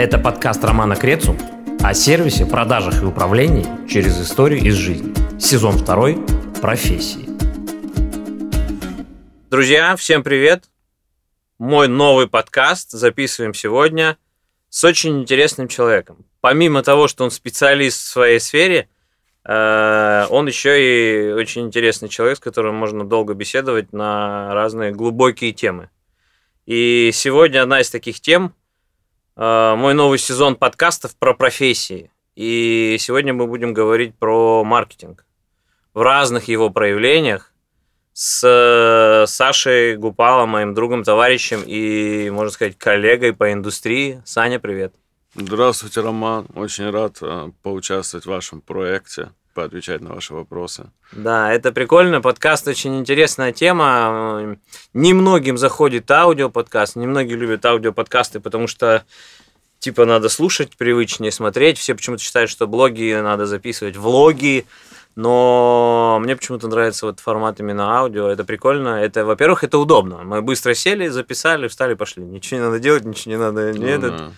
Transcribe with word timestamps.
Это 0.00 0.16
подкаст 0.16 0.64
Романа 0.64 0.96
Крецу 0.96 1.36
о 1.82 1.92
сервисе, 1.92 2.46
продажах 2.46 3.02
и 3.02 3.04
управлении 3.04 3.66
через 3.86 4.18
историю 4.18 4.60
из 4.60 4.72
жизни. 4.72 5.12
Сезон 5.38 5.76
второй. 5.76 6.16
Профессии. 6.62 7.28
Друзья, 9.50 9.94
всем 9.96 10.22
привет! 10.22 10.70
Мой 11.58 11.86
новый 11.86 12.28
подкаст 12.28 12.92
записываем 12.92 13.52
сегодня 13.52 14.16
с 14.70 14.82
очень 14.84 15.20
интересным 15.20 15.68
человеком. 15.68 16.24
Помимо 16.40 16.82
того, 16.82 17.06
что 17.06 17.24
он 17.24 17.30
специалист 17.30 18.00
в 18.00 18.08
своей 18.08 18.40
сфере, 18.40 18.88
э, 19.44 20.26
он 20.30 20.46
еще 20.46 21.28
и 21.28 21.30
очень 21.32 21.66
интересный 21.66 22.08
человек, 22.08 22.38
с 22.38 22.40
которым 22.40 22.74
можно 22.74 23.04
долго 23.04 23.34
беседовать 23.34 23.92
на 23.92 24.54
разные 24.54 24.92
глубокие 24.92 25.52
темы. 25.52 25.90
И 26.64 27.10
сегодня 27.12 27.60
одна 27.62 27.82
из 27.82 27.90
таких 27.90 28.20
тем 28.20 28.54
мой 29.40 29.94
новый 29.94 30.18
сезон 30.18 30.54
подкастов 30.54 31.16
про 31.16 31.32
профессии. 31.32 32.10
И 32.36 32.96
сегодня 32.98 33.32
мы 33.32 33.46
будем 33.46 33.72
говорить 33.72 34.14
про 34.18 34.62
маркетинг 34.64 35.24
в 35.94 36.02
разных 36.02 36.48
его 36.48 36.68
проявлениях 36.68 37.52
с 38.12 38.44
э, 38.44 39.26
Сашей 39.26 39.96
Гупалом, 39.96 40.50
моим 40.50 40.74
другом, 40.74 41.04
товарищем 41.04 41.62
и, 41.64 42.28
можно 42.28 42.50
сказать, 42.50 42.76
коллегой 42.76 43.32
по 43.32 43.50
индустрии. 43.50 44.20
Саня, 44.26 44.60
привет. 44.60 44.94
Здравствуйте, 45.34 46.02
Роман. 46.02 46.46
Очень 46.54 46.90
рад 46.90 47.16
э, 47.22 47.50
поучаствовать 47.62 48.26
в 48.26 48.28
вашем 48.28 48.60
проекте 48.60 49.30
поотвечать 49.54 50.00
на 50.00 50.14
ваши 50.14 50.34
вопросы. 50.34 50.90
Да, 51.12 51.52
это 51.52 51.72
прикольно. 51.72 52.20
Подкаст 52.20 52.68
очень 52.68 52.98
интересная 52.98 53.52
тема. 53.52 54.56
Немногим 54.94 55.58
заходит 55.58 56.10
аудиоподкаст. 56.10 56.96
Немногие 56.96 57.36
любят 57.36 57.64
аудиоподкасты, 57.64 58.40
потому 58.40 58.66
что 58.66 59.04
типа 59.78 60.04
надо 60.04 60.28
слушать 60.28 60.76
привычнее, 60.76 61.32
смотреть. 61.32 61.78
Все 61.78 61.94
почему-то 61.94 62.22
считают, 62.22 62.50
что 62.50 62.66
блоги 62.66 63.18
надо 63.20 63.46
записывать, 63.46 63.96
влоги. 63.96 64.66
Но 65.16 66.18
мне 66.22 66.36
почему-то 66.36 66.68
нравится 66.68 67.06
вот 67.06 67.20
формат 67.20 67.58
именно 67.60 67.98
аудио. 67.98 68.28
Это 68.28 68.44
прикольно. 68.44 69.02
Это, 69.02 69.24
во-первых, 69.24 69.64
это 69.64 69.78
удобно. 69.78 70.18
Мы 70.18 70.40
быстро 70.40 70.74
сели, 70.74 71.08
записали, 71.08 71.68
встали, 71.68 71.94
пошли. 71.94 72.22
Ничего 72.22 72.60
не 72.60 72.66
надо 72.66 72.78
делать, 72.78 73.04
ничего 73.04 73.32
не 73.32 73.38
надо. 73.38 73.72
Не 73.72 73.78
ну, 73.78 73.86
этот. 73.86 74.16
Да. 74.16 74.30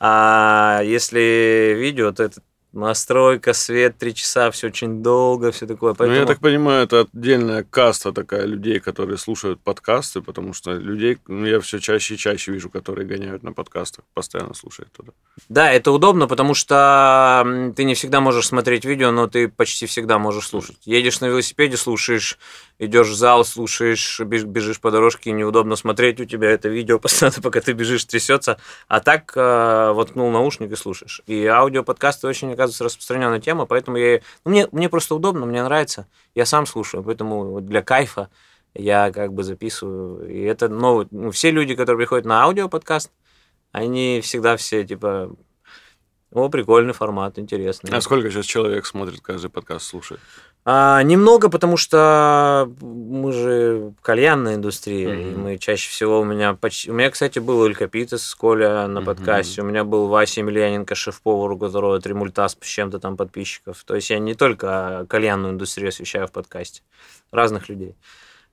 А 0.00 0.80
если 0.82 1.74
видео, 1.78 2.12
то 2.12 2.24
это 2.24 2.40
настройка, 2.74 3.52
свет, 3.52 3.98
три 3.98 4.14
часа, 4.14 4.50
все 4.50 4.68
очень 4.68 5.02
долго, 5.02 5.50
все 5.52 5.66
такое. 5.66 5.94
Поэтому... 5.94 6.14
Ну, 6.14 6.20
я 6.20 6.26
так 6.26 6.40
понимаю, 6.40 6.84
это 6.84 7.06
отдельная 7.12 7.62
каста 7.62 8.12
такая 8.12 8.44
людей, 8.44 8.80
которые 8.80 9.18
слушают 9.18 9.60
подкасты, 9.60 10.20
потому 10.20 10.52
что 10.52 10.72
людей 10.72 11.18
ну, 11.26 11.46
я 11.46 11.60
все 11.60 11.78
чаще 11.78 12.14
и 12.14 12.18
чаще 12.18 12.52
вижу, 12.52 12.70
которые 12.70 13.06
гоняют 13.06 13.42
на 13.42 13.52
подкастах, 13.52 14.04
постоянно 14.14 14.54
слушают 14.54 14.92
туда. 14.92 15.12
Да, 15.48 15.72
это 15.72 15.92
удобно, 15.92 16.26
потому 16.26 16.54
что 16.54 17.72
ты 17.76 17.84
не 17.84 17.94
всегда 17.94 18.20
можешь 18.20 18.46
смотреть 18.46 18.84
видео, 18.84 19.10
но 19.10 19.26
ты 19.26 19.48
почти 19.48 19.86
всегда 19.86 20.18
можешь 20.18 20.48
слушать. 20.48 20.78
Едешь 20.84 21.20
на 21.20 21.26
велосипеде, 21.26 21.76
слушаешь, 21.76 22.38
идешь 22.78 23.08
в 23.08 23.14
зал, 23.14 23.44
слушаешь, 23.44 24.20
бежишь 24.20 24.80
по 24.80 24.90
дорожке, 24.90 25.32
неудобно 25.32 25.76
смотреть, 25.76 26.20
у 26.20 26.24
тебя 26.24 26.50
это 26.50 26.68
видео 26.68 26.98
постоянно, 27.00 27.40
пока 27.42 27.60
ты 27.60 27.72
бежишь, 27.72 28.04
трясется. 28.04 28.58
А 28.88 29.00
так 29.00 29.32
э, 29.36 29.92
воткнул 29.92 30.30
наушник 30.30 30.72
и 30.72 30.76
слушаешь. 30.76 31.22
И 31.26 31.46
аудиоподкасты 31.46 32.26
очень, 32.26 32.52
оказывается, 32.52 32.84
распространенная 32.84 33.40
тема, 33.40 33.66
поэтому 33.66 33.96
я, 33.96 34.20
ну, 34.44 34.50
мне, 34.50 34.68
мне 34.72 34.88
просто 34.88 35.14
удобно, 35.14 35.46
мне 35.46 35.62
нравится. 35.62 36.06
Я 36.34 36.46
сам 36.46 36.66
слушаю, 36.66 37.02
поэтому 37.02 37.60
для 37.60 37.82
кайфа 37.82 38.30
я 38.74 39.12
как 39.12 39.32
бы 39.32 39.44
записываю. 39.44 40.28
И 40.28 40.42
это 40.42 40.68
новый... 40.68 41.06
Ну, 41.10 41.30
все 41.30 41.50
люди, 41.50 41.74
которые 41.74 41.98
приходят 41.98 42.26
на 42.26 42.42
аудиоподкаст, 42.42 43.10
они 43.72 44.20
всегда 44.22 44.56
все 44.56 44.84
типа 44.84 45.34
о, 46.34 46.48
прикольный 46.48 46.92
формат, 46.92 47.38
интересный. 47.38 47.92
А 47.92 48.00
сколько 48.00 48.28
сейчас 48.28 48.44
человек 48.44 48.86
смотрит 48.86 49.20
каждый 49.20 49.50
подкаст, 49.50 49.86
слушает? 49.86 50.20
А, 50.66 51.02
немного, 51.02 51.50
потому 51.50 51.76
что 51.76 52.72
мы 52.80 53.32
же 53.32 53.92
кальянная 54.00 54.54
индустрия, 54.54 55.10
mm-hmm. 55.10 55.32
и 55.32 55.36
мы 55.36 55.58
чаще 55.58 55.90
всего 55.90 56.20
у 56.20 56.24
меня 56.24 56.54
почти... 56.54 56.90
У 56.90 56.94
меня, 56.94 57.10
кстати, 57.10 57.38
был 57.38 57.66
Илька 57.66 57.86
Питес, 57.86 58.34
Коля 58.34 58.86
на 58.86 59.00
mm-hmm. 59.00 59.04
подкасте, 59.04 59.60
у 59.60 59.66
меня 59.66 59.84
был 59.84 60.08
Вася 60.08 60.40
Емельяненко, 60.40 60.94
шеф-повар, 60.94 61.52
у 61.52 61.58
которого 61.58 62.00
три 62.00 62.14
мульта 62.14 62.48
с 62.48 62.56
чем-то 62.62 62.98
там 62.98 63.18
подписчиков. 63.18 63.84
То 63.84 63.94
есть 63.94 64.08
я 64.08 64.18
не 64.18 64.34
только 64.34 65.04
кальянную 65.10 65.52
индустрию 65.52 65.90
освещаю 65.90 66.28
в 66.28 66.32
подкасте, 66.32 66.80
разных 67.30 67.68
людей. 67.68 67.94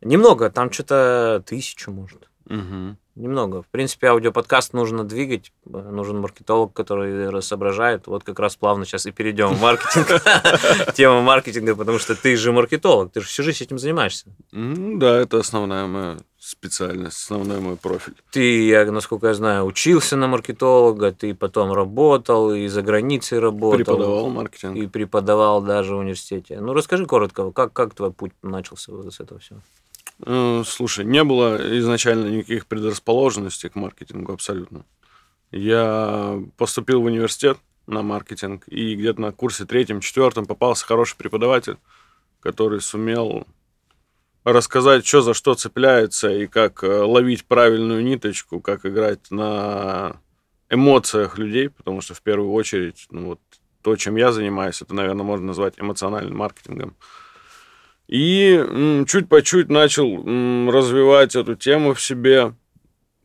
Немного, 0.02 0.50
там 0.50 0.70
что-то 0.70 1.42
тысячу, 1.46 1.92
может. 1.92 2.30
Угу. 2.50 2.98
Немного. 3.16 3.62
В 3.62 3.68
принципе, 3.68 4.08
аудиоподкаст 4.08 4.74
нужно 4.74 5.04
двигать. 5.04 5.52
Нужен 5.66 6.20
маркетолог, 6.20 6.74
который 6.74 7.42
соображает. 7.42 8.08
Вот 8.08 8.24
как 8.24 8.40
раз 8.40 8.56
плавно 8.56 8.86
сейчас 8.86 9.06
и 9.06 9.12
перейдем 9.12 9.50
в 9.50 9.62
маркетинг. 9.62 10.08
Тема 10.96 11.22
маркетинга, 11.22 11.76
потому 11.76 12.00
что 12.00 12.16
ты 12.16 12.38
же 12.38 12.52
маркетолог, 12.52 13.12
ты 13.12 13.22
же 13.22 13.28
всю 13.28 13.44
жизнь 13.44 13.64
этим 13.64 13.78
занимаешься. 13.78 14.28
Да, 14.52 15.20
это 15.20 15.40
основная 15.40 15.88
моя 15.88 16.18
специальность, 16.40 17.18
основной 17.18 17.60
мой 17.60 17.76
профиль. 17.76 18.16
Ты, 18.32 18.66
я, 18.66 18.90
насколько 18.92 19.28
я 19.28 19.34
знаю, 19.34 19.66
учился 19.66 20.18
на 20.18 20.28
маркетолога, 20.28 21.12
ты 21.12 21.36
потом 21.36 21.72
работал 21.72 22.54
и 22.54 22.68
за 22.68 22.82
границей 22.82 23.40
работал. 23.40 23.78
Преподавал 23.78 24.30
маркетинг. 24.30 24.76
И 24.78 24.88
преподавал 24.88 25.62
даже 25.62 25.96
в 25.96 26.00
университете. 26.00 26.60
Ну, 26.60 26.74
расскажи 26.74 27.06
коротко, 27.06 27.52
как, 27.52 27.74
как 27.74 27.94
твой 27.94 28.12
путь 28.12 28.32
начался 28.42 28.92
вот 28.92 29.14
с 29.14 29.20
этого 29.20 29.40
всего? 29.40 29.60
Э, 30.24 30.64
слушай, 30.66 31.06
не 31.06 31.24
было 31.24 31.58
изначально 31.80 32.28
никаких 32.28 32.68
предрасположенностей 32.68 33.70
к 33.70 33.76
маркетингу 33.76 34.34
абсолютно. 34.34 34.86
Я 35.52 36.40
поступил 36.58 37.02
в 37.02 37.06
университет 37.06 37.58
на 37.88 38.02
маркетинг, 38.04 38.64
и 38.68 38.96
где-то 38.96 39.22
на 39.22 39.32
курсе 39.32 39.66
третьем-четвертом 39.66 40.46
попался 40.46 40.86
хороший 40.86 41.18
преподаватель, 41.18 41.78
который 42.40 42.82
сумел 42.82 43.48
рассказать, 44.44 45.06
что 45.06 45.22
за 45.22 45.34
что 45.34 45.56
цепляется, 45.56 46.32
и 46.32 46.48
как 46.48 46.84
э, 46.84 46.88
ловить 46.88 47.46
правильную 47.46 48.04
ниточку, 48.04 48.60
как 48.60 48.86
играть 48.86 49.30
на 49.32 50.18
эмоциях 50.70 51.38
людей, 51.38 51.70
потому 51.70 52.02
что 52.02 52.14
в 52.14 52.22
первую 52.22 52.52
очередь, 52.54 53.08
ну 53.12 53.28
вот 53.28 53.40
то, 53.82 53.96
чем 53.96 54.16
я 54.16 54.32
занимаюсь, 54.32 54.82
это, 54.82 54.94
наверное, 54.94 55.24
можно 55.24 55.48
назвать 55.48 55.80
эмоциональным 55.80 56.38
маркетингом. 56.38 56.96
И 58.12 59.06
чуть 59.08 59.30
по 59.30 59.42
чуть 59.42 59.70
начал 59.70 60.18
развивать 60.70 61.34
эту 61.38 61.56
тему 61.56 61.94
в 61.94 62.02
себе. 62.02 62.54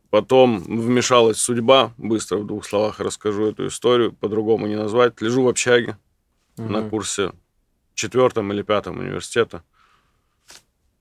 Потом 0.09 0.59
вмешалась 0.59 1.37
судьба. 1.37 1.93
Быстро 1.97 2.37
в 2.37 2.47
двух 2.47 2.65
словах 2.65 3.01
расскажу 3.01 3.47
эту 3.47 3.67
историю. 3.67 4.13
По-другому 4.13 4.65
не 4.65 4.77
назвать. 4.77 5.21
Лежу 5.21 5.43
в 5.43 5.49
общаге 5.49 5.97
угу. 6.57 6.69
на 6.69 6.87
курсе 6.87 7.33
четвертом 7.95 8.53
или 8.53 8.61
пятом 8.61 8.99
университета. 8.99 9.61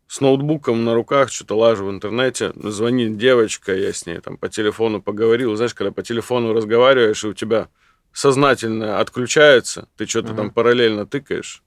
С 0.09 0.21
ноутбуком 0.21 0.85
на 0.85 0.95
руках, 0.95 1.31
что-то 1.31 1.57
лажу 1.57 1.87
в 1.87 1.91
интернете. 1.91 2.53
Звонит 2.57 3.17
девочка, 3.17 3.73
я 3.73 3.93
с 3.93 4.05
ней 4.05 4.19
там 4.19 4.37
по 4.37 4.49
телефону 4.49 5.01
поговорил. 5.01 5.55
Знаешь, 5.55 5.75
когда 5.75 5.93
по 5.93 6.03
телефону 6.03 6.53
разговариваешь, 6.53 7.23
и 7.23 7.29
у 7.29 7.35
тебя 7.35 7.69
сознательно 8.13 8.99
отключается, 8.99 9.89
ты 9.97 10.07
что-то 10.07 10.31
угу. 10.31 10.39
там 10.39 10.51
параллельно 10.51 11.07
тыкаешь 11.07 11.63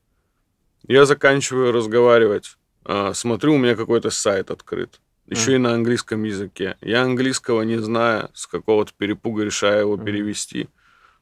я 0.90 1.06
заканчиваю 1.06 1.72
разговаривать, 1.72 2.58
а, 2.84 3.14
смотрю, 3.14 3.54
у 3.54 3.58
меня 3.58 3.76
какой-то 3.76 4.10
сайт 4.10 4.52
открыт. 4.52 5.00
Еще 5.28 5.52
mm. 5.52 5.56
и 5.56 5.58
на 5.60 5.74
английском 5.76 6.24
языке. 6.24 6.76
Я 6.82 7.04
английского 7.04 7.62
не 7.62 7.78
знаю, 7.78 8.30
с 8.34 8.48
какого-то 8.48 8.92
перепуга 8.98 9.44
решаю 9.44 9.82
его 9.82 9.96
mm. 9.96 10.04
перевести. 10.04 10.68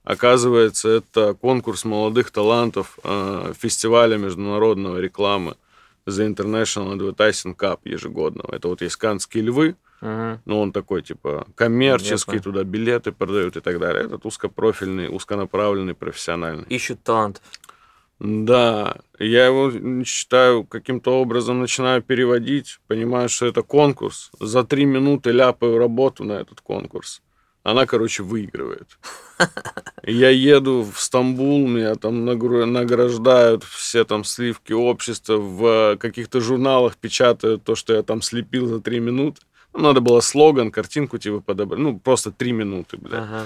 Оказывается, 0.06 0.88
это 0.88 1.34
конкурс 1.34 1.84
молодых 1.84 2.32
талантов 2.32 2.98
э, 3.04 3.54
фестиваля 3.60 4.16
международного 4.16 5.00
рекламы 5.00 5.58
The 6.06 6.34
International 6.34 6.98
Advertising 6.98 7.58
Cup 7.58 7.80
ежегодного. 7.84 8.56
Это 8.56 8.70
вот 8.70 8.82
есть 8.82 8.96
канские 8.96 9.44
львы, 9.44 9.76
uh-huh. 10.02 10.40
ну 10.46 10.62
он 10.62 10.72
такой 10.72 11.02
типа 11.02 11.46
коммерческий, 11.56 12.40
туда 12.40 12.64
билеты 12.64 13.12
продают 13.12 13.58
и 13.58 13.60
так 13.60 13.80
далее. 13.80 14.06
Этот 14.06 14.26
узкопрофильный, 14.26 15.14
узконаправленный, 15.14 15.94
профессиональный. 15.94 16.64
Ищут 16.70 17.04
талантов. 17.04 17.44
Да, 18.20 18.98
я 19.20 19.46
его 19.46 20.04
считаю 20.04 20.64
каким-то 20.64 21.22
образом 21.22 21.60
начинаю 21.60 22.02
переводить, 22.02 22.80
понимаю, 22.88 23.30
что 23.30 23.46
это 23.46 23.62
конкурс. 23.62 24.32
За 24.40 24.64
три 24.64 24.86
минуты 24.86 25.32
ляпаю 25.32 25.78
работу 25.78 26.24
на 26.24 26.34
этот 26.34 26.62
конкурс. 26.62 27.22
Она, 27.62 27.86
короче, 27.86 28.24
выигрывает. 28.24 28.98
Я 30.04 30.30
еду 30.30 30.84
в 30.90 31.00
Стамбул, 31.00 31.68
меня 31.68 31.96
там 31.96 32.24
награждают 32.26 33.64
все 33.66 34.06
там 34.06 34.24
сливки 34.24 34.72
общества, 34.72 35.36
в 35.36 35.98
каких-то 35.98 36.40
журналах 36.40 36.96
печатают 36.96 37.66
то, 37.66 37.76
что 37.76 37.94
я 37.94 38.04
там 38.04 38.22
слепил 38.22 38.68
за 38.68 38.80
три 38.80 39.00
минуты. 39.00 39.42
Надо 39.74 40.00
было 40.00 40.22
слоган, 40.22 40.72
картинку 40.72 41.18
типа 41.18 41.42
подобрать. 41.42 41.82
Ну, 41.82 42.00
просто 42.00 42.32
три 42.32 42.54
минуты, 42.54 42.98
блядь. 42.98 43.22
Ага. 43.22 43.46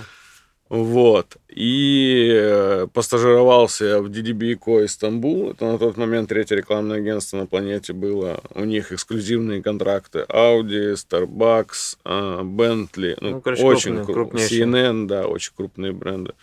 Вот. 0.71 1.35
И 1.50 2.31
э, 2.33 2.88
постажировался 2.94 4.01
в 4.01 4.09
DDB 4.09 4.57
Co. 4.57 4.88
Стамбул. 4.88 5.51
Это 5.51 5.65
на 5.65 5.77
тот 5.77 5.97
момент 5.97 6.29
третье 6.29 6.56
рекламное 6.56 7.00
агентство 7.00 7.35
на 7.35 7.45
планете 7.45 7.91
было. 7.91 8.39
У 8.56 8.63
них 8.63 8.94
эксклюзивные 8.94 9.62
контракты. 9.62 10.19
Audi, 10.29 10.94
Starbucks, 10.94 11.97
э, 12.06 12.41
Bentley. 12.44 13.18
Ну, 13.19 13.31
ну 13.31 13.41
короче, 13.41 13.63
очень 13.63 14.06
крупные, 14.06 14.47
CNN, 14.47 15.07
да, 15.07 15.27
очень 15.27 15.51
крупные 15.53 15.91
бренды. 15.91 16.35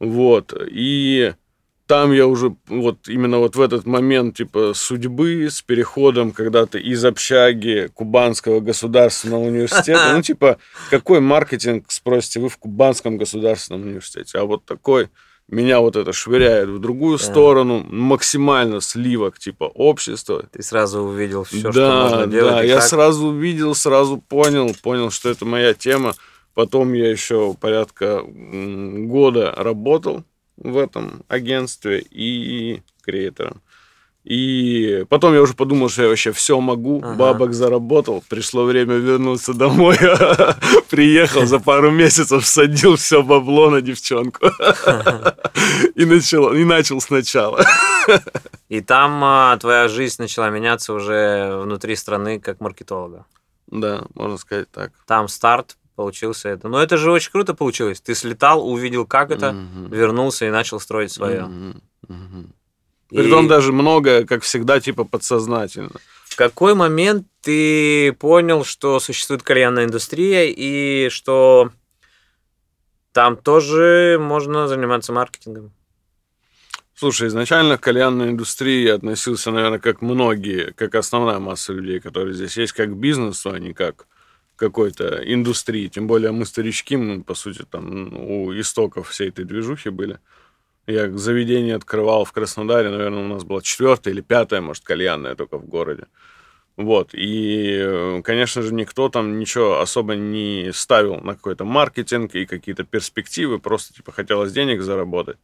Вот. 0.00 0.52
И 0.68 1.32
там 1.86 2.12
я 2.12 2.26
уже 2.26 2.56
вот 2.68 3.08
именно 3.08 3.38
вот 3.38 3.56
в 3.56 3.60
этот 3.60 3.84
момент 3.86 4.36
типа 4.36 4.72
судьбы 4.74 5.48
с 5.50 5.60
переходом 5.60 6.32
когда-то 6.32 6.78
из 6.78 7.04
общаги 7.04 7.90
Кубанского 7.92 8.60
государственного 8.60 9.42
университета, 9.44 10.12
ну 10.14 10.22
типа 10.22 10.58
какой 10.90 11.20
маркетинг, 11.20 11.86
спросите 11.88 12.40
вы 12.40 12.48
в 12.48 12.56
Кубанском 12.56 13.18
государственном 13.18 13.82
университете, 13.82 14.38
а 14.38 14.44
вот 14.44 14.64
такой 14.64 15.10
меня 15.46 15.80
вот 15.80 15.96
это 15.96 16.14
швыряет 16.14 16.70
в 16.70 16.78
другую 16.78 17.18
сторону, 17.18 17.84
максимально 17.86 18.80
сливок 18.80 19.38
типа 19.38 19.64
общества. 19.64 20.46
Ты 20.50 20.62
сразу 20.62 21.00
увидел 21.02 21.44
все, 21.44 21.64
да, 21.64 21.72
что 21.72 22.08
можно 22.08 22.26
делать. 22.26 22.54
Да, 22.54 22.62
я 22.62 22.76
как? 22.76 22.84
сразу 22.84 23.26
увидел, 23.26 23.74
сразу 23.74 24.16
понял, 24.16 24.74
понял, 24.82 25.10
что 25.10 25.28
это 25.28 25.44
моя 25.44 25.74
тема. 25.74 26.14
Потом 26.54 26.94
я 26.94 27.10
еще 27.10 27.54
порядка 27.60 28.22
года 28.24 29.52
работал 29.54 30.24
в 30.56 30.76
этом 30.76 31.22
агентстве 31.28 32.04
и 32.10 32.82
креатором. 33.02 33.60
И 34.24 35.04
потом 35.10 35.34
я 35.34 35.42
уже 35.42 35.52
подумал, 35.52 35.90
что 35.90 36.02
я 36.02 36.08
вообще 36.08 36.32
все 36.32 36.58
могу, 36.58 36.98
ага. 37.02 37.14
бабок 37.14 37.52
заработал, 37.52 38.24
пришло 38.26 38.64
время 38.64 38.94
вернуться 38.94 39.52
домой, 39.52 39.98
приехал 40.88 41.44
за 41.44 41.58
пару 41.58 41.90
месяцев, 41.90 42.46
садил 42.46 42.96
все 42.96 43.22
бабло 43.22 43.68
на 43.68 43.82
девчонку 43.82 44.46
и 45.94 46.06
начал, 46.06 46.54
и 46.54 46.64
начал 46.64 47.02
сначала. 47.02 47.66
И 48.70 48.80
там 48.80 49.22
а, 49.22 49.58
твоя 49.58 49.88
жизнь 49.88 50.22
начала 50.22 50.48
меняться 50.48 50.94
уже 50.94 51.60
внутри 51.62 51.94
страны 51.94 52.40
как 52.40 52.60
маркетолога. 52.60 53.26
Да, 53.66 54.04
можно 54.14 54.38
сказать 54.38 54.70
так. 54.70 54.92
Там 55.06 55.28
старт 55.28 55.76
получился 55.94 56.48
это. 56.48 56.68
Но 56.68 56.82
это 56.82 56.96
же 56.96 57.10
очень 57.10 57.30
круто 57.30 57.54
получилось. 57.54 58.00
Ты 58.00 58.14
слетал, 58.14 58.66
увидел, 58.68 59.06
как 59.06 59.30
это, 59.30 59.50
угу. 59.50 59.94
вернулся 59.94 60.46
и 60.46 60.50
начал 60.50 60.80
строить 60.80 61.12
свое. 61.12 61.44
Угу. 61.44 61.80
Угу. 62.08 62.46
И... 63.10 63.16
Притом 63.16 63.48
даже 63.48 63.72
много, 63.72 64.26
как 64.26 64.42
всегда, 64.42 64.80
типа 64.80 65.04
подсознательно. 65.04 65.92
В 66.24 66.36
какой 66.36 66.74
момент 66.74 67.26
ты 67.42 68.12
понял, 68.14 68.64
что 68.64 68.98
существует 68.98 69.42
кальянная 69.42 69.84
индустрия 69.84 70.46
и 70.50 71.08
что 71.10 71.70
там 73.12 73.36
тоже 73.36 74.18
можно 74.20 74.66
заниматься 74.66 75.12
маркетингом? 75.12 75.72
Слушай, 76.96 77.28
изначально 77.28 77.76
к 77.76 77.82
кальянной 77.82 78.30
индустрии 78.30 78.86
я 78.86 78.94
относился, 78.94 79.50
наверное, 79.50 79.78
как 79.78 80.00
многие, 80.00 80.72
как 80.72 80.94
основная 80.94 81.38
масса 81.38 81.72
людей, 81.72 82.00
которые 82.00 82.34
здесь 82.34 82.56
есть, 82.56 82.72
как 82.72 82.90
к 82.90 82.96
бизнесу, 82.96 83.50
а 83.50 83.58
не 83.58 83.72
как 83.74 84.06
какой-то 84.56 85.20
индустрии. 85.24 85.88
Тем 85.88 86.06
более 86.06 86.32
мы 86.32 86.46
старички, 86.46 86.96
мы, 86.96 87.22
по 87.22 87.34
сути, 87.34 87.64
там 87.70 88.14
у 88.14 88.52
истоков 88.58 89.08
всей 89.08 89.28
этой 89.28 89.44
движухи 89.44 89.90
были. 89.90 90.18
Я 90.86 91.10
заведение 91.10 91.76
открывал 91.76 92.24
в 92.24 92.32
Краснодаре, 92.32 92.90
наверное, 92.90 93.24
у 93.24 93.28
нас 93.28 93.44
была 93.44 93.62
четвертая 93.62 94.12
или 94.12 94.20
пятая, 94.20 94.60
может, 94.60 94.84
кальянная 94.84 95.34
только 95.34 95.56
в 95.58 95.66
городе. 95.66 96.06
Вот, 96.76 97.10
и, 97.12 98.20
конечно 98.24 98.60
же, 98.60 98.74
никто 98.74 99.08
там 99.08 99.38
ничего 99.38 99.80
особо 99.80 100.16
не 100.16 100.70
ставил 100.74 101.20
на 101.20 101.34
какой-то 101.34 101.64
маркетинг 101.64 102.34
и 102.34 102.46
какие-то 102.46 102.82
перспективы, 102.82 103.60
просто, 103.60 103.94
типа, 103.94 104.10
хотелось 104.10 104.52
денег 104.52 104.82
заработать. 104.82 105.38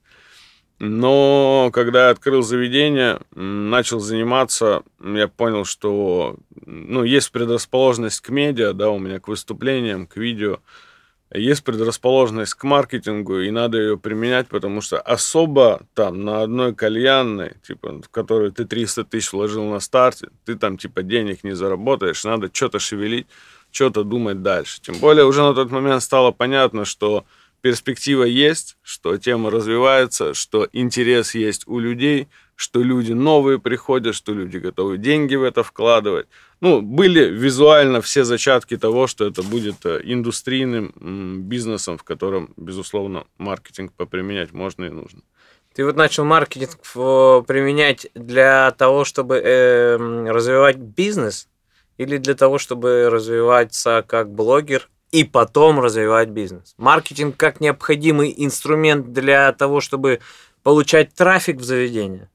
Но 0.81 1.69
когда 1.75 2.07
я 2.07 2.11
открыл 2.11 2.41
заведение, 2.41 3.21
начал 3.35 4.01
заниматься, 4.01 4.83
я 4.99 5.29
понял, 5.29 5.67
что 5.67 6.39
ну, 6.65 7.05
есть 7.05 7.31
предрасположенность 7.33 8.23
к 8.23 8.31
медиа, 8.31 8.73
да, 8.73 8.89
у 8.89 8.99
меня 8.99 9.21
к 9.21 9.29
выступлениям, 9.29 10.07
к 10.07 10.17
видео. 10.17 10.61
Есть 11.35 11.65
предрасположенность 11.65 12.55
к 12.55 12.65
маркетингу, 12.65 13.41
и 13.41 13.51
надо 13.51 13.77
ее 13.77 13.99
применять, 13.99 14.49
потому 14.49 14.81
что 14.81 14.99
особо 14.99 15.83
там 15.93 16.25
на 16.25 16.43
одной 16.43 16.75
кальянной, 16.75 17.57
типа, 17.63 18.01
в 18.01 18.09
которую 18.09 18.51
ты 18.51 18.65
300 18.65 19.05
тысяч 19.05 19.35
вложил 19.35 19.67
на 19.67 19.81
старте, 19.81 20.31
ты 20.47 20.57
там 20.57 20.79
типа 20.79 21.03
денег 21.03 21.45
не 21.45 21.55
заработаешь, 21.55 22.25
надо 22.25 22.49
что-то 22.51 22.79
шевелить, 22.79 23.27
что-то 23.71 24.03
думать 24.03 24.43
дальше. 24.43 24.81
Тем 24.81 24.99
более 24.99 25.27
уже 25.27 25.43
на 25.43 25.53
тот 25.53 25.71
момент 25.71 26.03
стало 26.03 26.31
понятно, 26.31 26.87
что 26.87 27.27
перспектива 27.61 28.25
есть, 28.25 28.77
что 28.83 29.17
тема 29.17 29.51
развивается, 29.51 30.35
что 30.35 30.69
интерес 30.73 31.35
есть 31.35 31.67
у 31.67 31.79
людей, 31.79 32.29
что 32.57 32.83
люди 32.83 33.13
новые 33.13 33.59
приходят, 33.59 34.15
что 34.15 34.35
люди 34.35 34.59
готовы 34.59 34.99
деньги 34.99 35.35
в 35.35 35.43
это 35.43 35.63
вкладывать. 35.63 36.27
Ну, 36.61 36.83
были 36.83 37.25
визуально 37.25 38.03
все 38.03 38.25
зачатки 38.25 38.77
того, 38.77 39.07
что 39.07 39.27
это 39.27 39.43
будет 39.43 39.87
э, 39.87 40.01
индустрийным 40.05 41.43
бизнесом, 41.49 41.97
в 41.97 42.05
котором, 42.05 42.53
безусловно, 42.59 43.25
маркетинг 43.39 43.93
поприменять 43.97 44.53
можно 44.53 44.85
и 44.85 44.91
нужно. 44.91 45.23
Ты 45.75 45.87
вот 45.87 45.97
начал 45.97 46.25
маркетинг 46.25 46.77
применять 47.47 48.09
для 48.15 48.73
того, 48.73 49.05
чтобы 49.05 49.37
э, 49.37 49.97
развивать 49.97 50.77
бизнес 50.77 51.49
или 51.97 52.19
для 52.19 52.35
того, 52.35 52.59
чтобы 52.59 53.09
развиваться 53.09 54.05
как 54.07 54.31
блогер 54.31 54.91
и 55.13 55.25
потом 55.25 55.81
развивать 55.81 56.29
бизнес. 56.29 56.75
Маркетинг 56.79 57.37
как 57.37 57.61
необходимый 57.61 58.33
инструмент 58.37 59.13
для 59.13 59.53
того, 59.53 59.81
чтобы 59.81 60.21
получать 60.63 61.15
трафик 61.15 61.57
в 61.57 61.65
заведение. 61.65 62.29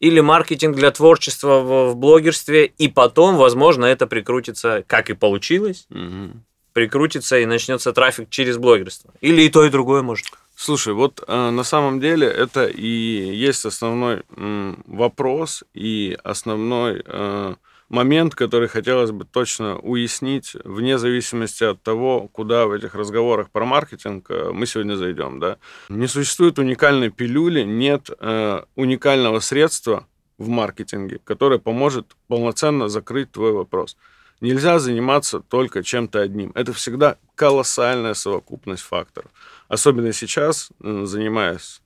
Или 0.00 0.20
маркетинг 0.20 0.76
для 0.76 0.90
творчества 0.90 1.60
в, 1.60 1.92
в 1.92 1.96
блогерстве, 1.96 2.66
и 2.66 2.88
потом, 2.88 3.36
возможно, 3.36 3.84
это 3.84 4.06
прикрутится, 4.06 4.82
как 4.86 5.10
и 5.10 5.14
получилось, 5.14 5.86
угу. 5.90 6.40
прикрутится 6.72 7.38
и 7.38 7.44
начнется 7.44 7.92
трафик 7.92 8.30
через 8.30 8.56
блогерство. 8.56 9.12
Или 9.20 9.42
и 9.42 9.50
то, 9.50 9.64
и 9.64 9.70
другое 9.70 10.02
может. 10.02 10.26
Слушай, 10.56 10.94
вот 10.94 11.22
э, 11.26 11.50
на 11.50 11.64
самом 11.64 12.00
деле 12.00 12.26
это 12.26 12.66
и 12.66 12.86
есть 12.86 13.64
основной 13.64 14.22
э, 14.36 14.74
вопрос 14.86 15.64
и 15.74 16.18
основной 16.22 17.02
э, 17.04 17.54
момент, 17.90 18.34
который 18.34 18.68
хотелось 18.68 19.10
бы 19.10 19.24
точно 19.24 19.78
уяснить, 19.78 20.56
вне 20.64 20.96
зависимости 20.96 21.64
от 21.64 21.82
того, 21.82 22.28
куда 22.28 22.66
в 22.66 22.72
этих 22.72 22.94
разговорах 22.94 23.50
про 23.50 23.66
маркетинг 23.66 24.30
э, 24.30 24.50
мы 24.52 24.66
сегодня 24.66 24.94
зайдем. 24.94 25.40
Да? 25.40 25.58
Не 25.88 26.06
существует 26.06 26.58
уникальной 26.58 27.10
пилюли, 27.10 27.62
нет 27.62 28.08
э, 28.18 28.62
уникального 28.76 29.40
средства 29.40 30.06
в 30.38 30.48
маркетинге, 30.48 31.20
которое 31.24 31.58
поможет 31.58 32.16
полноценно 32.28 32.88
закрыть 32.88 33.32
твой 33.32 33.52
вопрос. 33.52 33.96
Нельзя 34.40 34.78
заниматься 34.78 35.40
только 35.40 35.82
чем-то 35.82 36.20
одним. 36.20 36.52
Это 36.54 36.72
всегда 36.72 37.18
колоссальная 37.34 38.14
совокупность 38.14 38.82
факторов. 38.82 39.30
Особенно 39.68 40.12
сейчас, 40.14 40.70
занимаясь 40.80 41.82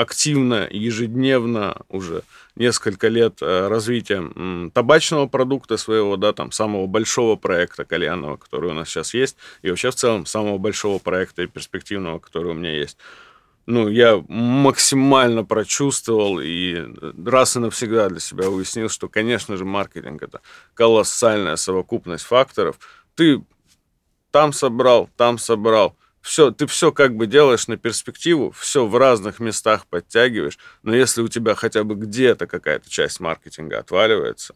активно, 0.00 0.66
ежедневно 0.70 1.76
уже 1.88 2.22
несколько 2.56 3.08
лет 3.08 3.38
э, 3.40 3.68
развития 3.68 4.70
табачного 4.72 5.26
продукта 5.26 5.76
своего, 5.76 6.16
да, 6.16 6.32
там, 6.32 6.52
самого 6.52 6.86
большого 6.86 7.36
проекта 7.36 7.84
кальянного, 7.84 8.36
который 8.36 8.70
у 8.70 8.74
нас 8.74 8.88
сейчас 8.88 9.14
есть, 9.14 9.36
и 9.62 9.70
вообще 9.70 9.90
в 9.90 9.94
целом 9.94 10.26
самого 10.26 10.58
большого 10.58 10.98
проекта 10.98 11.42
и 11.42 11.46
перспективного, 11.46 12.18
который 12.18 12.52
у 12.52 12.54
меня 12.54 12.72
есть. 12.72 12.96
Ну, 13.66 13.88
я 13.88 14.22
максимально 14.28 15.44
прочувствовал 15.44 16.40
и 16.40 16.82
раз 17.24 17.56
и 17.56 17.60
навсегда 17.60 18.08
для 18.08 18.20
себя 18.20 18.48
уяснил, 18.48 18.88
что, 18.88 19.08
конечно 19.08 19.56
же, 19.56 19.64
маркетинг– 19.64 20.22
это 20.24 20.40
колоссальная 20.74 21.56
совокупность 21.56 22.24
факторов. 22.24 22.78
Ты 23.14 23.44
там 24.30 24.52
собрал, 24.52 25.08
там 25.16 25.38
собрал– 25.38 25.96
все, 26.20 26.50
ты 26.50 26.66
все 26.66 26.92
как 26.92 27.16
бы 27.16 27.26
делаешь 27.26 27.68
на 27.68 27.76
перспективу, 27.76 28.50
все 28.52 28.86
в 28.86 28.96
разных 28.96 29.40
местах 29.40 29.86
подтягиваешь, 29.86 30.58
но 30.82 30.94
если 30.94 31.22
у 31.22 31.28
тебя 31.28 31.54
хотя 31.54 31.84
бы 31.84 31.94
где-то 31.94 32.46
какая-то 32.46 32.90
часть 32.90 33.20
маркетинга 33.20 33.78
отваливается, 33.78 34.54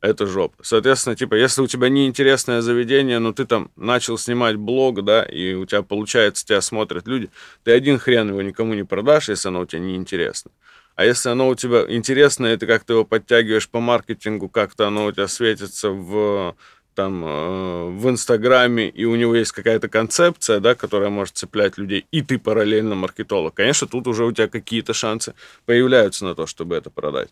это 0.00 0.26
жопа. 0.26 0.62
Соответственно, 0.62 1.16
типа, 1.16 1.34
если 1.34 1.62
у 1.62 1.66
тебя 1.66 1.88
неинтересное 1.88 2.60
заведение, 2.60 3.18
но 3.18 3.32
ты 3.32 3.44
там 3.44 3.70
начал 3.76 4.18
снимать 4.18 4.56
блог, 4.56 5.04
да, 5.04 5.22
и 5.22 5.54
у 5.54 5.64
тебя 5.64 5.82
получается, 5.82 6.44
тебя 6.44 6.60
смотрят 6.60 7.06
люди, 7.06 7.30
ты 7.64 7.72
один 7.72 7.98
хрен 7.98 8.28
его 8.28 8.42
никому 8.42 8.74
не 8.74 8.84
продашь, 8.84 9.28
если 9.28 9.48
оно 9.48 9.60
у 9.60 9.66
тебя 9.66 9.80
неинтересно. 9.80 10.50
А 10.96 11.04
если 11.04 11.28
оно 11.28 11.48
у 11.48 11.54
тебя 11.54 11.84
интересное, 11.88 12.56
ты 12.56 12.66
как-то 12.66 12.94
его 12.94 13.04
подтягиваешь 13.04 13.68
по 13.68 13.80
маркетингу, 13.80 14.48
как-то 14.48 14.86
оно 14.86 15.06
у 15.06 15.12
тебя 15.12 15.28
светится 15.28 15.90
в 15.90 16.56
там 16.96 17.24
э, 17.24 17.90
в 17.90 18.08
Инстаграме, 18.08 18.88
и 18.88 19.04
у 19.04 19.14
него 19.14 19.36
есть 19.36 19.52
какая-то 19.52 19.88
концепция, 19.88 20.58
да, 20.58 20.74
которая 20.74 21.10
может 21.10 21.36
цеплять 21.36 21.78
людей, 21.78 22.06
и 22.10 22.22
ты 22.22 22.38
параллельно 22.38 22.96
маркетолог, 22.96 23.54
конечно, 23.54 23.86
тут 23.86 24.08
уже 24.08 24.24
у 24.24 24.32
тебя 24.32 24.48
какие-то 24.48 24.94
шансы 24.94 25.34
появляются 25.66 26.24
на 26.24 26.34
то, 26.34 26.46
чтобы 26.46 26.74
это 26.74 26.90
продать. 26.90 27.28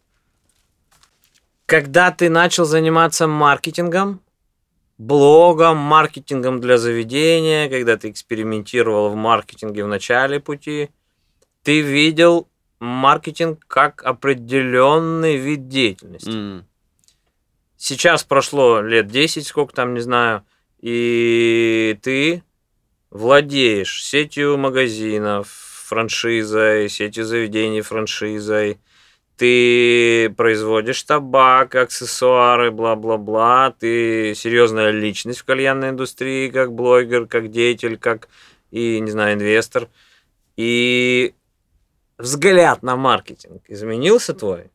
Когда 1.66 2.10
ты 2.10 2.28
начал 2.28 2.66
заниматься 2.66 3.26
маркетингом, 3.26 4.20
блогом, 4.98 5.78
маркетингом 5.78 6.60
для 6.60 6.78
заведения, 6.78 7.68
когда 7.68 7.96
ты 7.96 8.10
экспериментировал 8.10 9.08
в 9.08 9.16
маркетинге 9.16 9.84
в 9.84 9.88
начале 9.88 10.40
пути, 10.40 10.90
ты 11.62 11.80
видел 11.80 12.46
маркетинг 12.80 13.64
как 13.66 14.04
определенный 14.04 15.36
вид 15.36 15.68
деятельности. 15.68 16.28
М. 16.28 16.66
Сейчас 17.86 18.24
прошло 18.24 18.80
лет 18.80 19.08
10, 19.08 19.46
сколько 19.46 19.74
там, 19.74 19.92
не 19.92 20.00
знаю, 20.00 20.42
и 20.80 21.98
ты 22.00 22.42
владеешь 23.10 24.02
сетью 24.02 24.56
магазинов, 24.56 25.48
франшизой, 25.50 26.88
сетью 26.88 27.26
заведений 27.26 27.82
франшизой, 27.82 28.78
ты 29.36 30.30
производишь 30.30 31.02
табак, 31.02 31.74
аксессуары, 31.74 32.70
бла-бла-бла, 32.70 33.74
ты 33.78 34.34
серьезная 34.34 34.90
личность 34.90 35.40
в 35.40 35.44
кальянной 35.44 35.90
индустрии, 35.90 36.48
как 36.48 36.72
блогер, 36.72 37.26
как 37.26 37.50
деятель, 37.50 37.98
как 37.98 38.30
и, 38.70 38.98
не 38.98 39.10
знаю, 39.10 39.34
инвестор. 39.34 39.90
И 40.56 41.34
взгляд 42.16 42.82
на 42.82 42.96
маркетинг 42.96 43.62
изменился 43.68 44.32
твой? 44.32 44.70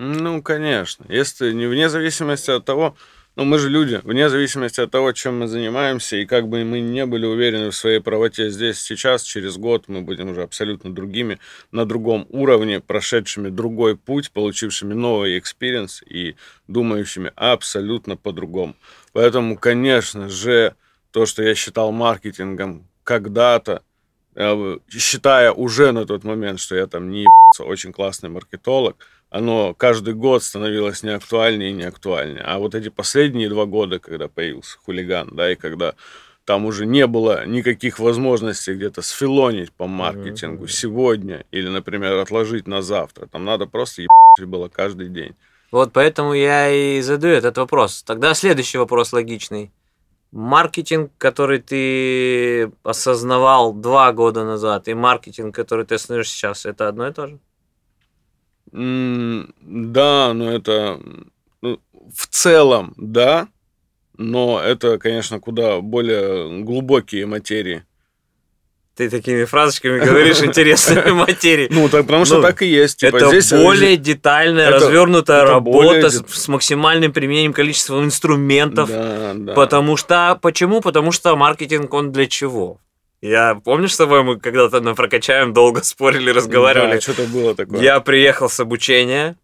Ну, 0.00 0.42
конечно. 0.42 1.04
Если 1.08 1.52
не 1.52 1.66
вне 1.66 1.88
зависимости 1.88 2.52
от 2.52 2.64
того, 2.64 2.94
ну, 3.34 3.44
мы 3.44 3.58
же 3.58 3.68
люди, 3.68 4.00
вне 4.04 4.30
зависимости 4.30 4.80
от 4.80 4.92
того, 4.92 5.10
чем 5.10 5.40
мы 5.40 5.48
занимаемся, 5.48 6.16
и 6.16 6.24
как 6.24 6.46
бы 6.46 6.62
мы 6.62 6.78
не 6.78 7.04
были 7.04 7.26
уверены 7.26 7.70
в 7.70 7.74
своей 7.74 7.98
правоте 7.98 8.48
здесь, 8.48 8.80
сейчас, 8.80 9.24
через 9.24 9.56
год 9.56 9.88
мы 9.88 10.02
будем 10.02 10.28
уже 10.30 10.42
абсолютно 10.42 10.94
другими, 10.94 11.40
на 11.72 11.84
другом 11.84 12.26
уровне, 12.28 12.78
прошедшими 12.78 13.48
другой 13.48 13.96
путь, 13.96 14.30
получившими 14.30 14.94
новый 14.94 15.36
experience 15.36 16.04
и 16.04 16.36
думающими 16.68 17.32
абсолютно 17.34 18.16
по-другому. 18.16 18.76
Поэтому, 19.12 19.58
конечно 19.58 20.28
же, 20.28 20.76
то, 21.10 21.26
что 21.26 21.42
я 21.42 21.56
считал 21.56 21.90
маркетингом 21.90 22.86
когда-то, 23.02 23.82
э, 24.36 24.78
считая 24.88 25.50
уже 25.50 25.90
на 25.90 26.06
тот 26.06 26.22
момент, 26.22 26.60
что 26.60 26.76
я 26.76 26.86
там 26.86 27.10
не 27.10 27.26
очень 27.58 27.92
классный 27.92 28.30
маркетолог, 28.30 28.96
оно 29.30 29.74
каждый 29.74 30.14
год 30.14 30.42
становилось 30.42 31.02
не 31.02 31.10
актуальнее 31.10 31.70
и 31.70 31.74
не 31.74 31.84
актуальнее. 31.84 32.42
А 32.44 32.58
вот 32.58 32.74
эти 32.74 32.88
последние 32.88 33.48
два 33.48 33.66
года, 33.66 33.98
когда 33.98 34.28
появился 34.28 34.78
Хулиган, 34.78 35.30
да, 35.32 35.52
и 35.52 35.54
когда 35.54 35.94
там 36.44 36.64
уже 36.64 36.86
не 36.86 37.06
было 37.06 37.44
никаких 37.46 37.98
возможностей 37.98 38.72
где-то 38.72 39.02
сфилонить 39.02 39.70
по 39.70 39.86
маркетингу 39.86 40.62
Мгм. 40.62 40.68
сегодня 40.68 41.44
или, 41.50 41.68
например, 41.68 42.14
отложить 42.14 42.66
на 42.66 42.80
завтра. 42.80 43.26
Там 43.26 43.44
надо 43.44 43.66
просто 43.66 44.02
ебать 44.02 44.48
было 44.48 44.68
каждый 44.68 45.08
день. 45.10 45.34
Вот 45.70 45.92
поэтому 45.92 46.32
я 46.32 46.70
и 46.70 47.02
задаю 47.02 47.34
этот 47.34 47.58
вопрос. 47.58 48.02
Тогда 48.02 48.32
следующий 48.32 48.78
вопрос 48.78 49.12
логичный. 49.12 49.70
Маркетинг, 50.32 51.10
который 51.18 51.58
ты 51.58 52.72
осознавал 52.82 53.74
два 53.74 54.12
года 54.12 54.44
назад, 54.44 54.88
и 54.88 54.94
маркетинг, 54.94 55.54
который 55.54 55.84
ты 55.84 55.96
осознаешь 55.96 56.30
сейчас, 56.30 56.64
это 56.64 56.88
одно 56.88 57.08
и 57.08 57.12
то 57.12 57.26
же? 57.26 57.38
Да, 58.72 60.32
но 60.34 60.52
это 60.52 61.00
ну, 61.62 61.80
в 62.14 62.26
целом, 62.28 62.94
да, 62.96 63.48
но 64.16 64.60
это, 64.60 64.98
конечно, 64.98 65.40
куда 65.40 65.80
более 65.80 66.62
глубокие 66.62 67.26
материи. 67.26 67.84
Ты 68.98 69.08
такими 69.08 69.44
фразочками 69.44 70.00
говоришь 70.00 70.42
интересными 70.42 71.10
материи. 71.12 71.68
Ну, 71.70 71.88
так, 71.88 72.04
потому 72.04 72.24
что 72.24 72.38
Ну, 72.38 72.42
так 72.42 72.62
и 72.62 72.66
есть. 72.66 72.98
Типа, 72.98 73.16
это 73.16 73.28
здесь 73.28 73.52
более 73.52 73.96
детальная, 73.96 74.70
это- 74.70 74.86
развернутая 74.86 75.42
это 75.44 75.52
работа 75.52 75.78
более 75.78 76.10
с, 76.10 76.24
с 76.26 76.48
максимальным 76.48 77.12
применением 77.12 77.52
количества 77.52 78.02
инструментов. 78.02 78.88
Да, 78.88 79.34
да. 79.36 79.52
Потому 79.52 79.96
что... 79.96 80.36
Почему? 80.42 80.80
Потому 80.80 81.12
что 81.12 81.36
маркетинг, 81.36 81.94
он 81.94 82.10
для 82.10 82.26
чего? 82.26 82.80
Я 83.20 83.56
помнишь, 83.56 83.94
с 83.94 83.96
тобой 83.96 84.22
мы 84.22 84.38
когда-то 84.38 84.80
на 84.80 84.94
прокачаем 84.94 85.52
долго 85.52 85.82
спорили, 85.82 86.30
разговаривали. 86.30 86.94
Да, 86.94 87.00
что-то 87.00 87.24
было 87.24 87.54
такое. 87.54 87.80
Я 87.80 87.98
приехал 88.00 88.48
с 88.48 88.60
обучения, 88.60 89.36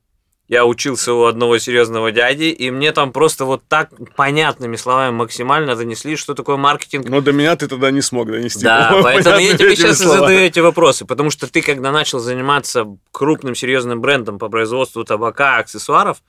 я 0.47 0.67
учился 0.67 1.15
у 1.15 1.25
одного 1.25 1.59
серьезного 1.59 2.13
дяди, 2.13 2.45
и 2.45 2.71
мне 2.71 2.93
там 2.93 3.13
просто 3.13 3.47
вот 3.47 3.63
так 3.67 3.91
понятными 4.15 4.77
словами 4.77 5.11
максимально 5.13 5.75
донесли, 5.75 6.17
что 6.17 6.35
такое 6.35 6.57
маркетинг. 6.57 7.09
Но 7.09 7.21
до 7.21 7.33
меня 7.33 7.57
ты 7.57 7.67
тогда 7.67 7.91
не 7.91 8.03
смог 8.03 8.31
донести. 8.31 8.63
Да, 8.63 8.99
поэтому 9.03 9.39
я 9.39 9.57
тебе 9.57 9.75
сейчас 9.75 10.01
и 10.01 10.05
словами. 10.05 10.21
задаю 10.21 10.41
эти 10.41 10.61
вопросы, 10.61 11.07
потому 11.07 11.31
что 11.31 11.51
ты, 11.51 11.63
когда 11.63 11.91
начал 11.91 12.21
заниматься 12.21 12.85
крупным 13.11 13.55
серьезным 13.55 14.01
брендом 14.03 14.39
по 14.39 14.51
производству 14.51 15.03
табака, 15.03 15.57
аксессуаров, 15.57 16.23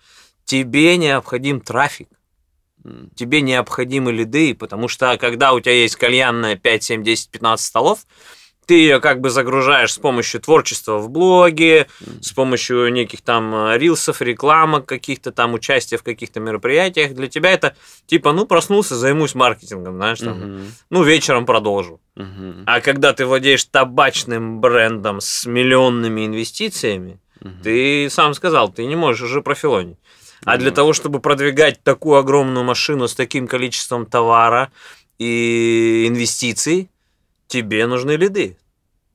тебе 0.45 0.95
необходим 0.95 1.59
трафик. 1.59 2.07
Тебе 3.15 3.41
необходимы 3.41 4.11
лиды, 4.11 4.53
потому 4.53 4.87
что 4.87 5.17
когда 5.17 5.53
у 5.53 5.59
тебя 5.59 5.73
есть 5.73 5.95
кальянная 5.95 6.55
5, 6.55 6.83
7, 6.83 7.03
10, 7.03 7.29
15 7.31 7.65
столов, 7.65 7.99
ты 8.67 8.73
ее 8.75 8.99
как 8.99 9.21
бы 9.21 9.29
загружаешь 9.29 9.93
с 9.93 9.97
помощью 9.99 10.41
творчества 10.41 10.97
в 10.97 11.09
блоге, 11.09 11.87
с 12.21 12.31
помощью 12.31 12.91
неких 12.91 13.21
там 13.21 13.53
э, 13.53 13.77
рилсов, 13.77 14.21
рекламок, 14.23 14.87
каких-то 14.87 15.31
там 15.31 15.53
участия 15.53 15.97
в 15.97 16.03
каких-то 16.03 16.39
мероприятиях. 16.39 17.13
Для 17.13 17.27
тебя 17.27 17.51
это 17.51 17.75
типа, 18.07 18.33
ну, 18.33 18.47
проснулся, 18.47 18.95
займусь 18.95 19.35
маркетингом, 19.35 19.97
знаешь, 19.97 20.19
там, 20.19 20.39
Мгм, 20.39 20.71
ну, 20.89 21.03
вечером 21.03 21.45
продолжу. 21.45 22.01
мгм, 22.15 22.63
А 22.65 22.81
когда 22.81 23.13
ты 23.13 23.27
владеешь 23.27 23.63
табачным 23.65 24.59
брендом 24.61 25.21
с 25.21 25.45
миллионными 25.45 26.25
инвестициями, 26.25 27.19
мгм. 27.41 27.61
ты 27.61 28.09
сам 28.09 28.33
сказал, 28.33 28.69
ты 28.71 28.85
не 28.85 28.95
можешь 28.95 29.21
уже 29.21 29.41
профилонить. 29.43 29.97
А 30.45 30.57
для 30.57 30.71
того, 30.71 30.93
чтобы 30.93 31.19
продвигать 31.19 31.81
такую 31.83 32.17
огромную 32.17 32.63
машину 32.63 33.07
с 33.07 33.15
таким 33.15 33.47
количеством 33.47 34.05
товара 34.05 34.71
и 35.17 36.05
инвестиций, 36.07 36.89
тебе 37.47 37.87
нужны 37.87 38.11
лиды. 38.11 38.57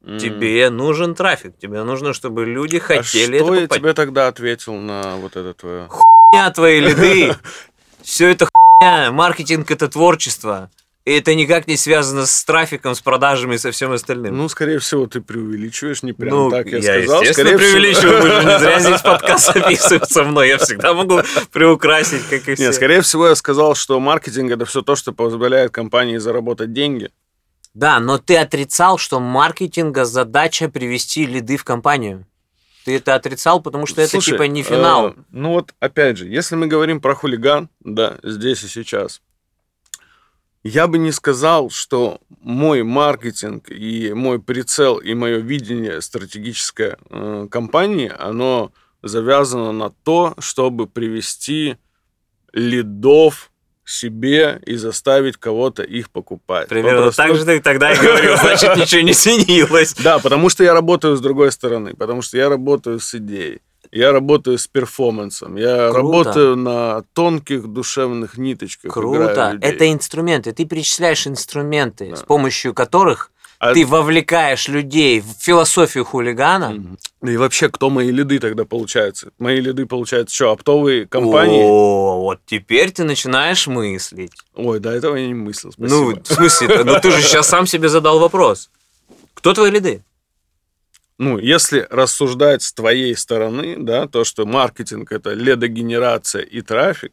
М. 0.02 0.18
Тебе 0.18 0.70
нужен 0.70 1.14
трафик. 1.14 1.56
Тебе 1.58 1.82
нужно, 1.84 2.12
чтобы 2.14 2.46
люди 2.46 2.76
А 2.78 2.80
хотели 2.80 3.36
что 3.38 3.44
это 3.46 3.54
я 3.54 3.60
покупать. 3.60 3.78
тебе 3.78 3.92
тогда 3.94 4.28
ответил 4.28 4.74
на 4.74 5.16
вот 5.16 5.36
это 5.36 5.54
твое... 5.54 5.88
Хуйня 5.88 6.50
твои 6.50 6.80
лиды. 6.80 7.36
Все 8.02 8.28
это 8.28 8.48
хуйня. 8.80 9.12
Маркетинг 9.12 9.70
это 9.70 9.88
творчество. 9.88 10.70
И 11.10 11.12
это 11.18 11.34
никак 11.34 11.66
не 11.66 11.76
связано 11.76 12.24
с 12.24 12.44
трафиком, 12.44 12.94
с 12.94 13.00
продажами 13.00 13.56
и 13.56 13.58
со 13.58 13.72
всем 13.72 13.90
остальным. 13.90 14.36
Ну, 14.36 14.48
скорее 14.48 14.78
всего, 14.78 15.08
ты 15.08 15.20
преувеличиваешь, 15.20 16.04
не 16.04 16.12
прям 16.12 16.36
Ну, 16.36 16.50
так 16.50 16.66
я, 16.68 16.78
я, 16.78 16.82
сказал. 17.02 17.22
естественно, 17.22 17.32
Скорее 17.32 17.58
всего- 17.58 17.72
преувеличиваю, 17.72 18.22
мы 18.22 18.30
же 18.30 18.44
не 18.44 18.58
зря 18.60 18.80
здесь 18.80 19.00
подкаст 19.00 19.52
записывают 19.54 20.08
со 20.08 20.22
мной. 20.22 20.48
Я 20.48 20.58
всегда 20.58 20.94
могу 20.94 21.20
приукрасить, 21.50 22.22
как 22.30 22.48
и 22.48 22.54
все. 22.54 22.62
Нет, 22.66 22.74
скорее 22.76 23.00
всего, 23.00 23.26
я 23.26 23.34
сказал, 23.34 23.74
что 23.74 23.98
маркетинг 23.98 24.52
это 24.52 24.64
все 24.66 24.82
то, 24.82 24.94
что 24.94 25.12
позволяет 25.12 25.72
компании 25.72 26.18
заработать 26.18 26.72
деньги. 26.72 27.10
Да, 27.74 27.98
но 27.98 28.18
ты 28.18 28.36
отрицал, 28.36 28.96
что 28.96 29.18
маркетинга 29.18 30.04
задача 30.04 30.68
привести 30.68 31.26
лиды 31.26 31.56
в 31.56 31.64
компанию. 31.64 32.24
Ты 32.84 32.96
это 32.96 33.16
отрицал, 33.16 33.60
потому 33.60 33.86
что 33.86 34.00
это 34.00 34.12
Слушай, 34.12 34.30
типа 34.32 34.42
не 34.44 34.62
финал. 34.62 35.08
э, 35.08 35.14
ну 35.32 35.54
вот, 35.54 35.74
опять 35.80 36.18
же, 36.18 36.26
если 36.28 36.54
мы 36.54 36.68
говорим 36.68 37.00
про 37.00 37.14
хулиган, 37.16 37.68
да, 37.80 38.18
здесь 38.22 38.62
и 38.62 38.68
сейчас, 38.68 39.20
я 40.62 40.86
бы 40.86 40.98
не 40.98 41.12
сказал, 41.12 41.70
что 41.70 42.20
мой 42.40 42.82
маркетинг 42.82 43.70
и 43.70 44.12
мой 44.12 44.40
прицел 44.40 44.98
и 44.98 45.14
мое 45.14 45.38
видение 45.38 46.00
стратегической 46.00 46.96
э, 47.08 47.48
компании, 47.50 48.12
оно 48.18 48.72
завязано 49.02 49.72
на 49.72 49.90
то, 49.90 50.34
чтобы 50.38 50.86
привести 50.86 51.76
лидов 52.52 53.50
себе 53.84 54.60
и 54.66 54.76
заставить 54.76 55.36
кого-то 55.36 55.82
их 55.82 56.10
покупать. 56.10 56.68
Примерно 56.68 57.06
По 57.06 57.12
так 57.12 57.34
же 57.34 57.44
ты 57.44 57.60
тогда 57.60 57.92
и 57.92 57.96
говорил, 57.96 58.36
значит, 58.36 58.76
ничего 58.76 59.00
не 59.00 59.12
изменилось. 59.12 59.94
да, 59.94 60.18
потому 60.18 60.48
что 60.48 60.62
я 60.62 60.74
работаю 60.74 61.16
с 61.16 61.20
другой 61.20 61.50
стороны, 61.50 61.94
потому 61.94 62.22
что 62.22 62.36
я 62.36 62.48
работаю 62.48 63.00
с 63.00 63.14
идеей. 63.14 63.62
Я 63.92 64.12
работаю 64.12 64.56
с 64.58 64.66
перформансом, 64.68 65.56
я 65.56 65.90
Круто. 65.90 65.96
работаю 65.98 66.56
на 66.56 67.02
тонких 67.12 67.66
душевных 67.66 68.38
ниточках. 68.38 68.92
Круто. 68.92 69.58
Это 69.60 69.90
инструменты. 69.92 70.52
Ты 70.52 70.64
перечисляешь 70.64 71.26
инструменты, 71.26 72.10
Да. 72.10 72.16
с 72.16 72.22
помощью 72.22 72.72
которых 72.72 73.32
А- 73.58 73.74
ты 73.74 73.84
вовлекаешь 73.84 74.68
людей 74.68 75.20
в 75.20 75.26
философию 75.38 76.04
хулигана. 76.04 76.70
Мгм. 76.70 76.98
И 77.28 77.36
вообще, 77.36 77.68
кто 77.68 77.90
мои 77.90 78.10
лиды 78.10 78.38
тогда 78.38 78.64
получаются? 78.64 79.32
Мои 79.38 79.60
лиды 79.60 79.84
получаются 79.86 80.34
что, 80.34 80.52
оптовые 80.52 81.06
компании? 81.06 81.60
О, 81.62 82.20
вот 82.22 82.38
теперь 82.46 82.90
ты 82.92 83.04
начинаешь 83.04 83.66
мыслить. 83.66 84.32
Ой, 84.54 84.78
до 84.80 84.90
этого 84.92 85.16
я 85.16 85.26
не 85.26 85.34
мыслил, 85.34 85.72
спасибо. 85.72 85.94
Ну, 85.94 86.22
в 86.22 86.26
смысле, 86.26 86.84
ну 86.84 87.00
ты 87.02 87.10
же 87.10 87.20
сейчас 87.20 87.48
сам 87.48 87.66
себе 87.66 87.88
задал 87.90 88.18
вопрос. 88.20 88.70
Кто 89.34 89.52
твои 89.52 89.70
лиды? 89.70 90.02
Ну, 91.20 91.36
если 91.36 91.86
рассуждать 91.90 92.62
с 92.62 92.72
твоей 92.72 93.14
стороны, 93.14 93.76
да, 93.78 94.08
то, 94.08 94.24
что 94.24 94.46
маркетинг 94.46 95.12
это 95.12 95.34
ледогенерация 95.34 96.40
и 96.40 96.62
трафик, 96.62 97.12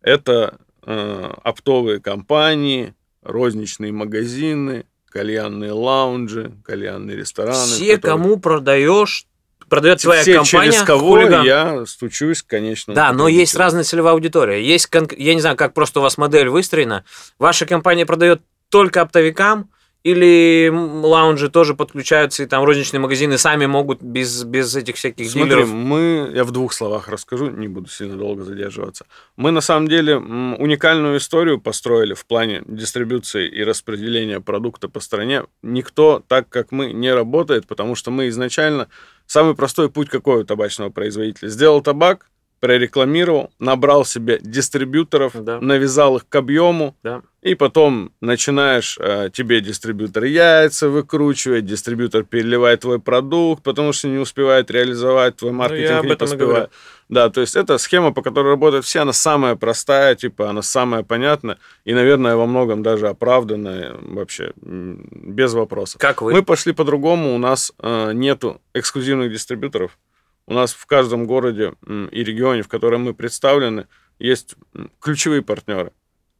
это 0.00 0.58
э, 0.86 1.30
оптовые 1.42 1.98
компании, 2.00 2.94
розничные 3.24 3.90
магазины, 3.90 4.86
кальянные 5.10 5.72
лаунжи, 5.72 6.52
кальянные 6.64 7.16
рестораны. 7.16 7.56
Все, 7.66 7.96
которые- 7.96 8.00
кому 8.00 8.36
продаешь 8.38 9.26
продает 9.68 10.00
твоя 10.00 10.22
Все 10.22 10.34
компания. 10.34 10.70
через 10.70 10.82
кого 10.82 11.08
хулиган. 11.08 11.44
я 11.44 11.84
стучусь, 11.86 12.42
конечно. 12.44 12.94
Да, 12.94 13.12
но 13.12 13.26
есть 13.26 13.56
разная 13.56 13.82
целевая 13.82 14.12
аудитория. 14.14 14.64
Есть, 14.64 14.86
кон- 14.86 15.08
я 15.16 15.34
не 15.34 15.40
знаю, 15.40 15.56
как 15.56 15.74
просто 15.74 15.98
у 15.98 16.02
вас 16.04 16.16
модель 16.16 16.48
выстроена. 16.48 17.04
Ваша 17.40 17.66
компания 17.66 18.06
продает 18.06 18.40
только 18.68 19.00
оптовикам, 19.00 19.68
или 20.04 20.68
лаунжи 20.72 21.48
тоже 21.48 21.74
подключаются, 21.74 22.42
и 22.42 22.46
там 22.46 22.64
розничные 22.64 23.00
магазины 23.00 23.38
сами 23.38 23.66
могут 23.66 24.02
без, 24.02 24.42
без 24.44 24.74
этих 24.74 24.96
всяких 24.96 25.30
Смотри, 25.30 25.50
дилеров. 25.50 25.68
мы, 25.68 26.32
я 26.34 26.44
в 26.44 26.50
двух 26.50 26.72
словах 26.72 27.08
расскажу, 27.08 27.50
не 27.50 27.68
буду 27.68 27.88
сильно 27.88 28.16
долго 28.16 28.42
задерживаться. 28.42 29.06
Мы 29.36 29.52
на 29.52 29.60
самом 29.60 29.88
деле 29.88 30.16
уникальную 30.16 31.18
историю 31.18 31.60
построили 31.60 32.14
в 32.14 32.26
плане 32.26 32.62
дистрибуции 32.66 33.48
и 33.48 33.62
распределения 33.62 34.40
продукта 34.40 34.88
по 34.88 34.98
стране. 34.98 35.44
Никто 35.62 36.22
так, 36.26 36.48
как 36.48 36.72
мы, 36.72 36.92
не 36.92 37.12
работает, 37.12 37.66
потому 37.68 37.94
что 37.94 38.10
мы 38.10 38.28
изначально 38.28 38.88
самый 39.26 39.54
простой 39.54 39.88
путь 39.88 40.08
какой 40.08 40.42
у 40.42 40.44
табачного 40.44 40.90
производителя. 40.90 41.48
Сделал 41.48 41.80
табак, 41.80 42.26
прорекламировал, 42.62 43.50
набрал 43.58 44.04
себе 44.04 44.38
дистрибьюторов, 44.40 45.32
Да. 45.34 45.60
навязал 45.60 46.18
их 46.18 46.28
к 46.28 46.36
объему, 46.36 46.94
Да. 47.02 47.22
и 47.42 47.56
потом 47.56 48.12
начинаешь, 48.20 48.96
э, 49.00 49.30
тебе 49.32 49.60
дистрибьютор 49.60 50.22
яйца 50.22 50.88
выкручивает, 50.88 51.64
дистрибьютор 51.66 52.22
переливает 52.22 52.82
твой 52.82 53.00
продукт, 53.00 53.64
потому 53.64 53.92
что 53.92 54.06
не 54.06 54.18
успевает 54.18 54.70
реализовать, 54.70 55.36
твой 55.38 55.50
маркетинг 55.50 55.88
Ну, 55.88 55.92
я 55.94 55.98
об 55.98 56.06
не 56.06 56.12
этом 56.12 56.38
говорю. 56.38 56.68
Да, 57.08 57.30
то 57.30 57.40
есть 57.40 57.56
это 57.56 57.78
схема, 57.78 58.12
по 58.12 58.22
которой 58.22 58.50
работают 58.50 58.84
все, 58.84 59.00
она 59.00 59.12
самая 59.12 59.56
простая, 59.56 60.14
типа, 60.14 60.48
она 60.50 60.62
самая 60.62 61.02
понятная 61.02 61.58
и, 61.84 61.94
наверное, 61.94 62.36
во 62.36 62.46
многом 62.46 62.84
даже 62.84 63.08
оправданная 63.08 63.96
вообще, 64.02 64.52
без 64.62 65.52
вопросов. 65.52 66.00
Как 66.00 66.22
вы? 66.22 66.32
Мы 66.32 66.42
пошли 66.44 66.72
по-другому, 66.72 67.34
у 67.34 67.38
нас 67.38 67.72
э, 67.80 68.12
нету 68.14 68.60
эксклюзивных 68.72 69.32
дистрибьюторов. 69.32 69.98
У 70.46 70.54
нас 70.54 70.72
в 70.72 70.86
каждом 70.86 71.26
городе 71.26 71.74
и 71.86 72.24
регионе, 72.24 72.62
в 72.62 72.68
котором 72.68 73.02
мы 73.02 73.14
представлены, 73.14 73.86
есть 74.18 74.56
ключевые 75.00 75.42
партнеры. 75.42 75.92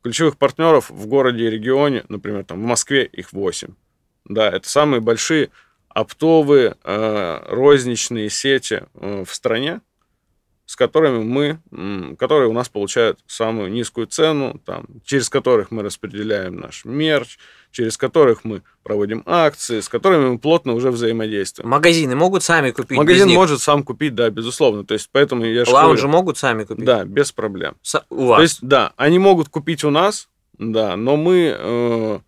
Ключевых 0.03 0.37
партнеров 0.37 0.91
в 0.91 1.07
городе 1.07 1.47
и 1.47 1.51
регионе, 1.51 2.05
например, 2.09 2.45
там 2.45 2.61
в 2.61 2.67
Москве 2.67 3.05
их 3.05 3.33
8. 3.33 3.69
Да, 4.25 4.49
это 4.51 4.69
самые 4.69 5.01
большие 5.01 5.51
оптовые 5.89 6.77
э, 6.83 7.45
розничные 7.49 8.31
сети 8.31 8.85
э, 8.95 9.25
в 9.27 9.35
стране, 9.35 9.81
с 10.67 10.77
которыми 10.77 11.23
мы, 11.23 11.59
которые 12.17 12.49
у 12.49 12.53
нас 12.53 12.69
получают 12.69 13.19
самую 13.27 13.71
низкую 13.71 14.07
цену, 14.07 14.61
там, 14.65 14.87
через 15.05 15.29
которых 15.29 15.71
мы 15.71 15.83
распределяем 15.83 16.57
наш 16.57 16.85
мерч, 16.85 17.39
через 17.71 17.97
которых 17.97 18.45
мы 18.45 18.63
проводим 18.83 19.23
акции, 19.27 19.81
с 19.81 19.89
которыми 19.89 20.31
мы 20.31 20.39
плотно 20.39 20.75
уже 20.75 20.91
взаимодействуем. 20.91 21.69
Магазины 21.69 22.15
могут 22.15 22.43
сами 22.43 22.71
купить 22.71 22.97
Магазин 22.97 23.29
может 23.31 23.61
сам 23.61 23.83
купить, 23.83 24.15
да, 24.15 24.31
безусловно. 24.31 24.85
То 24.85 24.95
есть, 24.95 25.09
поэтому 25.13 25.45
я 25.45 25.65
Лаунжи 25.67 26.03
говорю, 26.03 26.09
могут 26.09 26.39
сами 26.39 26.65
купить? 26.65 26.85
Да, 26.85 27.05
без 27.05 27.33
проблем. 27.33 27.77
Со- 27.83 28.05
у 28.11 28.27
вас? 28.27 28.39
То 28.39 28.43
есть, 28.43 28.59
да, 28.63 28.93
они 28.97 29.19
могут 29.19 29.49
купить 29.49 29.85
у 29.85 29.91
нас, 29.91 30.29
да, 30.59 30.97
но 30.97 31.17
мы... 31.17 31.57
э, 31.59 32.21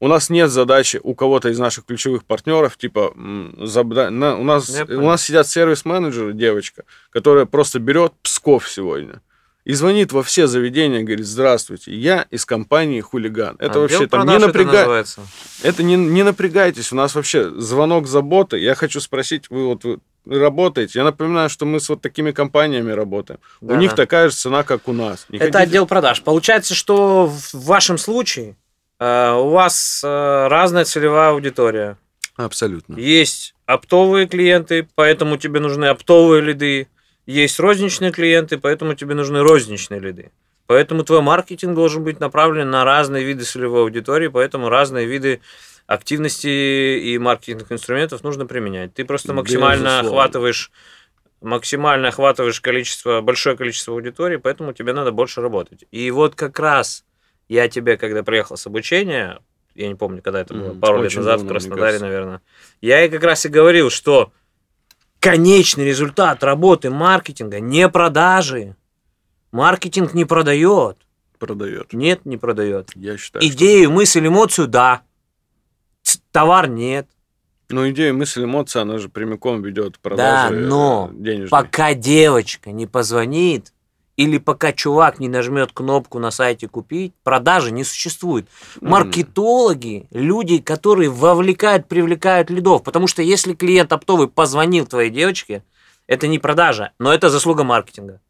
у 0.00 0.08
нас 0.08 0.30
нет 0.30 0.50
задачи 0.50 0.98
у 1.02 1.14
кого-то 1.14 1.48
из 1.50 1.58
наших 1.58 1.84
ключевых 1.84 2.24
партнеров, 2.24 2.76
типа, 2.76 3.12
м, 3.14 3.54
забра- 3.60 4.10
на- 4.10 4.36
у, 4.36 4.42
нас, 4.44 4.68
Я 4.70 4.84
у 4.84 4.86
понял. 4.86 5.02
нас 5.02 5.22
сидят 5.22 5.46
сервис-менеджеры, 5.46 6.32
девочка, 6.32 6.84
которая 7.10 7.44
просто 7.44 7.78
берет 7.78 8.12
Псков 8.22 8.68
сегодня 8.68 9.20
и 9.66 9.74
звонит 9.74 10.10
во 10.12 10.22
все 10.22 10.46
заведения, 10.46 11.02
говорит, 11.02 11.26
здравствуйте, 11.26 11.94
я 11.94 12.26
из 12.30 12.46
компании 12.46 13.02
«Хулиган». 13.02 13.56
Это 13.58 13.72
Отдел 13.72 13.80
вообще 13.82 14.06
там 14.06 14.26
не 14.26 14.34
это 14.36 14.46
напрягает. 14.46 14.78
называется. 14.78 15.20
Это 15.62 15.82
не, 15.82 15.96
не 15.96 16.22
напрягайтесь, 16.22 16.92
у 16.92 16.96
нас 16.96 17.14
вообще 17.14 17.50
звонок 17.60 18.06
заботы. 18.08 18.58
Я 18.58 18.74
хочу 18.74 19.00
спросить, 19.00 19.50
вы 19.50 19.66
вот 19.66 19.84
вы 19.84 20.00
работаете? 20.38 20.98
Я 20.98 21.04
напоминаю, 21.04 21.48
что 21.50 21.64
мы 21.66 21.78
с 21.80 21.88
вот 21.88 22.00
такими 22.02 22.30
компаниями 22.30 22.90
работаем. 22.92 23.38
у 23.60 23.68
Да, 23.68 23.76
них 23.76 23.90
да. 23.90 23.96
такая 23.96 24.28
же 24.30 24.34
цена, 24.34 24.62
как 24.64 24.86
у 24.88 24.92
нас. 24.92 25.26
Не 25.28 25.36
Это 25.38 25.46
хотите? 25.46 25.58
отдел 25.62 25.86
продаж. 25.86 26.22
Получается, 26.22 26.74
что 26.74 27.26
в 27.26 27.54
вашем 27.54 27.96
случае 27.98 28.56
у 29.00 29.48
вас 29.50 30.02
э, 30.04 30.46
разная 30.48 30.84
целевая 30.84 31.30
аудитория. 31.30 31.96
Абсолютно. 32.36 32.96
Есть 32.96 33.54
оптовые 33.66 34.26
клиенты, 34.26 34.86
поэтому 34.94 35.36
тебе 35.36 35.60
нужны 35.60 35.86
оптовые 35.86 36.42
лиды. 36.42 36.88
Есть 37.26 37.60
розничные 37.60 38.12
клиенты, 38.12 38.58
поэтому 38.58 38.94
тебе 38.94 39.14
нужны 39.14 39.42
розничные 39.42 40.00
лиды. 40.00 40.32
Поэтому 40.66 41.02
твой 41.02 41.20
маркетинг 41.20 41.74
должен 41.74 42.04
быть 42.04 42.20
направлен 42.20 42.70
на 42.70 42.84
разные 42.84 43.24
виды 43.24 43.44
целевой 43.44 43.82
аудитории, 43.82 44.28
поэтому 44.28 44.68
разные 44.68 45.06
виды 45.06 45.40
активности 45.86 46.46
и 46.46 47.18
маркетинговых 47.18 47.72
инструментов 47.72 48.22
нужно 48.22 48.46
применять. 48.46 48.94
Ты 48.94 49.04
просто 49.04 49.32
максимально 49.34 49.88
Безусловно. 49.88 50.08
охватываешь 50.08 50.70
максимально 51.40 52.08
охватываешь 52.08 52.60
количество, 52.60 53.20
большое 53.20 53.56
количество 53.56 53.94
аудитории, 53.94 54.36
поэтому 54.36 54.72
тебе 54.72 54.92
надо 54.92 55.10
больше 55.10 55.40
работать. 55.40 55.84
И 55.90 56.10
вот 56.10 56.34
как 56.34 56.58
раз 56.58 57.04
я 57.50 57.68
тебе, 57.68 57.96
когда 57.96 58.22
приехал 58.22 58.56
с 58.56 58.66
обучения, 58.66 59.40
я 59.74 59.88
не 59.88 59.96
помню, 59.96 60.22
когда 60.22 60.40
это 60.40 60.54
было, 60.54 60.70
Мгм. 60.70 60.80
пару 60.80 61.02
лет 61.02 61.14
назад 61.14 61.40
в 61.42 61.48
Краснодаре, 61.48 61.98
наверное, 61.98 62.40
я 62.80 63.04
и 63.04 63.08
как 63.10 63.22
раз 63.24 63.44
и 63.44 63.48
говорил, 63.48 63.90
что 63.90 64.32
конечный 65.18 65.84
результат 65.84 66.42
работы 66.44 66.90
маркетинга 66.90 67.58
не 67.60 67.88
продажи. 67.88 68.76
Маркетинг 69.50 70.14
не 70.14 70.24
продает. 70.24 70.96
Продает. 71.40 71.92
Нет, 71.92 72.24
не 72.24 72.36
продает. 72.36 72.90
Я 72.94 73.16
считаю. 73.18 73.42
что- 73.42 73.52
Идею, 73.52 73.90
мысль, 73.90 74.26
эмоцию, 74.26 74.68
да. 74.68 75.02
Товар 76.30 76.68
нет. 76.68 77.08
Ну, 77.68 77.88
идея, 77.90 78.12
мысль, 78.12 78.44
эмоция, 78.44 78.82
она 78.82 78.98
же 78.98 79.08
прямиком 79.08 79.62
ведет 79.62 79.96
к 79.96 80.00
продаже 80.00 80.54
Да, 80.54 80.60
но 80.60 81.10
э, 81.12 81.16
денежной. 81.16 81.48
Пока 81.48 81.94
девочка 81.94 82.70
не 82.72 82.86
позвонит 82.86 83.72
или 84.20 84.36
пока 84.36 84.72
чувак 84.72 85.18
не 85.18 85.28
нажмет 85.28 85.72
кнопку 85.72 86.18
на 86.18 86.30
сайте 86.30 86.68
купить, 86.68 87.14
продажи 87.22 87.70
не 87.70 87.84
существует. 87.84 88.46
Маркетологи, 88.82 90.08
люди, 90.10 90.58
которые 90.58 91.08
вовлекают, 91.08 91.88
привлекают 91.88 92.50
лидов. 92.50 92.82
Потому 92.82 93.06
что 93.06 93.22
если 93.22 93.54
клиент 93.54 93.94
оптовый 93.94 94.28
позвонил 94.28 94.84
твоей 94.84 95.08
девочке, 95.08 95.64
это 96.06 96.26
не 96.26 96.38
продажа, 96.38 96.92
но 96.98 97.14
это 97.14 97.30
заслуга 97.30 97.64
маркетинга. 97.64 98.20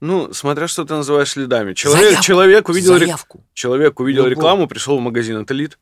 Ну, 0.00 0.34
смотря 0.34 0.68
что 0.68 0.84
ты 0.84 0.92
называешь 0.92 1.34
лидами. 1.36 1.72
Человек, 1.72 2.02
Заявку. 2.04 2.24
человек 2.24 2.68
увидел, 2.68 2.94
рек- 2.96 3.00
Заявку. 3.00 3.44
человек 3.54 4.00
увидел 4.00 4.26
рекламу, 4.26 4.66
пришел 4.66 4.98
в 4.98 5.00
магазин, 5.00 5.38
это 5.38 5.54
лид? 5.54 5.78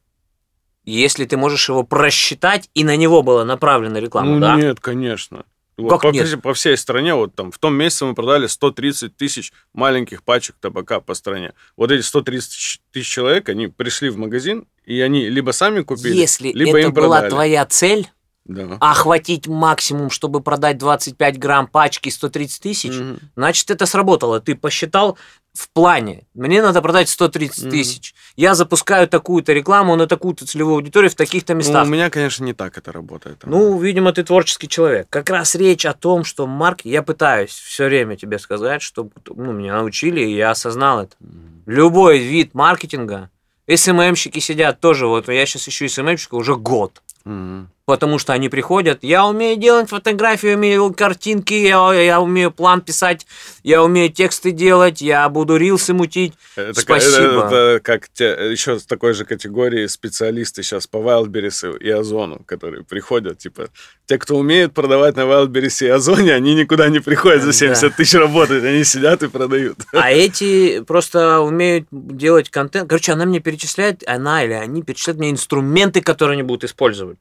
Если 0.84 1.24
ты 1.24 1.36
можешь 1.36 1.68
его 1.68 1.82
просчитать, 1.82 2.70
и 2.74 2.84
на 2.84 2.96
него 2.96 3.22
была 3.22 3.44
направлена 3.44 3.98
реклама, 3.98 4.34
ну, 4.34 4.40
да? 4.40 4.54
нет, 4.54 4.78
конечно. 4.78 5.44
Вот 5.88 6.02
по, 6.02 6.08
нет? 6.08 6.26
всей- 6.26 6.36
по 6.38 6.54
всей 6.54 6.76
стране, 6.76 7.14
вот 7.14 7.34
там, 7.34 7.50
в 7.52 7.58
том 7.58 7.74
месяце 7.74 8.04
мы 8.04 8.14
продали 8.14 8.46
130 8.46 9.16
тысяч 9.16 9.52
маленьких 9.72 10.22
пачек 10.22 10.56
табака 10.60 11.00
по 11.00 11.14
стране. 11.14 11.52
Вот 11.76 11.90
эти 11.90 12.02
130 12.02 12.80
тысяч 12.92 13.08
человек, 13.08 13.48
они 13.48 13.68
пришли 13.68 14.08
в 14.10 14.16
магазин, 14.18 14.66
и 14.84 15.00
они 15.00 15.28
либо 15.28 15.50
сами 15.52 15.82
купили, 15.82 16.14
Если 16.16 16.52
либо 16.52 16.78
это 16.78 16.88
им 16.88 16.92
была 16.94 17.16
продали. 17.18 17.30
твоя 17.30 17.66
цель, 17.66 18.08
Да. 18.50 18.76
охватить 18.80 19.46
максимум, 19.46 20.10
чтобы 20.10 20.40
продать 20.40 20.76
25 20.78 21.38
грамм 21.38 21.66
пачки 21.66 22.08
130 22.08 22.60
тысяч, 22.62 22.92
Мгм. 22.94 23.18
Значит, 23.36 23.70
это 23.70 23.86
сработало. 23.86 24.40
Ты 24.40 24.54
посчитал 24.54 25.16
в 25.54 25.68
плане. 25.70 26.26
Мне 26.34 26.62
надо 26.62 26.80
продать 26.82 27.08
130 27.08 27.64
Мгм. 27.64 27.70
тысяч. 27.70 28.14
Я 28.36 28.54
запускаю 28.54 29.08
такую-то 29.08 29.52
рекламу 29.52 29.96
на 29.96 30.06
такую-то 30.06 30.46
целевую 30.46 30.76
аудиторию 30.76 31.10
в 31.10 31.14
таких-то 31.16 31.54
Ну, 31.54 31.58
местах. 31.58 31.86
у 31.86 31.90
меня, 31.90 32.08
конечно, 32.10 32.44
не 32.44 32.52
так 32.52 32.78
это 32.78 32.92
работает. 32.92 33.38
Ну, 33.44 33.78
видимо, 33.80 34.12
ты 34.12 34.22
творческий 34.22 34.68
человек. 34.68 35.06
Как 35.10 35.28
раз 35.30 35.54
речь 35.56 35.84
о 35.86 35.92
том, 35.92 36.24
что 36.24 36.46
марки... 36.46 36.86
Я 36.88 37.02
пытаюсь 37.02 37.50
все 37.50 37.86
время 37.86 38.16
тебе 38.16 38.38
сказать, 38.38 38.80
что 38.82 39.08
ну, 39.34 39.52
меня 39.52 39.74
научили, 39.74 40.20
и 40.20 40.34
я 40.36 40.50
осознал 40.50 41.00
это. 41.02 41.16
Мгм. 41.20 41.62
Любой 41.66 42.18
вид 42.18 42.54
маркетинга, 42.54 43.30
СММщики 43.72 44.38
сидят 44.40 44.80
тоже, 44.80 45.06
вот 45.06 45.28
я 45.28 45.46
сейчас 45.46 45.68
ищу 45.68 45.88
СММщика 45.88 46.34
уже 46.36 46.56
год. 46.56 47.02
Мгм. 47.24 47.70
Потому 47.90 48.20
что 48.20 48.33
они 48.33 48.48
приходят, 48.48 49.00
я 49.03 49.26
умею 49.26 49.57
делать 49.57 49.90
фотографии, 49.90 50.55
умею 50.55 50.94
картинки, 50.94 51.55
я, 51.55 51.92
я 51.92 52.20
умею 52.20 52.53
план 52.53 52.83
писать, 52.83 53.26
я 53.64 53.83
умею 53.83 54.12
тексты 54.12 54.53
делать, 54.53 55.03
я 55.03 55.29
буду 55.29 55.57
рилсы 55.57 55.92
мутить. 55.92 56.35
Это, 56.55 56.81
Спасибо. 56.81 57.16
Это, 57.16 57.57
это 57.57 57.81
как 57.83 58.09
те, 58.09 58.26
еще 58.53 58.79
с 58.79 58.85
такой 58.87 59.12
же 59.12 59.24
категории 59.24 59.88
специалисты 59.88 60.62
сейчас 60.62 60.87
по 60.87 60.98
Wildberries 60.98 61.79
и 61.79 61.90
Озону, 61.90 62.44
которые 62.46 62.85
приходят, 62.85 63.38
типа, 63.38 63.70
те, 64.07 64.18
кто 64.18 64.37
умеет 64.37 64.72
продавать 64.72 65.16
на 65.16 65.22
Wildberries 65.22 65.85
и 65.85 65.88
Озоне, 65.88 66.33
они 66.33 66.55
никуда 66.55 66.88
не 66.90 67.00
приходят 67.00 67.42
за 67.42 67.48
Да. 67.48 67.53
70 67.74 67.96
тысяч 67.96 68.14
работают, 68.14 68.64
они 68.64 68.85
сидят 68.85 69.24
и 69.24 69.29
продают. 69.29 69.79
А 69.92 70.12
эти 70.12 70.81
просто 70.85 71.40
умеют 71.40 71.88
делать 71.90 72.50
контент. 72.50 72.88
Короче, 72.88 73.11
она 73.11 73.26
мне 73.26 73.40
перечисляет, 73.40 74.09
она 74.09 74.44
или 74.44 74.53
они 74.53 74.85
перечисляют 74.85 75.18
мне 75.18 75.33
инструменты, 75.33 76.03
которые 76.03 76.35
они 76.35 76.44
будут 76.44 76.62
использовать. 76.62 77.18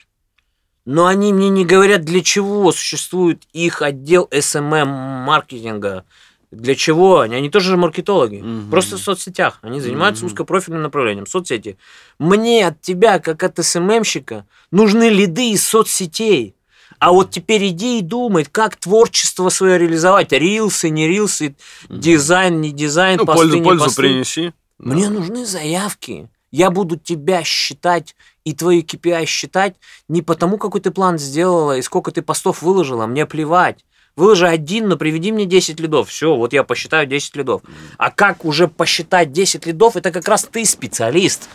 Но 0.85 1.05
они 1.05 1.33
мне 1.33 1.49
не 1.49 1.65
говорят, 1.65 2.01
для 2.03 2.21
чего 2.21 2.71
существует 2.71 3.43
их 3.53 3.81
отдел 3.81 4.27
SMM-маркетинга. 4.31 6.03
Для 6.51 6.73
чего 6.75 7.19
они? 7.19 7.35
Они 7.35 7.49
тоже 7.51 7.77
маркетологи. 7.77 8.37
Мгм. 8.37 8.71
Просто 8.71 8.97
в 8.97 8.99
соцсетях. 9.01 9.59
Они 9.61 9.79
занимаются 9.79 10.23
Мгм. 10.25 10.33
узкопрофильным 10.33 10.81
направлением. 10.81 11.27
Соцсети. 11.27 11.77
Мне 12.17 12.65
от 12.67 12.81
тебя, 12.81 13.19
как 13.19 13.43
от 13.43 13.63
СММщика, 13.63 14.47
нужны 14.71 15.09
лиды 15.09 15.51
из 15.51 15.63
соцсетей. 15.67 16.55
А 16.97 17.11
вот 17.11 17.29
теперь 17.29 17.67
иди 17.67 17.99
и 17.99 18.01
думай, 18.01 18.45
как 18.45 18.75
творчество 18.77 19.49
свое 19.49 19.77
реализовать. 19.77 20.31
Рилсы, 20.33 20.89
не 20.89 21.07
рилсы, 21.07 21.55
дизайн, 21.87 22.61
не 22.61 22.71
дизайн, 22.71 23.19
Ну, 23.19 23.25
посты, 23.27 23.41
пользу, 23.43 23.57
не 23.57 23.63
пользу 23.63 23.83
посты. 23.85 24.01
принеси. 24.01 24.53
Мне 24.79 25.07
нужны 25.09 25.45
заявки. 25.45 26.29
Я 26.51 26.71
буду 26.71 26.97
тебя 26.97 27.43
считать 27.43 28.15
и 28.43 28.53
твои 28.53 28.81
KPI 28.81 29.25
считать 29.25 29.75
не 30.07 30.21
потому, 30.21 30.57
какой 30.57 30.81
ты 30.81 30.91
план 30.91 31.19
сделала 31.19 31.77
и 31.77 31.81
сколько 31.81 32.11
ты 32.11 32.21
постов 32.21 32.61
выложила. 32.61 33.05
Мне 33.05 33.25
плевать. 33.25 33.85
Выложи 34.15 34.47
один, 34.47 34.89
но 34.89 34.97
приведи 34.97 35.31
мне 35.31 35.45
10 35.45 35.79
лидов. 35.79 36.09
Все, 36.09 36.35
вот 36.35 36.51
я 36.51 36.63
посчитаю 36.63 37.07
10 37.07 37.35
лидов. 37.37 37.61
А 37.97 38.11
как 38.11 38.43
уже 38.43 38.67
посчитать 38.67 39.31
10 39.31 39.65
лидов, 39.65 39.95
это 39.95 40.11
как 40.11 40.27
раз 40.27 40.43
ты 40.43 40.65
специалист. 40.65 41.47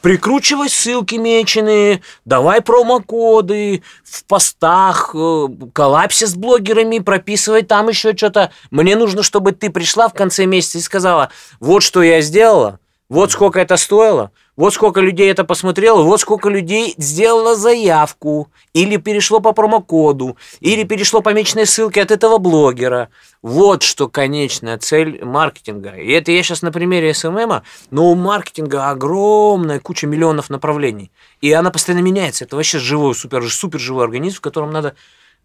Прикручивай 0.00 0.68
ссылки 0.68 1.16
меченые, 1.16 2.02
давай 2.24 2.60
промокоды 2.60 3.82
в 4.04 4.24
постах, 4.26 5.10
э, 5.12 5.48
коллапсе 5.72 6.28
с 6.28 6.36
блогерами, 6.36 7.00
прописывай 7.00 7.62
там 7.62 7.88
еще 7.88 8.16
что-то. 8.16 8.52
Мне 8.70 8.94
нужно, 8.94 9.24
чтобы 9.24 9.50
ты 9.50 9.70
пришла 9.70 10.06
в 10.06 10.14
конце 10.14 10.46
месяца 10.46 10.78
и 10.78 10.82
сказала, 10.82 11.30
вот 11.58 11.82
что 11.82 12.00
я 12.04 12.20
сделала, 12.20 12.78
вот 13.08 13.32
сколько 13.32 13.58
это 13.58 13.76
стоило, 13.76 14.32
вот 14.56 14.74
сколько 14.74 15.00
людей 15.00 15.30
это 15.30 15.44
посмотрело, 15.44 16.02
вот 16.02 16.20
сколько 16.20 16.50
людей 16.50 16.94
сделало 16.98 17.56
заявку, 17.56 18.50
или 18.74 18.96
перешло 18.96 19.40
по 19.40 19.52
промокоду, 19.52 20.36
или 20.60 20.84
перешло 20.84 21.22
по 21.22 21.32
мечной 21.32 21.64
ссылке 21.64 22.02
от 22.02 22.10
этого 22.10 22.38
блогера. 22.38 23.08
Вот 23.40 23.82
что 23.82 24.08
конечная 24.08 24.76
цель 24.78 25.24
маркетинга. 25.24 25.90
И 25.90 26.10
это 26.10 26.32
я 26.32 26.42
сейчас 26.42 26.60
на 26.60 26.72
примере 26.72 27.14
СММа, 27.14 27.62
но 27.90 28.10
у 28.10 28.14
маркетинга 28.14 28.90
огромная 28.90 29.80
куча 29.80 30.06
миллионов 30.06 30.50
направлений. 30.50 31.10
И 31.40 31.50
она 31.52 31.70
постоянно 31.70 32.02
меняется. 32.02 32.44
Это 32.44 32.56
вообще 32.56 32.78
живой, 32.78 33.14
супер, 33.14 33.48
супер 33.48 33.78
живой 33.78 34.04
организм, 34.04 34.38
в 34.38 34.40
котором 34.42 34.70
надо 34.70 34.94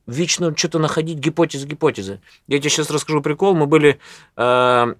вечно 0.05 0.53
что-то 0.57 0.79
находить 0.79 1.19
гипотезы, 1.19 1.67
гипотезы. 1.67 2.19
Я 2.47 2.59
тебе 2.59 2.69
сейчас 2.69 2.89
расскажу 2.89 3.21
прикол. 3.21 3.53
Мы 3.53 3.67
были... 3.67 3.99
э, 4.35 4.93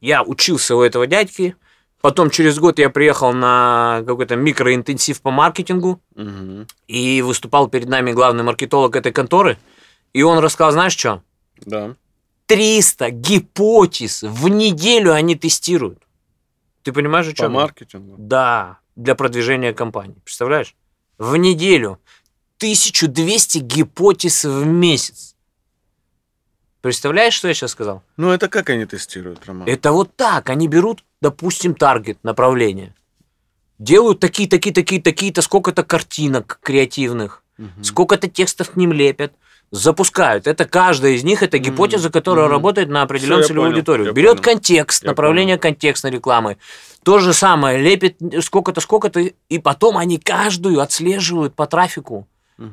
я 0.00 0.22
учился 0.22 0.76
у 0.76 0.82
этого 0.82 1.06
дядьки, 1.06 1.56
Потом 2.00 2.30
через 2.30 2.58
год 2.58 2.78
я 2.78 2.90
приехал 2.90 3.32
на 3.32 4.02
какой-то 4.06 4.36
микроинтенсив 4.36 5.20
по 5.20 5.30
маркетингу 5.30 6.00
Мгм. 6.14 6.66
и 6.86 7.22
выступал 7.22 7.68
перед 7.68 7.88
нами 7.88 8.12
главный 8.12 8.44
маркетолог 8.44 8.94
этой 8.94 9.10
конторы. 9.12 9.58
И 10.12 10.22
он 10.22 10.38
рассказал, 10.38 10.72
знаешь 10.72 10.96
что? 10.96 11.22
Да. 11.56 11.96
300 12.46 13.10
гипотез 13.10 14.22
в 14.22 14.48
неделю 14.48 15.12
они 15.12 15.34
тестируют. 15.34 16.02
Ты 16.82 16.92
понимаешь, 16.92 17.26
о 17.26 17.30
По 17.30 17.36
чем? 17.36 17.52
я? 17.52 17.58
маркетингу. 17.58 18.14
Да, 18.16 18.78
для 18.96 19.14
продвижения 19.14 19.72
компании. 19.74 20.16
Представляешь? 20.24 20.74
В 21.18 21.36
неделю 21.36 21.98
1200 22.58 23.58
гипотез 23.58 24.44
в 24.44 24.64
месяц. 24.64 25.34
Представляешь, 26.80 27.34
что 27.34 27.48
я 27.48 27.54
сейчас 27.54 27.72
сказал? 27.72 28.02
Ну, 28.16 28.30
это 28.30 28.48
как 28.48 28.70
они 28.70 28.86
тестируют, 28.86 29.44
Роман? 29.46 29.68
Это 29.68 29.90
вот 29.92 30.14
так. 30.16 30.48
Они 30.48 30.68
берут, 30.68 31.04
допустим, 31.20 31.74
таргет, 31.74 32.18
направление. 32.22 32.94
Делают 33.78 34.20
такие, 34.20 34.48
такие, 34.48 34.74
такие, 34.74 35.00
такие-то, 35.00 35.42
сколько-то 35.42 35.84
картинок 35.84 36.58
креативных, 36.62 37.42
Мгм. 37.58 37.84
сколько-то 37.84 38.28
текстов 38.28 38.70
к 38.70 38.76
ним 38.76 38.92
лепят, 38.92 39.32
запускают. 39.70 40.46
Это 40.46 40.64
каждая 40.64 41.12
из 41.12 41.24
них, 41.24 41.42
это 41.42 41.58
гипотеза, 41.58 42.10
которая 42.10 42.46
мгм. 42.46 42.52
работает 42.52 42.88
на 42.88 43.02
определенную 43.02 43.42
Всё, 43.42 43.44
я 43.44 43.48
целевую 43.48 43.66
понял, 43.68 43.76
аудиторию. 43.76 44.12
Берет 44.12 44.30
понял. 44.38 44.42
контекст, 44.42 45.02
Я 45.04 45.10
направление 45.10 45.58
контекстной 45.58 46.10
рекламы. 46.10 46.56
То 47.02 47.18
же 47.18 47.32
самое, 47.32 47.78
лепит 47.78 48.16
сколько-то, 48.42 48.80
сколько-то, 48.80 49.20
и 49.20 49.58
потом 49.58 49.98
они 49.98 50.18
каждую 50.18 50.80
отслеживают 50.80 51.54
по 51.54 51.66
трафику 51.66 52.26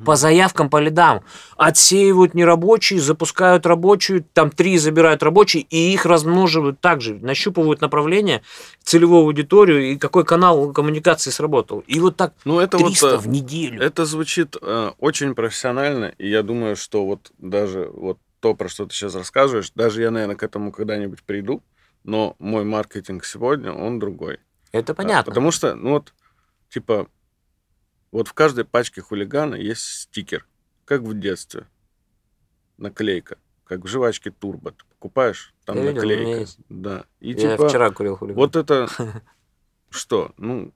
По 0.04 0.16
заявкам, 0.16 0.70
по 0.72 0.78
лидам. 0.78 1.22
Отсеивают 1.58 2.34
нерабочие, 2.34 3.00
запускают 3.00 3.68
рабочую, 3.68 4.26
там 4.34 4.50
три 4.50 4.80
забирают 4.80 5.22
рабочие, 5.22 5.62
и 5.62 5.94
их 5.94 6.08
размноживают 6.08 6.80
также, 6.80 7.16
нащупывают 7.16 7.82
направление, 7.82 8.42
целевую 8.82 9.22
аудиторию 9.22 9.92
и 9.92 9.98
какой 9.98 10.26
канал 10.26 10.74
коммуникации 10.74 11.30
сработал. 11.30 11.84
И 11.86 12.00
вот 12.00 12.18
так 12.18 12.34
Ну, 12.46 12.60
это 12.60 12.80
вот... 12.80 12.88
300 12.88 13.08
э, 13.08 13.18
в 13.18 13.28
неделю. 13.28 13.80
Это 13.80 14.06
звучит 14.06 14.56
э, 14.60 14.92
очень 14.98 15.36
профессионально, 15.36 16.06
и 16.18 16.30
я 16.30 16.42
думаю, 16.42 16.76
что 16.76 17.06
вот 17.06 17.32
даже 17.38 17.92
вот 17.94 18.18
то, 18.40 18.56
про 18.56 18.70
что 18.70 18.88
ты 18.88 18.96
сейчас 18.96 19.14
рассказываешь, 19.14 19.72
даже 19.76 20.02
я, 20.02 20.10
наверное, 20.10 20.36
к 20.36 20.42
этому 20.42 20.72
когда-нибудь 20.72 21.22
приду, 21.24 21.62
но 22.04 22.36
мой 22.40 22.64
маркетинг 22.64 23.24
сегодня, 23.24 23.72
он 23.72 24.00
другой. 24.00 24.40
Это 24.72 24.88
Да, 24.88 24.94
понятно. 24.96 25.32
Потому 25.32 25.52
что, 25.52 25.76
ну 25.76 25.92
вот, 25.92 26.14
типа, 26.70 27.08
вот 28.16 28.30
в 28.30 28.34
каждой 28.34 28.64
пачке 28.64 29.02
хулигана 29.02 29.56
есть 29.56 29.84
стикер, 29.84 30.46
как 30.86 31.02
в 31.02 31.20
детстве. 31.20 31.68
Наклейка, 32.78 33.38
как 33.66 33.82
в 33.82 33.88
жвачке 33.88 34.32
Турбо. 34.32 34.72
Ты 34.72 34.86
покупаешь, 34.90 35.54
там 35.66 35.76
Я 35.78 35.82
видел, 35.84 35.96
наклейка. 35.96 36.40
есть. 36.40 36.60
Да. 36.70 37.06
И 37.20 37.32
Я 37.32 37.36
типа, 37.56 37.68
вчера 37.68 37.92
курил 37.92 38.16
хулиган. 38.16 38.36
вот 38.38 38.56
это 38.56 38.88
что? 39.90 40.32
Ну, 40.38 40.72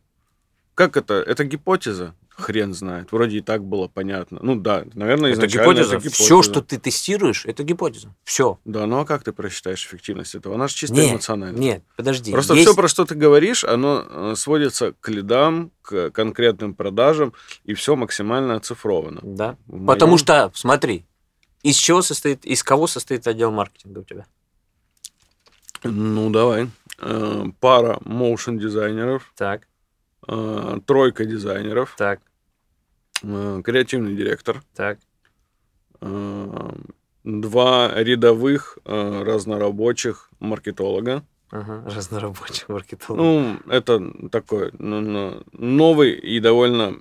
как 0.75 0.97
это? 0.97 1.13
Это 1.15 1.45
гипотеза? 1.45 2.13
Хрен 2.39 2.73
знает. 2.73 3.11
Вроде 3.11 3.37
и 3.37 3.41
так 3.41 3.63
было 3.63 3.87
понятно. 3.87 4.39
Ну 4.41 4.55
да, 4.55 4.85
наверное, 4.93 5.31
это 5.33 5.45
гипотеза. 5.47 5.97
это 5.97 6.09
Все, 6.09 6.23
гипотеза. 6.35 6.43
что 6.51 6.61
ты 6.61 6.79
тестируешь, 6.79 7.45
это 7.45 7.63
гипотеза. 7.63 8.15
Все. 8.23 8.59
Да, 8.65 8.85
ну 8.85 8.99
а 8.99 9.05
как 9.05 9.23
ты 9.23 9.31
просчитаешь 9.33 9.85
эффективность 9.85 10.35
этого? 10.35 10.55
Она 10.55 10.67
же 10.67 10.75
чисто 10.75 10.95
Нет, 10.95 11.11
эмоциональная. 11.13 11.59
нет, 11.61 11.83
подожди. 11.97 12.31
Просто 12.31 12.53
Есть- 12.53 12.67
все, 12.67 12.75
про 12.75 12.87
что 12.87 13.05
ты 13.05 13.15
говоришь, 13.15 13.63
оно 13.63 14.05
э, 14.07 14.33
сводится 14.35 14.93
к 14.99 15.09
лидам, 15.09 15.71
к 15.81 16.11
конкретным 16.11 16.73
продажам, 16.73 17.33
и 17.65 17.73
все 17.73 17.95
максимально 17.95 18.55
оцифровано. 18.55 19.19
Да. 19.23 19.57
В 19.67 19.85
Потому 19.85 20.11
моем- 20.11 20.17
что, 20.19 20.51
смотри, 20.55 21.05
из 21.63 21.75
чего 21.75 22.01
состоит, 22.01 22.45
из 22.45 22.63
кого 22.63 22.87
состоит 22.87 23.27
отдел 23.27 23.51
маркетинга 23.51 23.99
у 23.99 24.03
тебя? 24.03 24.25
Ну, 25.83 26.29
давай. 26.29 26.69
Э, 27.01 27.45
Пара 27.59 27.99
моушен 28.03 28.57
дизайнеров, 28.59 29.31
Так, 29.37 29.67
э, 30.27 30.77
тройка 30.85 31.23
дизайнеров, 31.25 31.95
так, 31.97 32.19
креативный 33.21 34.15
директор, 34.15 34.61
так. 34.75 34.99
э, 36.01 36.71
два 37.23 37.91
рядовых 37.95 38.77
э, 38.85 39.23
разнорабочих 39.23 40.29
маркетолога. 40.39 41.23
Ага, 41.51 41.83
разнорабочий 41.95 42.65
маркетолог. 42.67 43.19
Ну, 43.19 43.57
это 43.69 44.29
такой 44.31 44.71
ну, 44.77 45.01
ну, 45.01 45.43
новый 45.51 46.13
и 46.13 46.39
довольно 46.39 46.95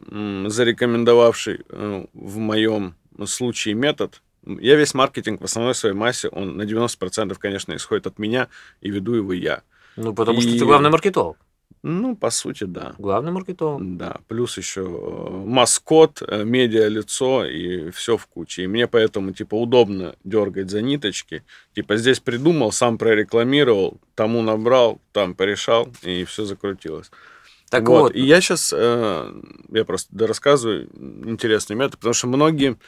зарекомендовавший 0.51 1.61
э, 1.69 2.07
в 2.13 2.37
моем 2.39 2.95
случае 3.27 3.75
метод. 3.75 4.23
Я 4.45 4.77
весь 4.77 4.95
маркетинг 4.95 5.41
в 5.41 5.45
основной 5.45 5.75
своей 5.75 5.95
массе, 5.95 6.29
он 6.29 6.57
на 6.57 6.63
90%, 6.63 7.35
конечно, 7.39 7.75
исходит 7.77 8.07
от 8.07 8.19
меня, 8.19 8.49
и 8.81 8.91
веду 8.91 9.15
его 9.15 9.33
я. 9.33 9.63
Ну, 9.97 10.15
потому 10.15 10.41
что 10.41 10.51
и- 10.51 10.59
ты 10.59 10.65
главный 10.65 10.91
маркетолог. 10.91 11.37
Ну, 11.83 12.17
по 12.17 12.31
сути, 12.31 12.65
да. 12.65 12.95
Главный 12.99 13.33
маркетолог. 13.33 13.97
Да, 13.97 14.17
плюс 14.29 14.57
еще 14.59 14.81
э, 14.83 15.31
маскот, 15.47 16.23
э, 16.27 16.45
медиа-лицо 16.45 17.45
и 17.47 17.91
все 17.91 18.17
в 18.17 18.27
куче. 18.27 18.65
И 18.65 18.67
мне 18.67 18.87
поэтому, 18.87 19.33
типа, 19.33 19.55
удобно 19.55 20.17
дергать 20.25 20.71
за 20.71 20.83
ниточки. 20.83 21.45
Типа, 21.75 21.97
здесь 21.97 22.21
придумал, 22.21 22.73
сам 22.73 22.99
прорекламировал, 22.99 24.01
тому 24.15 24.43
набрал, 24.43 25.01
там 25.13 25.35
порешал, 25.35 25.89
и 26.03 26.25
все 26.25 26.45
закрутилось. 26.45 27.11
Так 27.71 27.89
вот, 27.89 28.15
И 28.15 28.23
я 28.23 28.41
сейчас, 28.41 28.73
я 28.73 29.85
просто 29.87 30.27
рассказываю 30.27 30.89
интересный 31.29 31.77
метод, 31.77 31.99
потому 31.99 32.15
что 32.15 32.27
многие 32.27 32.79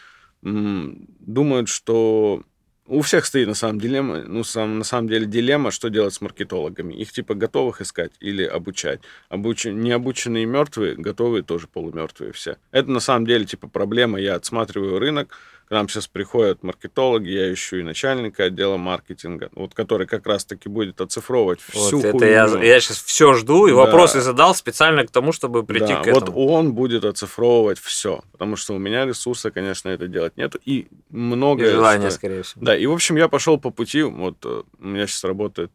м, 0.43 1.07
думают, 1.21 1.69
что 1.69 2.43
у 2.91 3.03
всех 3.03 3.25
стоит 3.25 3.47
на 3.47 3.55
самом 3.55 3.81
дилемма, 3.81 4.23
ну, 4.27 4.43
сам, 4.43 4.79
на 4.79 4.85
самом 4.85 5.09
деле 5.09 5.25
дилемма, 5.25 5.71
что 5.71 5.91
делать 5.91 6.13
с 6.13 6.21
маркетологами. 6.21 6.93
Их 6.95 7.13
типа 7.13 7.35
готовых 7.35 7.81
искать 7.81 8.11
или 8.19 8.43
обучать. 8.43 9.01
Обуч... 9.29 9.65
Необученные 9.67 10.45
мертвые, 10.45 10.97
готовые 10.97 11.45
тоже 11.45 11.69
полумертвые 11.69 12.33
все. 12.33 12.57
Это 12.73 12.91
на 12.91 12.99
самом 12.99 13.27
деле 13.27 13.45
типа 13.45 13.69
проблема. 13.69 14.21
Я 14.21 14.35
отсматриваю 14.35 14.99
рынок, 14.99 15.39
к 15.71 15.73
нам 15.73 15.89
сейчас 15.89 16.09
приходят 16.09 16.65
маркетологи, 16.65 17.29
я 17.29 17.53
ищу 17.55 17.77
и 17.77 17.85
начальника 17.85 18.43
отдела 18.47 18.77
маркетинга, 18.77 19.51
вот 19.53 19.73
который 19.73 20.09
как 20.09 20.27
раз-таки 20.27 20.69
будет 20.69 21.01
оцифровывать 21.01 21.61
вот 21.73 21.87
всю 21.87 22.01
это 22.01 22.27
я, 22.27 22.49
хуйню. 22.49 22.65
я 22.65 22.81
сейчас 22.81 23.01
все 23.01 23.35
жду 23.35 23.69
и 23.69 23.71
Да. 23.71 23.77
вопросы 23.77 24.21
задал 24.21 24.57
специально 24.57 25.07
к 25.07 25.13
тому, 25.13 25.31
чтобы 25.31 25.63
прийти 25.63 25.87
Да, 25.93 26.03
к 26.03 26.09
этому. 26.09 26.33
Вот 26.33 26.51
он 26.51 26.73
будет 26.73 27.05
оцифровывать 27.05 27.79
все, 27.79 28.21
потому 28.33 28.57
что 28.57 28.75
у 28.75 28.79
меня 28.79 29.07
ресурса, 29.07 29.53
конечно, 29.53 29.89
это 29.91 30.09
делать 30.09 30.37
нету, 30.37 30.59
и 30.65 30.89
много... 31.09 31.63
И 31.63 31.71
желание, 31.71 32.11
что- 32.11 32.17
скорее 32.19 32.43
всего. 32.43 32.65
Да, 32.65 32.77
и, 32.77 32.85
в 32.87 32.93
общем, 32.93 33.15
я 33.15 33.29
пошел 33.29 33.57
по 33.57 33.71
пути, 33.71 34.03
вот 34.03 34.39
э, 34.45 34.63
у 34.81 34.85
меня 34.85 35.07
сейчас 35.07 35.23
работает 35.23 35.71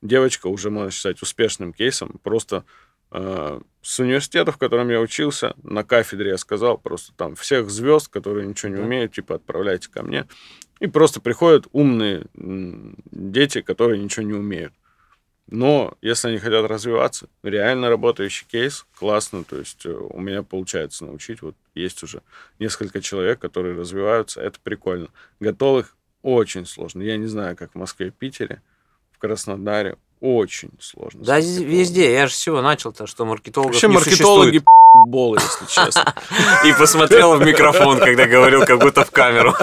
девочка, 0.00 0.46
уже, 0.46 0.70
можно 0.70 0.90
считать, 0.90 1.20
успешным 1.20 1.74
кейсом, 1.74 2.18
просто 2.22 2.64
с 3.14 4.00
университета, 4.00 4.50
в 4.50 4.58
котором 4.58 4.88
я 4.90 5.00
учился, 5.00 5.54
на 5.62 5.84
кафедре 5.84 6.30
я 6.30 6.38
сказал, 6.38 6.78
просто 6.78 7.12
там 7.16 7.36
всех 7.36 7.70
звезд, 7.70 8.08
которые 8.08 8.46
ничего 8.46 8.72
не 8.72 8.80
умеют, 8.80 9.12
типа, 9.12 9.36
отправляйте 9.36 9.88
ко 9.90 10.02
мне. 10.02 10.26
И 10.80 10.86
просто 10.86 11.20
приходят 11.20 11.66
умные 11.72 12.26
дети, 12.34 13.60
которые 13.60 14.02
ничего 14.02 14.26
не 14.26 14.32
умеют. 14.32 14.72
Но 15.46 15.96
если 16.00 16.28
они 16.28 16.38
хотят 16.38 16.68
развиваться, 16.68 17.28
реально 17.42 17.90
работающий 17.90 18.46
кейс, 18.46 18.86
классно, 18.98 19.44
то 19.44 19.58
есть 19.58 19.84
э, 19.84 19.90
у 19.92 20.18
меня 20.18 20.42
получается 20.42 21.04
научить 21.04 21.42
вот 21.42 21.54
есть 21.74 22.02
уже 22.02 22.22
несколько 22.58 23.02
человек, 23.02 23.40
которые 23.40 23.76
развиваются, 23.76 24.40
это 24.40 24.58
прикольно. 24.62 25.08
Готовых 25.40 25.96
очень 26.22 26.64
сложно. 26.64 27.02
Я 27.02 27.18
не 27.18 27.26
знаю, 27.26 27.56
как 27.56 27.72
в 27.72 27.74
Москве, 27.74 28.10
Питере, 28.10 28.62
в 29.12 29.18
Краснодаре 29.18 29.98
очень 30.24 30.70
сложно. 30.80 31.22
Да 31.22 31.38
везде. 31.38 32.14
Я 32.14 32.26
же 32.26 32.32
всего 32.32 32.62
начал-то, 32.62 33.06
что 33.06 33.26
маркетологов 33.26 33.74
Вообще 33.74 33.88
не 33.88 33.94
маркетологи 33.94 34.62
бол, 35.06 35.34
если 35.34 35.66
честно. 35.66 36.14
И 36.64 36.72
посмотрел 36.72 37.36
в 37.36 37.44
микрофон, 37.44 37.98
когда 37.98 38.26
говорил, 38.26 38.64
как 38.64 38.80
будто 38.80 39.04
в 39.04 39.10
камеру. 39.10 39.54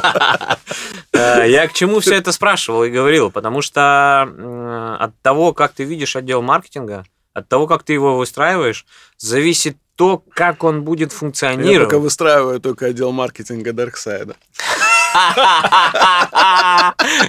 Я 1.14 1.68
к 1.68 1.74
чему 1.74 2.00
все 2.00 2.14
это 2.14 2.32
спрашивал 2.32 2.84
и 2.84 2.92
говорил? 2.92 3.32
Потому 3.32 3.64
что 3.64 4.98
от 5.00 5.20
того, 5.24 5.54
как 5.54 5.74
ты 5.74 5.84
видишь 5.84 6.16
отдел 6.16 6.44
маркетинга, 6.44 7.06
от 7.34 7.50
того, 7.50 7.66
как 7.66 7.82
ты 7.82 7.94
его 7.94 8.18
выстраиваешь, 8.18 8.86
зависит 9.18 9.78
то, 9.96 10.24
как 10.34 10.64
он 10.64 10.84
будет 10.84 11.12
функционировать. 11.12 11.80
Я 11.80 11.86
пока 11.86 11.98
выстраиваю 11.98 12.60
только 12.60 12.86
отдел 12.88 13.12
маркетинга 13.12 13.74
Дарксайда. 13.74 14.36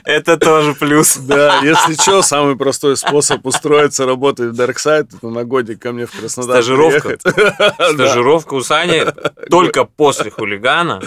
Это 0.04 0.36
тоже 0.36 0.74
плюс. 0.74 1.16
Да, 1.16 1.60
если 1.62 1.94
что, 1.94 2.22
самый 2.22 2.56
простой 2.56 2.96
способ 2.96 3.44
устроиться 3.46 4.06
работать 4.06 4.54
в 4.54 4.60
Darkside, 4.60 5.08
это 5.16 5.28
на 5.28 5.44
годик 5.44 5.80
ко 5.80 5.92
мне 5.92 6.06
в 6.06 6.10
Краснодар 6.12 6.62
Стажировка. 6.62 7.18
Стажировка 7.92 8.54
у 8.54 8.62
Сани 8.62 9.04
только 9.50 9.84
после 9.84 10.30
хулигана 10.30 11.02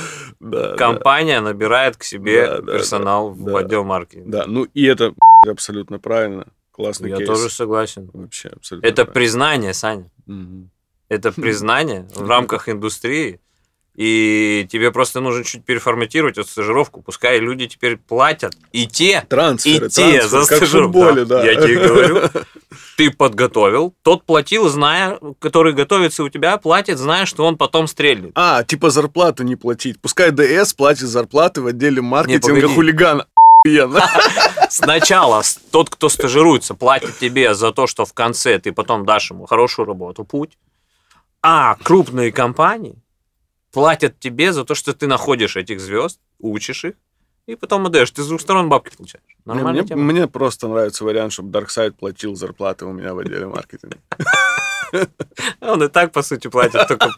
компания 0.78 1.42
набирает 1.42 1.98
к 1.98 2.04
себе 2.04 2.62
персонал 2.62 3.32
в 3.32 3.56
отдел 3.56 3.84
маркетинга. 3.84 4.30
Да, 4.30 4.44
ну 4.48 4.64
и 4.64 4.86
это 4.86 5.14
абсолютно 5.48 6.00
правильно. 6.00 6.48
Классный 6.72 7.10
Я 7.10 7.18
кейс. 7.18 7.30
тоже 7.30 7.50
согласен. 7.50 8.10
Вообще 8.14 8.50
абсолютно. 8.50 8.88
Это 8.88 9.06
признание, 9.06 9.74
Саня. 9.74 10.10
Это 11.08 11.32
признание 11.32 12.08
в 12.16 12.28
рамках 12.28 12.68
индустрии 12.68 13.40
и 13.96 14.68
тебе 14.70 14.92
просто 14.92 15.22
нужно 15.22 15.44
чуть 15.44 15.64
переформатировать 15.64 16.38
эту 16.38 16.50
стажировку. 16.50 17.02
Пускай 17.02 17.40
люди 17.40 17.68
теперь 17.68 17.96
платят 17.98 18.56
и 18.74 18.88
те, 18.88 19.26
трансферы, 19.28 19.88
и 19.88 19.90
те 19.90 20.20
трансферы, 20.20 20.28
за 20.28 20.44
стажировку. 20.44 21.00
Футболе, 21.00 21.26
да. 21.26 21.44
Я 21.46 21.56
тебе 21.56 21.88
говорю, 21.88 22.22
ты 22.98 23.10
подготовил, 23.12 23.96
тот 24.02 24.26
платил, 24.26 24.68
зная, 24.68 25.18
который 25.40 25.74
готовится 25.74 26.24
у 26.24 26.30
тебя, 26.30 26.58
платит, 26.58 26.98
зная, 26.98 27.26
что 27.26 27.46
он 27.46 27.58
потом 27.58 27.88
стрельнет. 27.88 28.32
А, 28.36 28.64
типа 28.64 28.90
зарплату 28.90 29.44
не 29.44 29.56
платить. 29.56 30.00
Пускай 30.02 30.32
ДС 30.32 30.74
платит 30.74 31.08
зарплаты 31.08 31.62
в 31.62 31.68
отделе 31.68 32.02
маркетинга 32.02 32.68
не, 32.68 32.76
хулигана. 32.76 33.28
Сначала 34.70 35.42
тот, 35.72 35.90
кто 35.90 36.10
стажируется, 36.10 36.76
платит 36.76 37.18
тебе 37.18 37.56
за 37.56 37.72
то, 37.72 37.88
что 37.88 38.06
в 38.06 38.14
конце 38.14 38.60
ты 38.60 38.72
потом 38.72 39.06
дашь 39.06 39.32
ему 39.32 39.46
хорошую 39.46 39.88
работу, 39.88 40.24
путь. 40.24 40.58
А 41.42 41.76
крупные 41.82 42.32
компании 42.32 43.02
платят 43.76 44.18
тебе 44.22 44.54
за 44.54 44.64
то, 44.64 44.74
что 44.74 44.94
ты 44.94 45.06
находишь 45.06 45.58
этих 45.58 45.82
звезд, 45.82 46.22
учишь 46.40 46.86
их, 46.86 46.94
и 47.46 47.56
потом 47.56 47.86
отдаешь. 47.86 48.10
Ты 48.10 48.24
с 48.24 48.28
двух 48.28 48.40
сторон 48.40 48.70
бабки 48.70 48.96
получаешь. 48.96 49.36
Нормально 49.44 49.84
мне, 49.84 49.96
мне 49.96 50.28
просто 50.28 50.70
нравится 50.70 51.04
вариант, 51.04 51.34
чтобы 51.34 51.60
Darkside 51.60 51.92
платил 51.92 52.36
зарплаты 52.36 52.86
у 52.86 52.94
меня 52.94 53.14
в 53.14 53.20
отделе 53.20 53.48
маркетинга. 53.48 53.98
Он 55.60 55.84
и 55.84 55.90
так, 55.90 56.14
по 56.14 56.22
сути, 56.22 56.48
платит 56.48 56.88
только... 56.88 57.10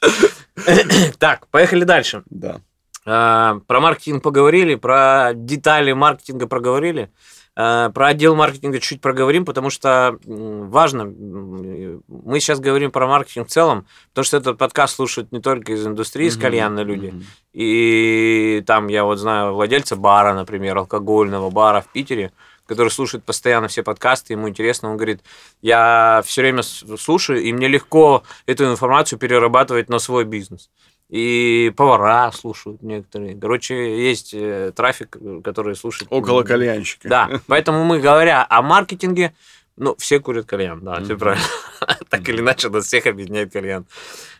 Так, 1.18 1.48
поехали 1.48 1.82
дальше. 1.82 2.22
Да. 2.30 2.60
А, 3.04 3.58
про 3.66 3.80
маркетинг 3.80 4.22
поговорили, 4.22 4.76
про 4.76 5.32
детали 5.34 5.90
маркетинга 5.92 6.46
проговорили. 6.46 7.10
Э, 7.58 7.90
про 7.92 8.06
отдел 8.06 8.36
маркетинга 8.36 8.78
чуть 8.78 9.00
проговорим, 9.00 9.44
потому 9.44 9.68
что 9.68 10.16
важно, 10.24 11.06
мы 11.06 12.38
сейчас 12.38 12.60
говорим 12.60 12.92
про 12.92 13.08
маркетинг 13.08 13.48
в 13.48 13.50
целом, 13.50 13.84
потому 14.10 14.24
что 14.24 14.36
этот 14.36 14.58
подкаст 14.58 14.94
слушают 14.94 15.32
не 15.32 15.40
только 15.40 15.72
из 15.72 15.84
индустрии, 15.84 16.28
из 16.28 16.36
кальянной 16.36 16.84
люди. 16.84 17.12
И 17.52 18.62
там 18.64 18.86
я 18.86 19.02
вот 19.02 19.18
знаю 19.18 19.54
владельца 19.54 19.96
бара, 19.96 20.34
например, 20.34 20.78
алкогольного 20.78 21.50
бара 21.50 21.80
в 21.80 21.88
Питере, 21.88 22.30
который 22.64 22.90
слушает 22.90 23.24
постоянно 23.24 23.66
все 23.66 23.82
подкасты, 23.82 24.34
ему 24.34 24.48
интересно, 24.48 24.90
он 24.90 24.96
говорит, 24.96 25.22
я 25.60 26.22
все 26.24 26.42
время 26.42 26.62
слушаю, 26.62 27.42
и 27.42 27.52
мне 27.52 27.66
легко 27.66 28.22
эту 28.46 28.70
информацию 28.70 29.18
перерабатывать 29.18 29.88
на 29.88 29.98
свой 29.98 30.24
бизнес 30.24 30.70
и 31.08 31.72
повара 31.76 32.30
слушают 32.32 32.82
некоторые. 32.82 33.34
Короче, 33.38 34.06
есть 34.08 34.34
э, 34.34 34.72
трафик, 34.74 35.16
который 35.42 35.74
слушает. 35.74 36.08
Около 36.12 36.42
кальянщика. 36.42 37.08
Да, 37.08 37.30
поэтому 37.46 37.84
мы, 37.84 37.98
говоря 37.98 38.46
о 38.48 38.60
маркетинге, 38.62 39.34
ну, 39.76 39.94
все 39.96 40.20
курят 40.20 40.46
кальян, 40.46 40.80
да, 40.80 41.00
все 41.02 41.16
правильно. 41.16 41.44
Так 42.10 42.28
или 42.28 42.40
иначе, 42.40 42.68
нас 42.68 42.86
всех 42.86 43.06
объединяет 43.06 43.52
кальян. 43.52 43.86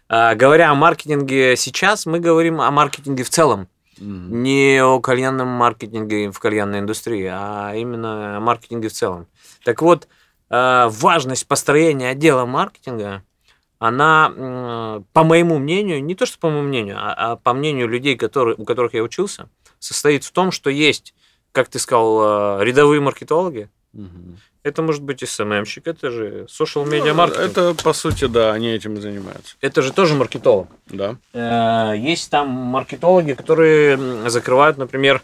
А, 0.09 0.35
говоря 0.35 0.71
о 0.71 0.75
маркетинге 0.75 1.57
сейчас, 1.57 2.07
мы 2.07 2.19
говорим 2.19 2.61
о 2.61 2.71
маркетинге 2.71 3.23
в 3.25 3.31
целом. 3.31 3.69
Не 3.99 4.81
о 4.83 5.01
кальянном 5.01 5.49
маркетинге 5.49 6.31
в 6.31 6.39
кальянной 6.39 6.79
индустрии, 6.79 7.29
а 7.33 7.75
именно 7.75 8.37
о 8.37 8.41
маркетинге 8.41 8.89
в 8.89 8.93
целом. 8.93 9.27
Так 9.65 9.83
вот, 9.83 10.07
а, 10.51 10.89
важность 10.89 11.47
построения 11.47 12.11
отдела 12.11 12.45
маркетинга 12.45 13.23
она, 13.79 15.03
по 15.13 15.25
моему 15.25 15.59
мнению, 15.59 16.03
не 16.05 16.15
то 16.15 16.27
что 16.27 16.39
по 16.39 16.51
моему 16.51 16.69
мнению, 16.69 16.97
а, 16.99 17.15
а 17.15 17.37
по 17.37 17.53
мнению 17.53 17.89
людей, 17.89 18.17
которые, 18.17 18.57
у 18.57 18.65
которых 18.65 18.95
я 18.95 19.03
учился, 19.03 19.49
состоит 19.79 20.25
в 20.25 20.33
том, 20.33 20.51
что 20.51 20.71
есть, 20.71 21.15
как 21.53 21.69
ты 21.69 21.79
сказал, 21.79 22.61
э, 22.61 22.65
рядовые 22.65 23.01
маркетологи. 23.01 23.69
Угу. 23.95 24.37
Это 24.65 24.83
может 24.83 25.03
быть 25.03 25.27
СММщик, 25.27 25.87
это 25.87 26.11
же 26.11 26.47
social 26.49 26.85
media 26.85 27.15
маркетинг. 27.15 27.57
Ну, 27.57 27.63
это, 27.63 27.83
по 27.83 27.93
сути, 27.93 28.27
да, 28.27 28.53
они 28.53 28.69
этим 28.69 29.01
занимаются. 29.01 29.57
Это 29.61 29.81
же 29.81 29.93
тоже 29.93 30.15
маркетолог. 30.15 30.69
Да. 30.87 31.17
Э, 31.33 31.95
есть 31.97 32.31
там 32.31 32.49
маркетологи, 32.49 33.33
которые 33.33 34.29
закрывают, 34.29 34.77
например, 34.77 35.23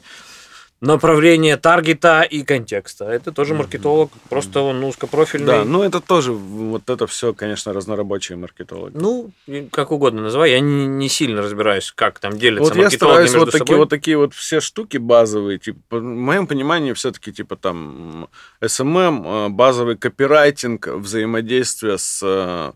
направление 0.81 1.57
таргета 1.57 2.23
и 2.23 2.43
контекста. 2.43 3.07
Это 3.07 3.33
тоже 3.33 3.55
маркетолог, 3.55 4.11
просто 4.29 4.61
он 4.61 4.85
узкопрофильный. 4.85 5.47
Да, 5.47 5.65
ну 5.65 5.83
это 5.83 6.01
тоже, 6.01 6.33
вот 6.33 6.91
это 6.91 7.07
все, 7.07 7.33
конечно, 7.33 7.73
разнорабочие 7.73 8.37
маркетологи. 8.37 8.97
Ну, 8.97 9.31
как 9.71 9.93
угодно 9.93 10.23
называй, 10.23 10.51
я 10.51 10.61
не, 10.61 10.87
не 10.87 11.09
сильно 11.09 11.43
разбираюсь, 11.43 11.93
как 11.95 12.19
там 12.19 12.39
делятся 12.39 12.75
вот 12.75 12.77
маркетологи 12.77 12.93
я 12.93 12.99
стараюсь 12.99 13.35
вот 13.35 13.53
собой. 13.53 13.61
Такие, 13.61 13.79
вот 13.79 13.89
такие 13.89 14.17
вот 14.19 14.35
все 14.35 14.61
штуки 14.61 14.99
базовые, 14.99 15.59
типа, 15.59 15.99
в 15.99 16.03
моем 16.03 16.47
понимании 16.47 16.93
все-таки 16.93 17.33
типа 17.33 17.57
там 17.57 18.29
SMM, 18.61 19.47
э, 19.47 19.49
базовый 19.49 19.97
копирайтинг, 19.97 20.87
взаимодействие 20.87 21.99
с 21.99 22.75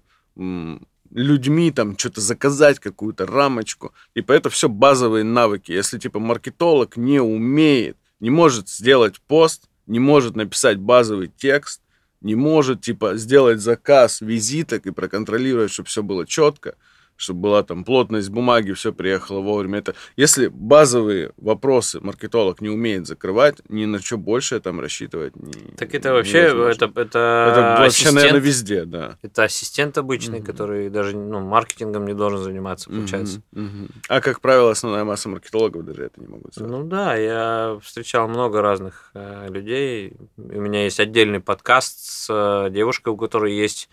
людьми, 1.10 1.70
там, 1.70 1.96
что-то 1.98 2.20
заказать, 2.20 2.78
какую-то 2.78 3.26
рамочку. 3.26 3.92
Типа, 4.14 4.32
это 4.32 4.50
все 4.50 4.68
базовые 4.68 5.24
навыки. 5.24 5.72
Если, 5.72 5.98
типа, 5.98 6.18
маркетолог 6.18 6.96
не 6.96 7.20
умеет, 7.20 7.96
не 8.20 8.30
может 8.30 8.68
сделать 8.68 9.20
пост, 9.20 9.68
не 9.86 9.98
может 9.98 10.36
написать 10.36 10.78
базовый 10.78 11.30
текст, 11.34 11.80
не 12.20 12.34
может, 12.34 12.82
типа, 12.82 13.16
сделать 13.16 13.60
заказ 13.60 14.20
визиток 14.20 14.86
и 14.86 14.90
проконтролировать, 14.90 15.70
чтобы 15.70 15.88
все 15.88 16.02
было 16.02 16.26
четко, 16.26 16.74
чтобы 17.18 17.40
была 17.40 17.62
там 17.64 17.84
плотность 17.84 18.30
бумаги, 18.30 18.72
все 18.72 18.92
приехало 18.92 19.40
вовремя. 19.40 19.80
Это 19.80 19.94
если 20.16 20.46
базовые 20.46 21.32
вопросы 21.36 22.00
маркетолог 22.00 22.60
не 22.60 22.70
умеет 22.70 23.06
закрывать, 23.06 23.56
ни 23.68 23.84
на 23.84 23.98
что 23.98 24.16
больше 24.16 24.60
там 24.60 24.80
рассчитывать. 24.80 25.34
Не, 25.36 25.76
так 25.76 25.94
это 25.94 26.12
вообще 26.12 26.38
это 26.38 26.84
это, 26.94 26.94
это 26.94 27.76
вообще 27.80 28.12
наверное 28.12 28.40
везде, 28.40 28.84
да. 28.84 29.18
Это 29.22 29.42
ассистент 29.44 29.98
обычный, 29.98 30.38
mm-hmm. 30.38 30.44
который 30.44 30.90
даже 30.90 31.16
ну 31.16 31.40
маркетингом 31.40 32.06
не 32.06 32.14
должен 32.14 32.38
заниматься, 32.38 32.88
получается. 32.88 33.42
Mm-hmm. 33.52 33.62
Mm-hmm. 33.62 33.90
А 34.08 34.20
как 34.20 34.40
правило 34.40 34.70
основная 34.70 35.04
масса 35.04 35.28
маркетологов 35.28 35.84
даже 35.84 36.04
это 36.04 36.20
не 36.20 36.28
могут 36.28 36.54
сделать. 36.54 36.70
Ну 36.70 36.84
да, 36.84 37.16
я 37.16 37.78
встречал 37.82 38.28
много 38.28 38.62
разных 38.62 39.10
э, 39.14 39.48
людей. 39.50 40.12
У 40.36 40.60
меня 40.60 40.84
есть 40.84 41.00
отдельный 41.00 41.40
подкаст 41.40 41.98
с 41.98 42.28
э, 42.30 42.70
девушкой, 42.70 43.08
у 43.08 43.16
которой 43.16 43.54
есть 43.56 43.88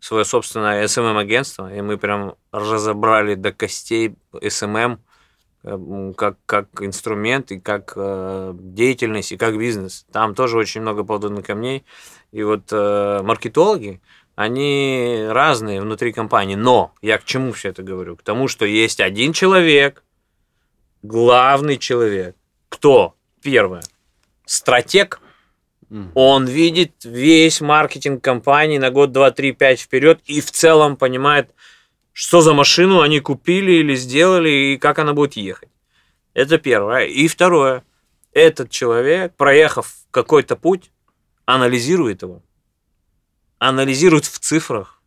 свое 0.00 0.24
собственное 0.24 0.84
SMM-агентство, 0.84 1.72
и 1.72 1.80
мы 1.80 1.98
прям 1.98 2.34
разобрали 2.52 3.34
до 3.34 3.52
костей 3.52 4.14
SMM 4.32 4.98
э, 5.64 6.12
как, 6.16 6.36
как 6.46 6.68
инструмент, 6.80 7.50
и 7.50 7.60
как 7.60 7.92
э, 7.96 8.52
деятельность, 8.54 9.32
и 9.32 9.36
как 9.36 9.58
бизнес. 9.58 10.06
Там 10.12 10.34
тоже 10.34 10.56
очень 10.56 10.82
много 10.82 11.04
подобных 11.04 11.46
камней. 11.46 11.84
И 12.30 12.42
вот 12.42 12.68
э, 12.70 13.20
маркетологи, 13.22 14.00
они 14.36 15.26
разные 15.28 15.80
внутри 15.80 16.12
компании. 16.12 16.54
Но 16.54 16.92
я 17.02 17.18
к 17.18 17.24
чему 17.24 17.52
все 17.52 17.70
это 17.70 17.82
говорю? 17.82 18.16
К 18.16 18.22
тому, 18.22 18.46
что 18.46 18.64
есть 18.64 19.00
один 19.00 19.32
человек, 19.32 20.04
главный 21.02 21.76
человек. 21.76 22.36
Кто? 22.68 23.14
Первое. 23.42 23.82
Стратег– 24.44 25.20
он 26.14 26.46
видит 26.46 27.04
весь 27.04 27.60
маркетинг 27.60 28.22
компании 28.22 28.78
на 28.78 28.90
год, 28.90 29.12
два, 29.12 29.30
три, 29.30 29.52
пять 29.52 29.80
вперед 29.80 30.20
и 30.26 30.40
в 30.40 30.50
целом 30.50 30.96
понимает, 30.96 31.50
что 32.12 32.40
за 32.40 32.52
машину 32.52 33.00
они 33.00 33.20
купили 33.20 33.72
или 33.72 33.94
сделали 33.94 34.50
и 34.50 34.76
как 34.76 34.98
она 34.98 35.14
будет 35.14 35.36
ехать. 35.36 35.70
Это 36.34 36.58
первое. 36.58 37.06
И 37.06 37.26
второе. 37.26 37.84
Этот 38.32 38.70
человек, 38.70 39.34
проехав 39.36 39.94
какой-то 40.10 40.56
путь, 40.56 40.90
анализирует 41.46 42.22
его. 42.22 42.42
Анализирует 43.58 44.26
в 44.26 44.38
цифрах. 44.38 45.02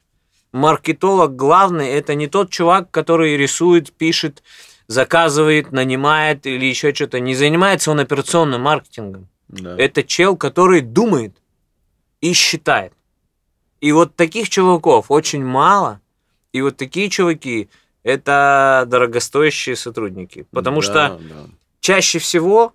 маркетолог 0.51 1.35
главный 1.35 1.89
это 1.89 2.15
не 2.15 2.27
тот 2.27 2.49
чувак, 2.49 2.91
который 2.91 3.37
рисует, 3.37 3.93
пишет, 3.93 4.43
заказывает, 4.87 5.71
нанимает 5.71 6.45
или 6.45 6.65
еще 6.65 6.93
что-то. 6.93 7.19
Не 7.19 7.35
занимается 7.35 7.91
он 7.91 7.99
операционным 7.99 8.61
маркетингом. 8.61 9.29
Да. 9.51 9.75
Это 9.77 10.03
чел, 10.03 10.37
который 10.37 10.81
думает 10.81 11.35
и 12.21 12.33
считает. 12.33 12.93
И 13.81 13.91
вот 13.91 14.15
таких 14.15 14.49
чуваков 14.49 15.09
очень 15.09 15.43
мало. 15.43 15.99
И 16.53 16.61
вот 16.61 16.77
такие 16.77 17.09
чуваки 17.09 17.69
это 18.03 18.85
дорогостоящие 18.87 19.75
сотрудники. 19.75 20.45
Потому 20.51 20.77
Да, 20.77 20.83
что 20.83 20.93
да. 20.93 21.45
чаще 21.79 22.19
всего 22.19 22.73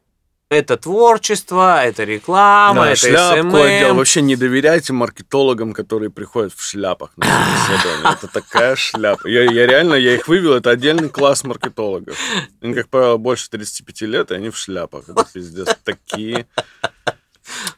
это 0.49 0.77
творчество, 0.77 1.85
это 1.85 2.05
реклама, 2.05 2.83
Да, 2.83 2.91
это 2.93 3.01
шляпку. 3.01 3.57
SMM. 3.57 3.95
Вообще 3.95 4.23
не 4.23 4.37
доверяйте 4.37 4.93
маркетологам, 4.93 5.73
которые 5.73 6.11
приходят 6.11 6.53
в 6.53 6.63
шляпах 6.63 7.11
на 7.17 7.27
собеседование. 7.67 8.13
Это 8.13 8.29
такая 8.29 8.77
шляпа. 8.77 9.27
Я, 9.27 9.43
я 9.51 9.67
реально, 9.67 9.95
я 9.95 10.15
их 10.15 10.29
вывел, 10.29 10.55
это 10.55 10.71
отдельный 10.71 11.09
класс 11.09 11.43
маркетологов. 11.43 12.17
Им, 12.61 12.75
как 12.75 12.89
правило, 12.89 13.17
больше 13.17 13.51
35 13.51 14.03
лет, 14.03 14.31
и 14.31 14.35
они 14.35 14.51
в 14.51 14.57
шляпах. 14.57 15.09
Это 15.09 15.27
пиздец. 15.33 15.77
Такие. 15.83 16.47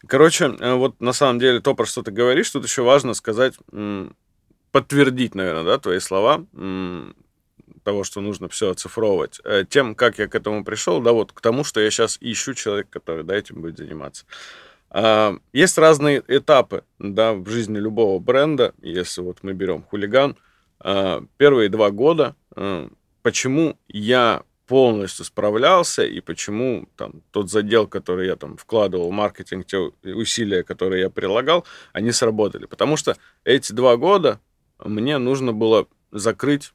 Короче, 0.06 0.54
э, 0.58 0.74
вот 0.74 1.00
на 1.00 1.12
самом 1.12 1.38
деле 1.38 1.60
то, 1.60 1.74
про 1.74 1.86
что 1.86 2.02
ты 2.02 2.10
говоришь, 2.10 2.50
тут 2.50 2.64
еще 2.64 2.82
важно 2.82 3.14
сказать, 3.14 3.54
подтвердить, 4.72 5.34
наверное, 5.34 5.64
да, 5.64 5.78
твои 5.78 6.00
слова, 6.00 6.44
того, 7.82 8.04
что 8.04 8.20
нужно 8.20 8.48
все 8.48 8.70
оцифровывать. 8.70 9.40
Э, 9.44 9.64
Тем, 9.68 9.94
как 9.94 10.18
я 10.18 10.28
к 10.28 10.34
этому 10.34 10.64
пришел, 10.64 11.00
да, 11.00 11.12
вот 11.12 11.32
к 11.32 11.40
тому, 11.40 11.64
что 11.64 11.80
я 11.80 11.90
сейчас 11.90 12.18
ищу 12.20 12.54
человека, 12.54 12.90
который, 12.90 13.24
да, 13.24 13.36
этим 13.36 13.60
будет 13.60 13.78
заниматься. 13.78 14.24
А, 14.90 15.36
Есть 15.52 15.78
разные 15.78 16.22
этапы, 16.28 16.84
да, 16.98 17.34
в 17.34 17.48
жизни 17.48 17.78
любого 17.78 18.18
бренда, 18.18 18.74
если 18.80 19.20
вот 19.20 19.38
мы 19.42 19.52
берем 19.52 19.82
хулиган. 19.82 20.36
А, 20.80 21.24
Первые 21.36 21.68
два 21.68 21.90
года, 21.90 22.34
э, 22.56 22.88
почему 23.22 23.78
я 23.88 24.42
полностью 24.66 25.24
справлялся 25.24 26.04
и 26.04 26.20
почему 26.20 26.88
там 26.96 27.22
тот 27.30 27.50
задел, 27.50 27.86
который 27.86 28.26
я 28.26 28.36
там 28.36 28.58
вкладывал 28.58 29.08
в 29.08 29.12
маркетинг, 29.12 29.66
те 29.66 29.78
усилия, 30.04 30.62
которые 30.62 31.02
я 31.02 31.10
прилагал, 31.10 31.64
они 31.94 32.12
сработали. 32.12 32.66
Потому 32.66 32.98
что 32.98 33.16
эти 33.44 33.72
два 33.72 33.96
года 33.96 34.40
мне 34.84 35.16
нужно 35.18 35.52
было 35.52 35.88
закрыть 36.12 36.70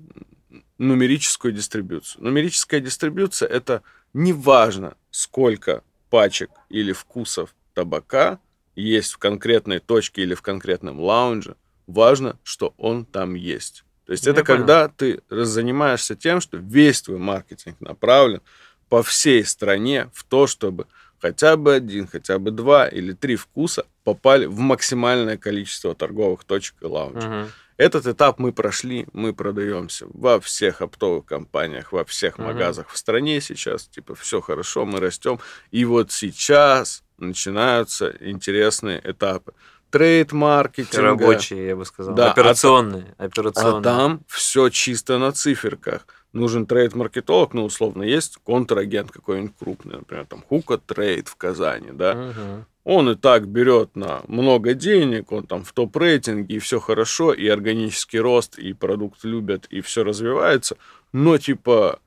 нумерическую 0.83 1.53
дистрибьюцию. 1.53 2.23
Нумерическая 2.23 2.79
дистрибьюция 2.79 3.47
это 3.47 3.81
неважно, 4.13 4.95
сколько 5.11 5.83
пачек 6.09 6.49
или 6.69 6.93
вкусов 6.93 7.55
табака 7.73 8.39
есть 8.75 9.13
в 9.13 9.17
конкретной 9.17 9.79
точке 9.79 10.23
или 10.23 10.35
в 10.35 10.41
конкретном 10.41 10.99
лаунже, 10.99 11.55
важно, 11.87 12.37
что 12.43 12.73
он 12.77 13.05
там 13.05 13.35
есть. 13.35 13.83
То 14.05 14.11
есть 14.11 14.25
Я 14.25 14.31
это 14.33 14.43
понял. 14.43 14.57
когда 14.59 14.87
ты 14.89 15.21
занимаешься 15.29 16.15
тем, 16.15 16.41
что 16.41 16.57
весь 16.57 17.01
твой 17.01 17.17
маркетинг 17.17 17.79
направлен 17.79 18.41
по 18.89 19.01
всей 19.01 19.45
стране 19.45 20.09
в 20.13 20.23
то, 20.23 20.45
чтобы 20.45 20.87
хотя 21.19 21.55
бы 21.55 21.73
один, 21.73 22.07
хотя 22.07 22.37
бы 22.37 22.51
два 22.51 22.87
или 22.87 23.13
три 23.13 23.35
вкуса 23.35 23.85
попали 24.03 24.45
в 24.45 24.59
максимальное 24.59 25.37
количество 25.37 25.95
торговых 25.95 26.43
точек 26.43 26.75
и 26.81 26.85
лаунжей. 26.85 27.29
Мгм. 27.29 27.51
Этот 27.83 28.07
этап 28.07 28.39
мы 28.39 28.53
прошли, 28.53 29.07
мы 29.11 29.33
продаемся 29.33 30.05
во 30.13 30.39
всех 30.39 30.81
оптовых 30.81 31.25
компаниях, 31.25 31.91
во 31.91 32.05
всех 32.05 32.37
Мгм. 32.37 32.47
магазах 32.47 32.89
в 32.89 32.97
стране 32.97 33.41
сейчас. 33.41 33.87
Типа, 33.87 34.15
все 34.15 34.39
хорошо, 34.39 34.85
мы 34.85 34.99
растем. 34.99 35.39
И 35.71 35.83
вот 35.83 36.11
сейчас 36.11 37.03
начинаются 37.17 38.15
интересные 38.21 39.01
этапы. 39.03 39.53
Трейд-маркетинга. 39.91 41.01
Рабочие, 41.03 41.67
я 41.67 41.75
бы 41.75 41.85
сказал. 41.85 42.15
Да, 42.15 42.29
а 42.29 42.31
операционные. 42.31 43.13
А 43.17 43.25
операционные. 43.25 43.83
там 43.83 44.21
все 44.27 44.69
чисто 44.69 45.17
на 45.17 45.31
циферках. 45.31 46.07
Нужен 46.31 46.65
трейд-маркетолог, 46.65 47.53
ну, 47.53 47.65
условно, 47.65 48.01
есть 48.03 48.37
контрагент 48.43 49.11
какой-нибудь 49.11 49.53
крупный, 49.59 49.97
например, 49.97 50.25
там 50.25 50.41
Hookah 50.41 50.77
Trade 50.79 51.27
в 51.27 51.35
Казани, 51.35 51.91
да. 51.91 52.15
Мгм. 52.15 52.65
Он 52.83 53.09
и 53.09 53.15
так 53.15 53.47
берет 53.47 53.95
на 53.95 54.23
много 54.27 54.73
денег, 54.73 55.31
он 55.31 55.47
там 55.47 55.63
в 55.63 55.71
топ-рейтинге, 55.71 56.55
и 56.55 56.59
все 56.59 56.79
хорошо, 56.79 57.33
и 57.33 57.47
органический 57.47 58.19
рост, 58.19 58.59
и 58.59 58.73
продукт 58.73 59.23
любят, 59.23 59.67
и 59.69 59.79
все 59.79 60.03
развивается. 60.03 60.77
Но, 61.13 61.37
типа, 61.37 61.99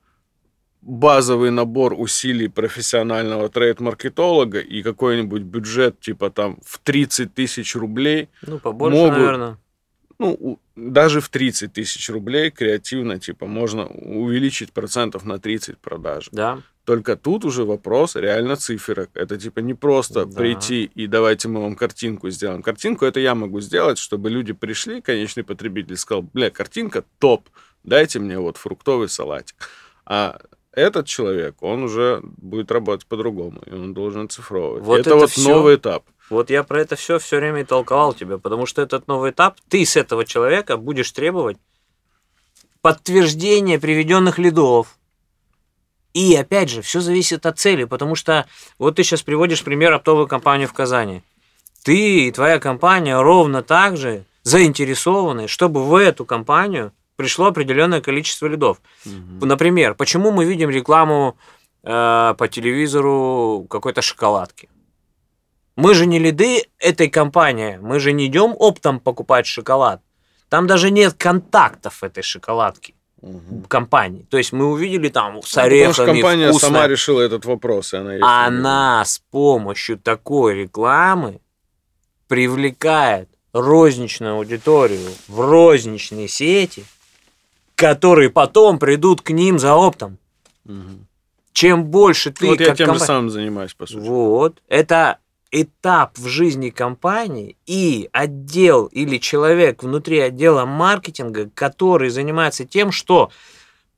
базовый 0.81 1.49
набор 1.49 1.95
усилий 1.97 2.47
профессионального 2.47 3.49
трейд-маркетолога 3.49 4.59
и 4.59 4.83
какой-нибудь 4.83 5.41
бюджет, 5.41 5.99
типа, 5.99 6.29
там, 6.29 6.59
в 6.63 6.79
30 6.79 7.33
тысяч 7.33 7.75
рублей, 7.75 8.29
Ну, 8.45 8.59
побольше, 8.59 8.97
Могут. 8.97 9.17
наверное. 9.17 9.57
ну, 10.19 10.59
даже 10.75 11.21
в 11.21 11.29
30 11.29 11.73
тысяч 11.73 12.09
рублей 12.09 12.51
креативно, 12.51 13.19
типа, 13.19 13.47
можно 13.47 13.87
увеличить 13.87 14.71
процентов 14.71 15.25
на 15.25 15.39
30 15.39 15.79
продажи. 15.79 16.29
Да. 16.31 16.59
Только 16.87 17.17
тут 17.17 17.43
уже 17.43 17.65
вопрос 17.65 18.15
реально 18.15 18.55
циферок. 18.55 19.09
Это 19.13 19.37
типа 19.37 19.59
не 19.59 19.73
просто 19.73 20.23
Да. 20.23 20.37
прийти 20.37 20.89
и 20.95 21.05
давайте 21.07 21.49
мы 21.49 21.61
вам 21.61 21.75
картинку 21.75 22.29
сделаем. 22.29 22.63
Картинку 22.63 23.03
это 23.03 23.19
я 23.19 23.35
могу 23.35 23.59
сделать, 23.59 23.97
чтобы 23.97 24.29
люди 24.29 24.53
пришли, 24.53 25.01
конечный 25.01 25.43
потребитель 25.43 25.97
сказал, 25.97 26.21
бля, 26.21 26.49
картинка 26.49 27.03
топ, 27.19 27.49
дайте 27.83 28.19
мне 28.19 28.39
вот 28.39 28.55
фруктовый 28.55 29.09
салатик. 29.09 29.55
А 30.05 30.39
этот 30.71 31.07
человек, 31.07 31.61
он 31.61 31.83
уже 31.83 32.21
будет 32.23 32.71
работать 32.71 33.05
по-другому, 33.05 33.61
и 33.65 33.73
он 33.73 33.93
должен 33.93 34.27
оцифровывать. 34.27 34.83
Вот 34.83 34.99
это, 35.01 35.09
это 35.09 35.19
вот 35.19 35.29
всё. 35.31 35.55
новый 35.55 35.75
этап. 35.75 36.05
Вот 36.29 36.49
я 36.49 36.63
про 36.63 36.79
это 36.79 36.95
все 36.95 37.19
все 37.19 37.35
время 37.35 37.61
и 37.61 37.65
толковал 37.65 38.13
тебе, 38.13 38.37
потому 38.37 38.65
что 38.65 38.81
этот 38.81 39.09
новый 39.09 39.31
этап, 39.31 39.57
ты 39.67 39.85
с 39.85 39.97
этого 39.97 40.23
человека 40.23 40.77
будешь 40.77 41.11
требовать 41.11 41.57
подтверждения 42.81 43.77
приведенных 43.77 44.39
лидов. 44.39 44.97
И 46.17 46.35
опять 46.35 46.71
же, 46.71 46.81
все 46.81 46.99
зависит 46.99 47.45
от 47.45 47.59
цели, 47.59 47.83
потому 47.83 48.15
что 48.15 48.47
вот 48.79 48.95
ты 48.95 49.03
сейчас 49.03 49.21
приводишь 49.21 49.63
пример 49.63 49.93
оптовую 49.93 50.27
компанию 50.27 50.67
в 50.67 50.73
Казани. 50.73 51.21
Ты 51.83 52.25
и 52.25 52.31
твоя 52.31 52.57
компания 52.57 53.21
ровно 53.21 53.61
так 53.61 53.97
же 53.97 54.25
заинтересованы, 54.41 55.47
чтобы 55.47 55.85
в 55.85 55.93
эту 55.93 56.25
компанию 56.25 56.91
пришло 57.17 57.45
определенное 57.45 58.01
количество 58.01 58.47
лидов. 58.47 58.81
Например, 59.05 59.93
почему 59.93 60.31
мы 60.31 60.45
видим 60.45 60.71
рекламу 60.71 61.37
э, 61.83 62.33
по 62.35 62.47
телевизору 62.47 63.67
какой-то 63.69 64.01
шоколадки? 64.01 64.69
Мы 65.75 65.93
же 65.93 66.07
не 66.07 66.17
лиды 66.17 66.63
этой 66.79 67.09
компании, 67.09 67.77
мы 67.79 67.99
же 67.99 68.11
не 68.11 68.25
идем 68.25 68.55
оптом 68.57 68.99
покупать 68.99 69.45
шоколад. 69.45 70.01
Там 70.49 70.65
даже 70.65 70.89
нет 70.89 71.13
контактов 71.13 72.03
этой 72.03 72.23
шоколадки 72.23 72.95
Компании. 73.67 74.25
То 74.29 74.37
есть 74.37 74.53
мы 74.53 74.65
увидели 74.67 75.09
там 75.09 75.41
с 75.41 75.55
Ну, 75.55 75.61
Потому 75.63 75.93
что 75.93 76.03
орехами 76.03 76.21
компания 76.21 76.49
вкусно. 76.49 76.67
сама 76.67 76.87
решила 76.87 77.21
этот 77.21 77.45
вопрос, 77.45 77.93
и 77.93 77.97
она 77.97 78.13
есть. 78.13 78.23
Она 78.25 79.03
с 79.03 79.19
помощью 79.31 79.97
такой 79.97 80.53
рекламы 80.55 81.39
привлекает 82.27 83.29
розничную 83.53 84.35
аудиторию 84.35 85.09
в 85.27 85.39
розничные 85.41 86.27
сети, 86.27 86.85
которые 87.75 88.29
потом 88.29 88.77
придут 88.79 89.21
к 89.21 89.31
ним 89.31 89.57
за 89.59 89.73
оптом. 89.75 90.17
Мгм. 90.65 91.07
Чем 91.53 91.85
больше 91.85 92.31
ты 92.31 92.47
вот 92.47 92.59
я 92.59 92.67
тем 92.67 92.75
же 92.75 92.85
компания- 92.85 93.05
самым 93.05 93.29
занимаюсь, 93.31 93.73
по 93.73 93.87
сути. 93.87 94.05
Вот. 94.07 94.61
Это 94.67 95.17
этап 95.61 96.17
в 96.17 96.27
жизни 96.27 96.69
компании 96.69 97.57
и 97.65 98.09
отдел 98.11 98.85
или 98.85 99.17
человек 99.17 99.83
внутри 99.83 100.19
отдела 100.19 100.65
маркетинга, 100.65 101.49
который 101.53 102.09
занимается 102.09 102.65
тем, 102.65 102.91
что 102.91 103.31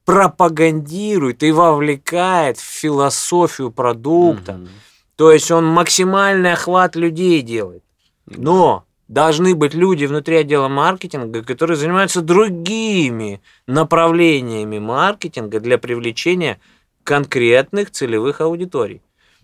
пропагандирует 0.05 1.43
и 1.43 1.51
вовлекает 1.51 2.57
в 2.57 2.63
философию 2.63 3.71
продукта. 3.71 4.53
Мгм. 4.53 4.69
То 5.15 5.31
есть 5.31 5.51
он 5.51 5.65
максимальный 5.65 6.53
охват 6.53 6.95
людей 6.95 7.41
делает. 7.41 7.83
Но 8.25 8.85
должны 9.07 9.53
быть 9.55 9.73
люди 9.73 10.05
внутри 10.05 10.37
отдела 10.37 10.67
маркетинга, 10.67 11.43
которые 11.43 11.77
занимаются 11.77 12.21
другими 12.21 13.41
направлениями 13.67 14.79
маркетинга 14.79 15.59
для 15.59 15.77
привлечения 15.77 16.59
конкретных 17.03 17.91
целевых 17.91 18.39
аудиторий. 18.39 19.01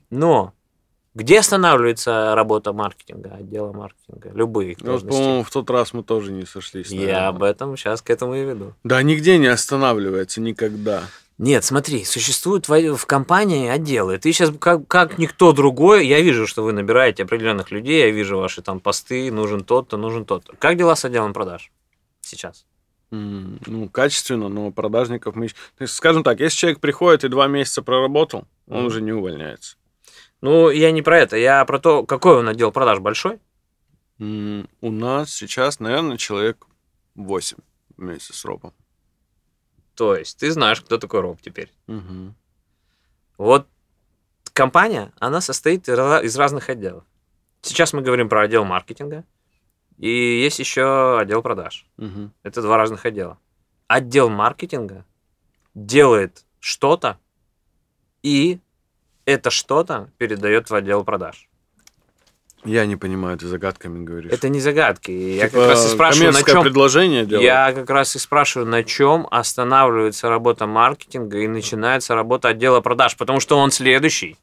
Но 0.10 0.54
где 1.15 1.39
останавливается 1.39 2.36
работа 2.36 2.73
маркетинга, 2.73 3.36
отдела 3.36 3.71
маркетинга? 3.71 4.30
Любые 4.34 4.75
Ну, 4.82 4.99
по-моему, 4.99 5.43
в 5.43 5.49
тот 5.49 5.69
раз 5.69 5.93
мы 5.93 6.04
тоже 6.04 6.32
не 6.32 6.45
сошлись. 6.45 6.91
Я 6.91 6.99
наверное. 6.99 7.28
об 7.30 7.43
этом 7.43 7.78
сейчас 7.78 8.01
к 8.01 8.10
этому 8.10 8.36
и 8.36 8.43
веду. 8.43 8.73
Да, 8.84 9.01
нигде 9.01 9.38
не 9.38 9.47
останавливается 9.47 10.41
никогда. 10.41 11.04
Нет, 11.38 11.63
смотри, 11.65 12.06
существуют 12.06 12.67
в 12.69 13.06
компании 13.06 13.67
отделы. 13.67 14.17
Ты 14.17 14.32
сейчас 14.32 14.51
как, 14.60 14.88
как 14.88 15.17
никто 15.17 15.51
другой, 15.51 16.07
я 16.07 16.22
вижу, 16.22 16.47
что 16.47 16.63
вы 16.63 16.72
набираете 16.72 17.24
определенных 17.24 17.72
людей, 17.72 18.01
я 18.03 18.09
вижу 18.11 18.38
ваши 18.38 18.61
там 18.61 18.80
посты, 18.80 19.32
нужен 19.32 19.63
тот-то, 19.66 19.97
нужен 19.97 20.24
тот-то. 20.26 20.53
Как 20.59 20.78
дела 20.78 20.95
с 20.95 21.03
отделом 21.03 21.34
продаж 21.34 21.72
сейчас? 22.22 22.66
М, 23.11 23.59
Ну, 23.66 23.88
качественно, 23.89 24.49
но 24.49 24.72
продажников 24.72 25.36
мы... 25.36 25.47
скажем 25.86 26.24
так, 26.24 26.39
если 26.39 26.57
человек 26.57 26.80
приходит 26.80 27.24
и 27.24 27.28
два 27.30 27.47
месяца 27.47 27.82
проработал, 27.82 28.45
он 28.68 28.78
Мгм. 28.80 28.86
уже 28.88 29.01
не 29.01 29.11
увольняется. 29.11 29.76
Ну, 30.46 30.70
я 30.70 30.91
не 30.91 31.02
про 31.02 31.18
это, 31.18 31.38
я 31.38 31.66
про 31.66 31.80
то, 31.80 32.06
какой 32.06 32.38
он 32.38 32.48
отдел 32.48 32.72
продаж 32.72 33.00
большой. 33.00 33.39
М, 34.20 34.70
У 34.80 34.91
нас 34.91 35.32
сейчас, 35.32 35.80
наверное, 35.80 36.18
человек 36.18 36.68
8 37.16 37.58
вместе 37.98 38.32
с 38.32 38.46
Робом. 38.46 38.72
То 39.96 40.16
есть 40.16 40.38
ты 40.38 40.52
знаешь, 40.52 40.82
кто 40.82 41.00
такой 41.00 41.22
Роб 41.22 41.41
теперь. 41.41 41.72
Угу. 41.88 42.36
Вот 43.39 43.68
компания, 44.54 45.12
она 45.18 45.41
состоит 45.41 45.89
из 45.89 46.38
разных 46.38 46.70
отделов. 46.70 47.06
Сейчас 47.64 47.93
мы 47.93 48.04
говорим 48.04 48.30
про 48.30 48.41
отдел 48.43 48.66
маркетинга, 48.66 49.24
и 49.98 50.10
есть 50.43 50.60
еще 50.60 51.18
отдел 51.18 51.41
продаж. 51.41 51.88
Угу. 51.98 52.30
Это 52.43 52.62
два 52.62 52.78
разных 52.78 53.04
отдела. 53.08 53.39
Отдел 53.88 54.30
маркетинга 54.30 55.06
делает 55.74 56.46
что-то, 56.60 57.18
и 58.22 58.60
это 59.26 59.49
что-то 59.49 60.09
передает 60.17 60.69
в 60.69 60.76
отдел 60.76 61.03
продаж. 61.03 61.47
Я 62.63 62.88
не 62.88 62.95
понимаю, 62.95 63.38
ты 63.38 63.45
загадками 63.47 64.03
говоришь. 64.03 64.32
Это 64.32 64.49
не 64.49 64.59
загадки. 64.59 65.11
Я 65.11 65.49
Типа, 65.49 65.59
как 65.61 65.69
раз 65.69 65.86
и 65.86 65.89
спрашиваю, 65.89 66.34
на 66.34 66.41
чем... 66.43 66.63
предложение 66.63 67.23
делать? 67.26 67.43
Я 67.45 67.71
как 67.73 67.88
раз 67.91 68.15
и 68.15 68.19
спрашиваю, 68.19 68.67
на 68.67 68.84
чем 68.84 69.28
останавливается 69.30 70.30
работа 70.30 70.65
маркетинга 70.65 71.38
и 71.38 71.47
начинается 71.47 72.15
работа 72.15 72.49
отдела 72.49 72.82
продаж, 72.82 73.17
потому 73.17 73.39
что 73.39 73.57
он 73.57 73.69
следующий. 73.69 74.36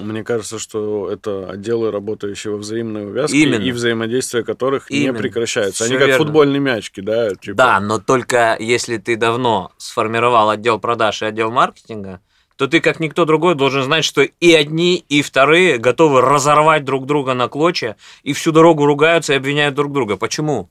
Мне 0.00 0.24
кажется, 0.24 0.58
что 0.58 1.10
это 1.10 1.48
отделы, 1.50 1.92
работающие 1.92 2.50
во 2.52 2.58
взаимной 2.58 3.06
увязке, 3.06 3.36
Именно. 3.36 3.62
и 3.62 3.70
взаимодействие 3.72 4.42
которых 4.42 4.90
Именно. 4.90 5.12
не 5.16 5.18
прекращается. 5.22 5.84
Они 5.84 5.92
Всё 5.92 5.98
как 6.00 6.08
верно. 6.08 6.24
футбольные 6.24 6.60
мячики, 6.60 7.00
да? 7.00 7.30
Типа, 7.34 7.56
Да, 7.56 7.78
но 7.80 7.98
только 8.00 8.56
если 8.58 8.96
ты 8.96 9.16
давно 9.16 9.70
сформировал 9.76 10.48
отдел 10.50 10.80
продаж 10.80 11.22
и 11.22 11.26
отдел 11.26 11.50
маркетинга, 11.52 12.20
то 12.62 12.68
ты, 12.68 12.80
как 12.80 13.00
никто 13.00 13.24
другой, 13.24 13.56
должен 13.56 13.82
знать, 13.82 14.04
что 14.04 14.22
и 14.22 14.52
одни, 14.52 15.04
и 15.08 15.20
вторые 15.22 15.78
готовы 15.78 16.20
разорвать 16.20 16.84
друг 16.84 17.06
друга 17.06 17.34
на 17.34 17.48
клочья 17.48 17.96
и 18.22 18.32
всю 18.34 18.52
дорогу 18.52 18.86
ругаются 18.86 19.32
и 19.32 19.36
обвиняют 19.36 19.74
друг 19.74 19.90
друга. 19.92 20.16
Почему? 20.16 20.70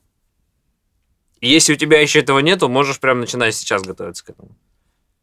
Если 1.42 1.74
у 1.74 1.76
тебя 1.76 2.00
еще 2.00 2.20
этого 2.20 2.38
нету, 2.38 2.70
можешь 2.70 2.98
прямо 2.98 3.20
начинать 3.20 3.54
сейчас 3.54 3.82
готовиться 3.82 4.24
к 4.24 4.30
этому. 4.30 4.48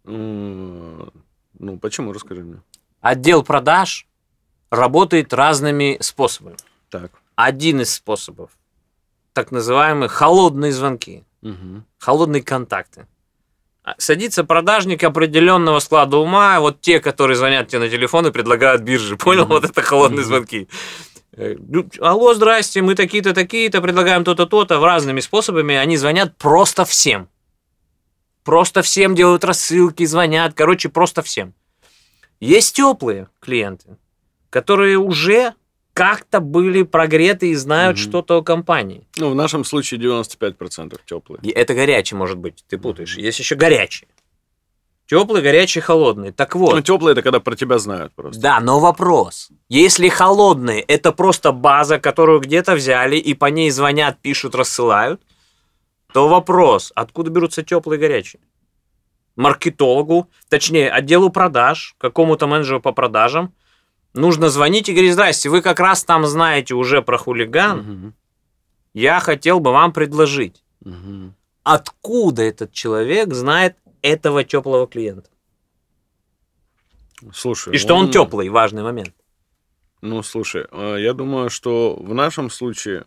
Ну, 0.06 1.78
почему? 1.82 2.14
Расскажи 2.14 2.44
мне. 2.44 2.62
Отдел 3.02 3.42
продаж 3.42 4.06
работает 4.70 5.34
разными 5.34 5.98
способами. 6.02 6.58
Так. 6.92 7.12
Один 7.34 7.82
из 7.82 7.92
способов 7.92 8.52
так 9.34 9.50
называемые 9.52 10.08
холодные 10.08 10.72
звонки, 10.72 11.24
Мгм. 11.42 11.84
холодные 11.98 12.44
контакты. 12.44 13.08
Садится 13.98 14.44
продажник 14.44 15.04
определенного 15.04 15.80
склада 15.80 16.18
ума, 16.18 16.60
вот 16.60 16.82
те, 16.82 17.00
которые 17.00 17.36
звонят 17.38 17.68
тебе 17.68 17.80
на 17.80 17.90
телефон 17.90 18.28
и 18.28 18.32
предлагают 18.32 18.82
биржи. 18.82 19.18
Понял? 19.18 19.44
Мгм. 19.44 19.54
Вот 19.54 19.66
это 19.66 19.82
холодные 19.82 20.20
Мгм. 20.22 20.28
звонки. 20.28 20.68
Э, 21.34 21.56
ну, 21.58 21.88
Алло, 22.02 22.34
здрасте, 22.34 22.82
мы 22.82 22.96
такие-то, 22.96 23.34
такие-то, 23.34 23.82
предлагаем 23.82 24.24
то-то, 24.24 24.46
то-то. 24.46 24.80
В 24.80 24.84
разными 24.86 25.20
способами 25.20 25.76
они 25.76 25.98
звонят 25.98 26.38
просто 26.38 26.86
всем. 26.86 27.30
Просто 28.44 28.82
всем 28.82 29.16
делают 29.16 29.44
рассылки, 29.44 30.06
звонят, 30.06 30.54
короче, 30.56 30.90
просто 30.90 31.22
всем. 31.22 31.54
Есть 32.40 32.76
теплые 32.76 33.28
клиенты, 33.40 33.98
которые 34.50 34.98
уже 34.98 35.54
как-то 36.00 36.40
были 36.40 36.84
прогреты 36.84 37.50
и 37.50 37.56
знают 37.56 37.98
Мгм. 37.98 38.04
что-то 38.10 38.38
о 38.38 38.42
компании. 38.42 39.02
Ну, 39.18 39.32
в 39.32 39.36
нашем 39.36 39.66
случае 39.66 40.00
95% 40.00 41.02
теплые. 41.06 41.42
И 41.44 41.50
это 41.50 41.74
горячий, 41.74 42.16
может 42.16 42.38
быть, 42.38 42.64
ты 42.70 42.78
путаешь. 42.78 43.18
Есть 43.18 43.40
еще 43.40 43.56
горячий. 43.56 44.08
Теплый, 45.08 45.42
горячий, 45.42 45.82
холодный. 45.82 46.32
Так 46.32 46.56
вот, 46.56 46.74
Ну, 46.74 46.82
теплые 46.82 47.12
это 47.12 47.22
когда 47.22 47.42
про 47.42 47.54
тебя 47.58 47.80
знают 47.80 48.14
просто. 48.16 48.42
да, 48.42 48.62
но 48.62 48.80
вопрос. 48.80 49.50
Если 49.68 50.08
холодные, 50.08 50.80
это 50.84 51.12
просто 51.12 51.52
база, 51.52 52.00
которую 52.00 52.40
где-то 52.40 52.76
взяли 52.76 53.18
и 53.18 53.34
по 53.34 53.48
ней 53.48 53.70
звонят, 53.70 54.20
пишут, 54.22 54.56
рассылают, 54.56 55.20
то 56.14 56.30
вопрос, 56.30 56.94
откуда 56.96 57.30
берутся 57.30 57.62
теплые 57.62 57.98
и 57.98 58.02
горячие? 58.02 58.40
Маркетологу, 59.36 60.30
точнее, 60.48 60.90
отделу 60.90 61.30
продаж, 61.30 61.96
какому-то 61.98 62.48
менеджеру 62.48 62.80
по 62.80 62.94
продажам, 62.94 63.54
нужно 64.14 64.50
звонить 64.50 64.90
и 64.90 64.94
говорить, 64.94 65.14
здрасте, 65.14 65.50
вы 65.50 65.62
как 65.62 65.80
раз 65.80 66.04
там 66.04 66.26
знаете 66.26 66.74
уже 66.76 67.02
про 67.02 67.18
хулиган, 67.18 67.78
Мгм. 67.80 68.14
я 68.94 69.20
хотел 69.20 69.60
бы 69.60 69.72
вам 69.72 69.92
предложить. 69.94 70.64
Мгм. 70.84 71.36
Откуда 71.64 72.44
этот 72.44 72.72
человек 72.72 73.34
знает 73.34 73.76
этого 74.02 74.44
теплого 74.44 74.88
клиента? 74.88 75.30
Слушай. 77.34 77.76
И 77.76 77.78
что 77.78 77.96
он 77.96 78.10
теплый, 78.12 78.50
важный 78.50 78.82
момент. 78.84 79.14
Ну, 80.02 80.24
слушай, 80.24 80.66
э, 80.72 80.96
я 81.00 81.12
думаю, 81.14 81.50
что 81.50 81.98
в 81.98 82.14
нашем 82.14 82.50
случае 82.50 83.04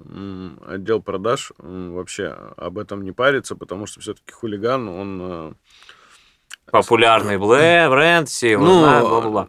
отдел 0.66 1.00
продаж 1.00 1.52
вообще 1.58 2.26
об 2.58 2.76
этом 2.78 3.02
не 3.02 3.12
парится, 3.12 3.56
потому 3.56 3.86
что 3.86 4.00
все-таки 4.00 4.30
хулиган, 4.32 4.88
он 4.88 5.20
э, 5.22 5.52
Популярный 6.70 7.38
бренд, 7.38 8.28
все 8.28 8.50
его 8.52 8.64
Ну, 8.64 8.80
знают, 8.80 9.08
бла-бла-бла. 9.08 9.48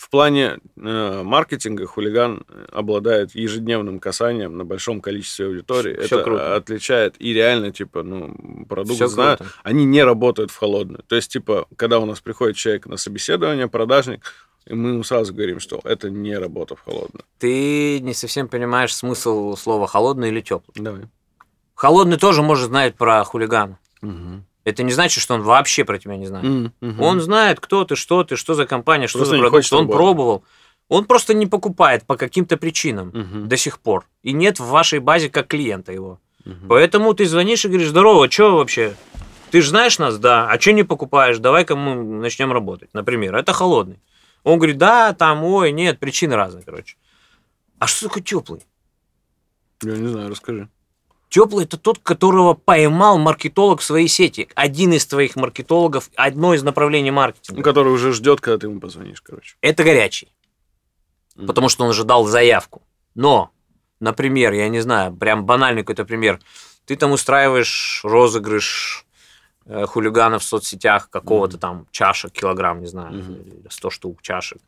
В 0.00 0.08
плане 0.08 0.60
э, 0.78 1.22
маркетинга 1.22 1.84
хулиган 1.86 2.46
обладает 2.72 3.34
ежедневным 3.34 4.00
касанием 4.00 4.56
на 4.56 4.64
большом 4.64 5.02
количестве 5.02 5.44
аудитории. 5.44 5.94
Всё 6.06 6.16
Это 6.20 6.24
круто. 6.24 6.56
отличает 6.56 7.16
и 7.18 7.34
реально, 7.34 7.70
типа, 7.70 8.02
ну, 8.02 8.64
продукт 8.66 8.94
Всё 8.96 9.08
знают. 9.08 9.40
круто. 9.40 9.52
Они 9.62 9.84
не 9.84 10.02
работают 10.02 10.50
в 10.52 10.56
холодную. 10.56 11.02
То 11.06 11.16
есть, 11.16 11.30
типа, 11.30 11.66
когда 11.76 11.98
у 11.98 12.06
нас 12.06 12.18
приходит 12.22 12.56
человек 12.56 12.86
на 12.86 12.96
собеседование, 12.96 13.68
продажник, 13.68 14.32
и 14.64 14.72
мы 14.72 14.88
ему 14.88 15.02
сразу 15.02 15.34
говорим, 15.34 15.60
что 15.60 15.82
это 15.84 16.08
не 16.08 16.34
работа 16.38 16.76
в 16.76 16.80
холодную. 16.80 17.24
Ты 17.38 18.00
не 18.00 18.14
совсем 18.14 18.48
понимаешь 18.48 18.96
смысл 18.96 19.54
слова 19.54 19.86
холодный 19.86 20.28
или 20.28 20.40
теплый. 20.40 20.82
Давай. 20.82 21.02
Холодный 21.74 22.16
тоже 22.16 22.40
может 22.40 22.68
знать 22.68 22.94
про 22.94 23.22
хулигана. 23.24 23.78
Мгм. 24.00 24.46
Это 24.70 24.82
не 24.82 24.92
значит, 24.92 25.22
что 25.22 25.34
он 25.34 25.42
вообще 25.42 25.84
про 25.84 25.98
тебя 25.98 26.16
не 26.16 26.26
знает. 26.26 26.72
Мгм. 26.80 27.00
Он 27.00 27.20
знает, 27.20 27.60
кто 27.60 27.84
ты, 27.84 27.96
что 27.96 28.24
ты, 28.24 28.36
что 28.36 28.54
за 28.54 28.66
компания, 28.66 29.06
что 29.06 29.18
Просто 29.18 29.36
за 29.36 29.40
продукт. 29.40 29.56
хочет 29.58 29.72
Он 29.72 29.78
работать. 29.80 29.96
пробовал. 29.96 30.44
Он 30.88 31.04
просто 31.04 31.34
не 31.34 31.46
покупает 31.46 32.04
по 32.04 32.16
каким-то 32.16 32.56
причинам 32.56 33.08
Мгм, 33.14 33.48
до 33.48 33.56
сих 33.56 33.78
пор. 33.78 34.06
И 34.22 34.32
нет 34.32 34.58
в 34.58 34.66
вашей 34.66 34.98
базе 34.98 35.28
как 35.30 35.46
клиента 35.46 35.92
его. 35.92 36.18
мгм. 36.44 36.68
Поэтому 36.68 37.14
ты 37.14 37.26
звонишь 37.26 37.64
и 37.64 37.68
говоришь, 37.68 37.88
здорово, 37.88 38.30
что 38.30 38.56
вообще? 38.56 38.94
Ты 39.50 39.62
же 39.62 39.68
знаешь 39.70 39.98
нас, 39.98 40.18
да, 40.18 40.48
а 40.48 40.58
что 40.60 40.72
не 40.72 40.84
покупаешь? 40.84 41.38
Давай-ка 41.38 41.74
мы 41.76 41.94
начнем 41.96 42.52
работать, 42.52 42.90
например. 42.92 43.34
Это 43.36 43.52
холодный. 43.52 44.00
Он 44.42 44.56
говорит, 44.58 44.78
да, 44.78 45.12
там, 45.12 45.44
ой, 45.44 45.70
нет, 45.72 45.98
причины 45.98 46.34
разные, 46.34 46.64
короче. 46.64 46.96
А 47.78 47.86
что 47.86 48.06
такое 48.08 48.22
теплый? 48.22 48.62
Я 49.82 49.96
не 49.96 50.08
знаю, 50.08 50.30
расскажи. 50.30 50.68
Теплый 51.30 51.64
это 51.64 51.78
тот, 51.78 52.00
которого 52.00 52.54
поймал 52.54 53.16
маркетолог 53.16 53.80
в 53.80 53.84
своей 53.84 54.08
сети. 54.08 54.48
Один 54.56 54.92
из 54.92 55.06
твоих 55.06 55.36
маркетологов, 55.36 56.10
одно 56.16 56.54
из 56.54 56.64
направлений 56.64 57.10
Ну, 57.12 57.16
маркетинга. 57.16 57.62
который 57.62 57.92
уже 57.92 58.12
ждет, 58.12 58.40
когда 58.40 58.58
ты 58.58 58.66
ему 58.66 58.80
позвонишь, 58.80 59.22
короче. 59.22 59.54
Это 59.60 59.84
горячий. 59.84 60.32
Мгм. 61.36 61.46
Потому 61.46 61.68
что 61.68 61.84
он 61.84 61.90
ожидал 61.90 62.24
заявку. 62.26 62.82
Но, 63.14 63.52
например, 64.00 64.52
я 64.52 64.68
не 64.68 64.80
знаю, 64.80 65.14
прям 65.14 65.46
банальный 65.46 65.82
какой-то 65.82 66.04
пример. 66.04 66.40
Ты 66.84 66.96
там 66.96 67.12
устраиваешь 67.12 68.00
розыгрыш 68.02 69.06
э, 69.66 69.86
хулиганов 69.86 70.42
в 70.42 70.46
соцсетях 70.46 71.10
какого-то 71.10 71.58
там 71.58 71.86
чашек, 71.92 72.32
килограмм, 72.32 72.80
не 72.80 72.88
знаю, 72.88 73.12
или 73.14 73.62
100 73.70 73.90
штук 73.90 74.22
чашек. 74.22 74.58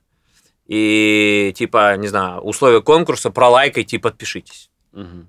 И 0.68 1.52
типа, 1.56 1.96
не 1.96 2.06
знаю, 2.06 2.40
условия 2.42 2.82
конкурса, 2.82 3.30
пролайкайте 3.30 3.96
и 3.96 3.98
подпишитесь. 3.98 4.70
Мгм. 4.92 5.28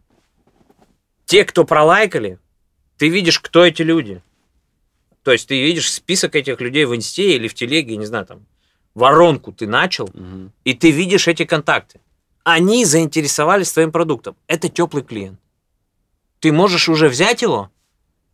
Те, 1.33 1.45
кто 1.45 1.63
пролайкали, 1.65 2.37
ты 2.99 3.09
видишь, 3.09 3.39
кто 3.39 3.65
эти 3.65 3.81
люди. 3.81 4.21
То 5.23 5.31
есть 5.31 5.47
ты 5.47 5.59
видишь 5.59 5.91
список 5.91 6.35
этих 6.35 6.61
людей 6.61 6.85
в 6.85 6.95
инсте 6.95 7.35
или 7.35 7.47
в 7.47 7.55
телеге, 7.55 7.97
не 7.97 8.05
знаю, 8.05 8.27
там, 8.27 8.45
воронку 8.93 9.51
ты 9.51 9.65
начал, 9.65 10.07
Мгм. 10.13 10.51
и 10.63 10.75
ты 10.75 10.91
видишь 10.91 11.27
эти 11.27 11.43
контакты. 11.43 11.99
Они 12.43 12.85
заинтересовались 12.85 13.71
твоим 13.71 13.91
продуктом. 13.91 14.35
Это 14.45 14.69
теплый 14.69 15.01
клиент. 15.01 15.39
Ты 16.39 16.51
можешь 16.51 16.87
уже 16.87 17.09
взять 17.09 17.41
его 17.41 17.71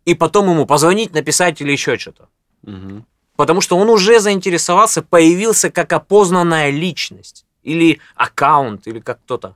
и 0.03 0.13
потом 0.13 0.49
ему 0.49 0.65
позвонить, 0.65 1.13
написать 1.13 1.61
или 1.61 1.71
еще 1.71 1.97
что-то. 1.97 2.27
Мгм. 2.63 3.05
Потому 3.37 3.61
что 3.61 3.77
он 3.77 3.89
уже 3.89 4.19
заинтересовался, 4.19 5.01
появился 5.03 5.71
как 5.71 5.93
опознанная 5.93 6.69
личность. 6.69 7.45
Или 7.63 8.01
аккаунт, 8.15 8.87
или 8.87 8.99
как 8.99 9.21
кто-то. 9.23 9.55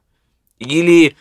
Или 0.59 1.17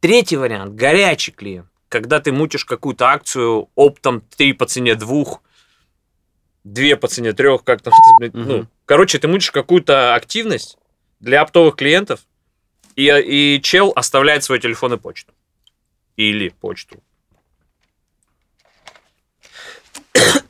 третий 0.00 0.36
вариант, 0.36 0.74
горячий 0.74 1.32
клиент. 1.32 1.68
Когда 1.88 2.20
ты 2.20 2.32
мутишь 2.32 2.64
какую-то 2.64 3.06
акцию 3.08 3.68
оптом 3.74 4.20
3 4.36 4.52
по 4.52 4.66
цене 4.66 4.94
двух, 4.94 5.42
2 6.64 6.96
по 6.96 7.08
цене 7.08 7.32
трех, 7.32 7.64
как 7.64 7.80
там, 7.80 7.94
блядь, 8.18 8.34
ну, 8.34 8.56
Мгм. 8.58 8.68
короче, 8.84 9.18
ты 9.18 9.26
мутишь 9.28 9.50
какую-то 9.50 10.14
активность 10.14 10.76
для 11.20 11.40
оптовых 11.40 11.76
клиентов, 11.76 12.20
и, 12.94 13.06
и 13.56 13.62
чел 13.62 13.92
оставляет 13.94 14.42
свой 14.44 14.58
телефон 14.60 14.94
и 14.94 14.96
почту. 14.96 15.32
Или 16.16 16.48
почту. 16.48 17.00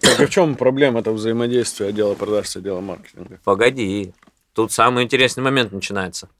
Так 0.00 0.20
и 0.20 0.24
в 0.26 0.30
чем 0.30 0.56
проблема 0.56 1.00
это 1.00 1.12
взаимодействия 1.12 1.88
отдела 1.88 2.14
продаж 2.14 2.48
с 2.48 2.56
отдела 2.56 2.80
маркетинга? 2.80 3.38
Погоди, 3.44 4.14
тут 4.54 4.72
самый 4.72 5.04
интересный 5.04 5.42
момент 5.42 5.72
начинается. 5.72 6.30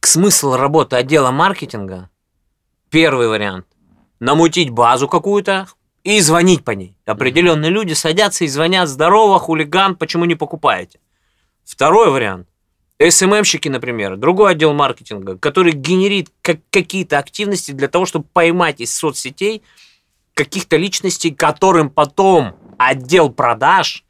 Смысл 0.00 0.54
работы 0.54 0.96
отдела 0.96 1.30
маркетинга 1.30 2.10
Первый 2.90 3.28
вариант. 3.28 3.66
Намутить 4.18 4.70
базу 4.70 5.08
какую-то 5.08 5.68
и 6.02 6.20
звонить 6.20 6.64
по 6.64 6.70
ней. 6.70 6.96
Определенные 7.04 7.70
люди 7.70 7.92
садятся 7.92 8.44
и 8.44 8.48
звонят, 8.48 8.88
здорово, 8.88 9.38
хулиган, 9.38 9.94
почему 9.94 10.24
не 10.24 10.34
покупаете? 10.34 10.98
Второй 11.64 12.10
вариант. 12.10 12.48
СММщики, 12.98 13.68
например, 13.68 14.16
другой 14.16 14.52
отдел 14.52 14.72
маркетинга, 14.72 15.38
который 15.38 15.72
генерит 15.72 16.30
как 16.42 16.58
какие-то 16.70 17.18
активности 17.18 17.70
для 17.70 17.88
того, 17.88 18.06
чтобы 18.06 18.26
поймать 18.32 18.80
из 18.80 18.92
соцсетей 18.92 19.62
каких-то 20.34 20.76
личностей, 20.76 21.30
которым 21.30 21.90
потом 21.90 22.56
отдел 22.78 23.30
продаж 23.30 24.04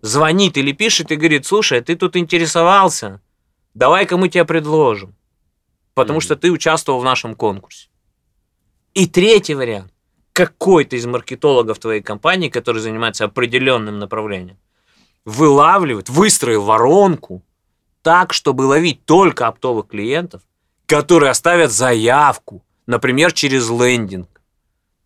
звонит 0.00 0.56
или 0.56 0.72
пишет 0.72 1.10
и 1.10 1.16
говорит, 1.16 1.46
слушай, 1.46 1.80
ты 1.80 1.96
тут 1.96 2.16
интересовался, 2.16 3.20
давай-ка 3.74 4.16
мы 4.16 4.28
тебя 4.28 4.44
предложим, 4.44 5.14
потому 5.94 6.20
что 6.20 6.36
ты 6.36 6.50
участвовал 6.50 7.00
в 7.00 7.04
нашем 7.04 7.34
конкурсе. 7.34 7.88
И 8.94 9.06
третий 9.06 9.54
вариант. 9.54 9.92
Какой-то 10.32 10.96
из 10.96 11.06
маркетологов 11.06 11.78
твоей 11.78 12.02
компании, 12.02 12.48
который 12.48 12.80
занимается 12.80 13.24
определенным 13.24 13.98
направлением, 13.98 14.58
вылавливает, 15.24 16.08
выстроил 16.08 16.62
воронку 16.64 17.42
так, 18.02 18.32
чтобы 18.32 18.62
ловить 18.62 19.04
только 19.04 19.46
оптовых 19.46 19.88
клиентов, 19.88 20.42
которые 20.86 21.30
оставят 21.30 21.70
заявку, 21.70 22.64
например, 22.86 23.32
через 23.32 23.68
лендинг. 23.68 24.40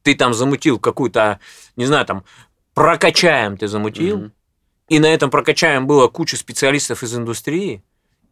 Ты 0.03 0.15
там 0.15 0.35
замутил 0.35 0.79
какую-то, 0.79 1.41
не 1.77 1.87
знаю, 1.87 2.07
там, 2.07 2.25
прокачаем 2.75 3.57
ты 3.57 3.69
замутил, 3.69 4.19
mm-hmm. 4.19 4.31
и 4.89 4.99
на 4.99 5.07
этом 5.07 5.31
прокачаем 5.31 5.87
было 5.87 6.09
куча 6.09 6.37
специалистов 6.37 7.03
из 7.03 7.17
индустрии, 7.17 7.83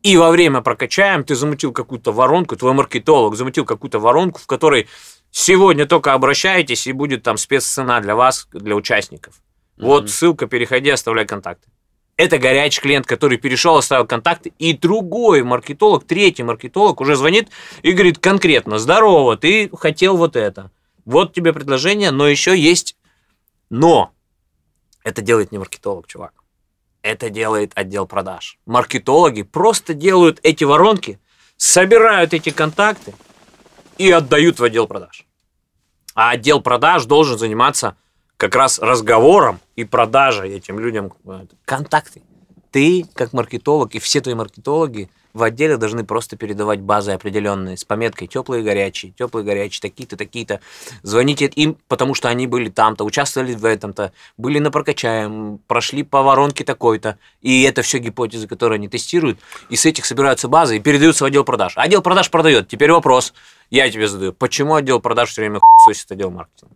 и 0.02 0.16
во 0.16 0.30
время 0.30 0.60
прокачаем 0.60 1.24
ты 1.24 1.34
замутил 1.34 1.72
какую-то 1.72 2.12
воронку, 2.12 2.56
твой 2.56 2.72
маркетолог 2.72 3.36
замутил 3.36 3.64
какую-то 3.64 3.98
воронку, 3.98 4.40
в 4.40 4.46
которой 4.46 4.88
сегодня 5.30 5.86
только 5.86 6.12
обращаетесь, 6.12 6.86
и 6.86 6.92
будет 6.92 7.22
там 7.22 7.36
спеццена 7.36 8.00
для 8.00 8.14
вас, 8.14 8.48
для 8.52 8.74
участников. 8.74 9.34
Mm-hmm. 9.34 9.86
Вот 9.86 10.10
ссылка, 10.10 10.46
переходи, 10.46 10.90
оставляй 10.90 11.26
контакты. 11.26 11.68
Это 12.16 12.38
горячий 12.38 12.80
клиент, 12.80 13.06
который 13.06 13.38
перешел, 13.38 13.76
оставил 13.76 14.06
контакты, 14.06 14.52
и 14.58 14.76
другой 14.76 15.42
маркетолог, 15.42 16.04
третий 16.04 16.42
маркетолог 16.42 17.00
уже 17.00 17.16
звонит 17.16 17.48
и 17.82 17.92
говорит 17.92 18.18
конкретно, 18.18 18.78
здорово, 18.78 19.36
ты 19.36 19.70
хотел 19.74 20.16
вот 20.16 20.36
это. 20.36 20.70
Вот 21.04 21.32
тебе 21.32 21.52
предложение, 21.52 22.10
но 22.10 22.28
еще 22.28 22.56
есть 22.56 22.96
но. 23.72 24.12
Это 25.02 25.22
делает 25.22 25.50
не 25.50 25.58
маркетолог, 25.58 26.06
чувак. 26.06 26.41
Это 27.02 27.30
делает 27.30 27.72
отдел 27.74 28.06
продаж. 28.06 28.58
Маркетологи 28.64 29.42
просто 29.42 29.92
делают 29.92 30.38
эти 30.42 30.64
воронки, 30.64 31.18
собирают 31.56 32.32
эти 32.32 32.50
контакты 32.50 33.14
и 33.98 34.10
отдают 34.10 34.60
в 34.60 34.64
отдел 34.64 34.86
продаж. 34.86 35.26
А 36.14 36.30
отдел 36.30 36.60
продаж 36.60 37.04
должен 37.06 37.38
заниматься 37.38 37.96
как 38.36 38.54
раз 38.54 38.78
разговором 38.78 39.60
и 39.76 39.84
продажей 39.84 40.52
этим 40.52 40.78
людям 40.78 41.12
контакты. 41.64 42.22
Ты, 42.70 43.04
как 43.14 43.32
маркетолог, 43.32 43.94
и 43.94 43.98
все 43.98 44.20
твои 44.20 44.34
маркетологи 44.34 45.10
в 45.34 45.42
отделе 45.42 45.76
должны 45.76 46.04
просто 46.04 46.36
передавать 46.36 46.80
базы 46.80 47.12
определенные 47.12 47.76
с 47.76 47.84
пометкой 47.84 48.28
теплые 48.28 48.62
горячие, 48.62 49.12
теплые 49.12 49.44
горячие, 49.44 49.80
такие-то, 49.80 50.16
такие-то. 50.16 50.60
Звоните 51.02 51.46
им, 51.46 51.76
потому 51.88 52.14
что 52.14 52.28
они 52.28 52.46
были 52.46 52.68
там-то, 52.68 53.04
участвовали 53.04 53.54
в 53.54 53.64
этом-то, 53.64 54.12
были 54.36 54.58
на 54.58 54.70
прокачаем, 54.70 55.60
прошли 55.66 56.02
по 56.02 56.22
воронке 56.22 56.64
такой-то. 56.64 57.18
И 57.40 57.62
это 57.62 57.82
все 57.82 57.98
гипотезы, 57.98 58.46
которые 58.46 58.76
они 58.76 58.88
тестируют. 58.88 59.38
И 59.68 59.76
с 59.76 59.86
этих 59.86 60.04
собираются 60.04 60.48
базы 60.48 60.76
и 60.76 60.80
передаются 60.80 61.24
в 61.24 61.26
отдел 61.26 61.44
продаж. 61.44 61.74
Отдел 61.76 62.02
продаж 62.02 62.30
продает. 62.30 62.68
Теперь 62.68 62.92
вопрос, 62.92 63.32
я 63.70 63.90
тебе 63.90 64.08
задаю. 64.08 64.32
Почему 64.32 64.74
отдел 64.74 65.00
продаж 65.00 65.30
все 65.30 65.42
время 65.42 65.60
хуй 65.60 65.94
отдел 66.10 66.30
маркетинга? 66.30 66.74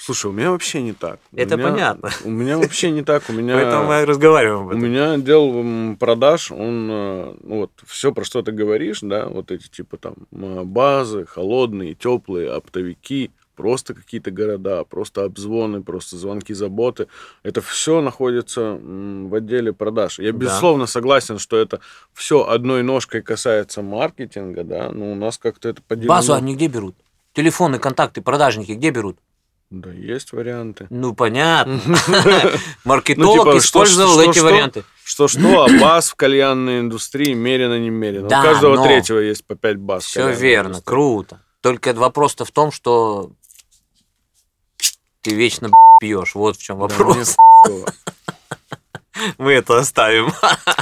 Слушай, 0.00 0.26
у 0.30 0.32
меня 0.32 0.52
вообще 0.52 0.80
не 0.80 0.92
так. 0.92 1.18
Это 1.34 1.56
у 1.56 1.58
меня, 1.58 1.70
понятно. 1.70 2.10
У 2.24 2.30
меня 2.30 2.56
вообще 2.56 2.92
не 2.92 3.02
так. 3.02 3.24
У 3.28 3.32
меня, 3.32 3.54
Поэтому 3.54 3.88
мы 3.88 4.06
разговариваем 4.06 4.62
об 4.62 4.68
этом. 4.68 4.80
У 4.80 4.86
меня 4.86 5.12
отдел 5.14 5.96
продаж, 5.96 6.52
он, 6.52 6.88
э, 6.88 7.34
ну, 7.42 7.56
вот, 7.56 7.72
все, 7.84 8.12
про 8.12 8.24
что 8.24 8.42
ты 8.42 8.52
говоришь, 8.52 9.00
да, 9.02 9.26
вот 9.26 9.50
эти 9.50 9.68
типа 9.68 9.96
там 9.96 10.14
базы, 10.30 11.26
холодные, 11.26 11.94
теплые, 11.94 12.48
оптовики, 12.52 13.32
просто 13.56 13.92
какие-то 13.92 14.30
города, 14.30 14.84
просто 14.84 15.24
обзвоны, 15.24 15.82
просто 15.82 16.16
звонки 16.16 16.54
заботы. 16.54 17.08
Это 17.42 17.60
все 17.60 18.00
находится 18.00 18.78
в 18.80 19.34
отделе 19.34 19.72
продаж. 19.72 20.20
Я, 20.20 20.30
безусловно, 20.30 20.84
да. 20.84 20.86
согласен, 20.92 21.40
что 21.40 21.56
это 21.56 21.80
все 22.14 22.46
одной 22.46 22.84
ножкой 22.84 23.20
касается 23.20 23.82
маркетинга, 23.82 24.62
да, 24.62 24.92
но 24.92 25.10
у 25.10 25.16
нас 25.16 25.38
как-то 25.38 25.68
это 25.68 25.82
поделено. 25.82 26.14
Базу 26.14 26.34
они 26.34 26.54
где 26.54 26.68
берут? 26.68 26.94
Телефоны, 27.32 27.80
контакты, 27.80 28.22
продажники 28.22 28.72
где 28.72 28.90
берут? 28.90 29.18
Да, 29.70 29.90
есть 29.92 30.32
варианты. 30.32 30.86
Ну, 30.88 31.14
понятно. 31.14 31.78
Маркетолог 32.84 33.36
ну, 33.36 33.52
типа, 33.52 33.58
использовал 33.58 34.18
эти 34.20 34.38
варианты. 34.38 34.84
Что-что, 35.04 35.64
а 35.64 35.68
баз 35.78 36.10
в 36.10 36.14
кальянной 36.14 36.80
индустрии 36.80 37.34
мерено-немерено. 37.34 38.26
У 38.26 38.30
каждого 38.30 38.82
третьего 38.82 39.18
есть 39.18 39.46
по 39.46 39.56
5 39.56 39.76
баз. 39.76 40.04
Все 40.04 40.32
верно, 40.32 40.80
круто. 40.80 41.40
Только 41.60 41.92
вопрос 41.92 42.34
в 42.34 42.50
том, 42.50 42.72
что 42.72 43.32
ты 45.20 45.34
вечно 45.34 45.70
пьешь. 46.00 46.34
Вот 46.34 46.56
в 46.56 46.62
чем 46.62 46.78
вопрос. 46.78 47.36
Мы 49.38 49.52
это 49.52 49.78
оставим. 49.78 50.32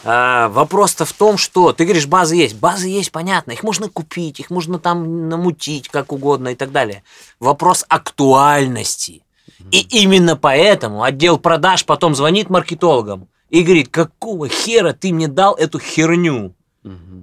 А, 0.08 0.48
вопрос-то 0.50 1.04
в 1.04 1.12
том, 1.12 1.36
что 1.36 1.72
ты 1.72 1.82
говоришь, 1.82 2.06
базы 2.06 2.36
есть. 2.36 2.54
Базы 2.54 2.86
есть, 2.86 3.10
понятно. 3.10 3.50
Их 3.50 3.64
можно 3.64 3.88
купить, 3.88 4.38
их 4.38 4.50
можно 4.50 4.78
там 4.78 5.28
намутить 5.28 5.88
как 5.88 6.12
угодно 6.12 6.50
и 6.50 6.54
так 6.54 6.70
далее. 6.70 7.02
Вопрос 7.40 7.84
актуальности. 7.88 9.24
И 9.72 9.80
именно 9.80 10.36
поэтому 10.36 11.02
отдел 11.02 11.38
продаж 11.38 11.84
потом 11.84 12.14
звонит 12.14 12.50
маркетологам 12.50 13.26
и 13.50 13.62
говорит, 13.62 13.88
какого 13.88 14.48
хера 14.48 14.92
ты 14.92 15.12
мне 15.12 15.26
дал 15.26 15.54
эту 15.54 15.80
херню? 15.80 16.54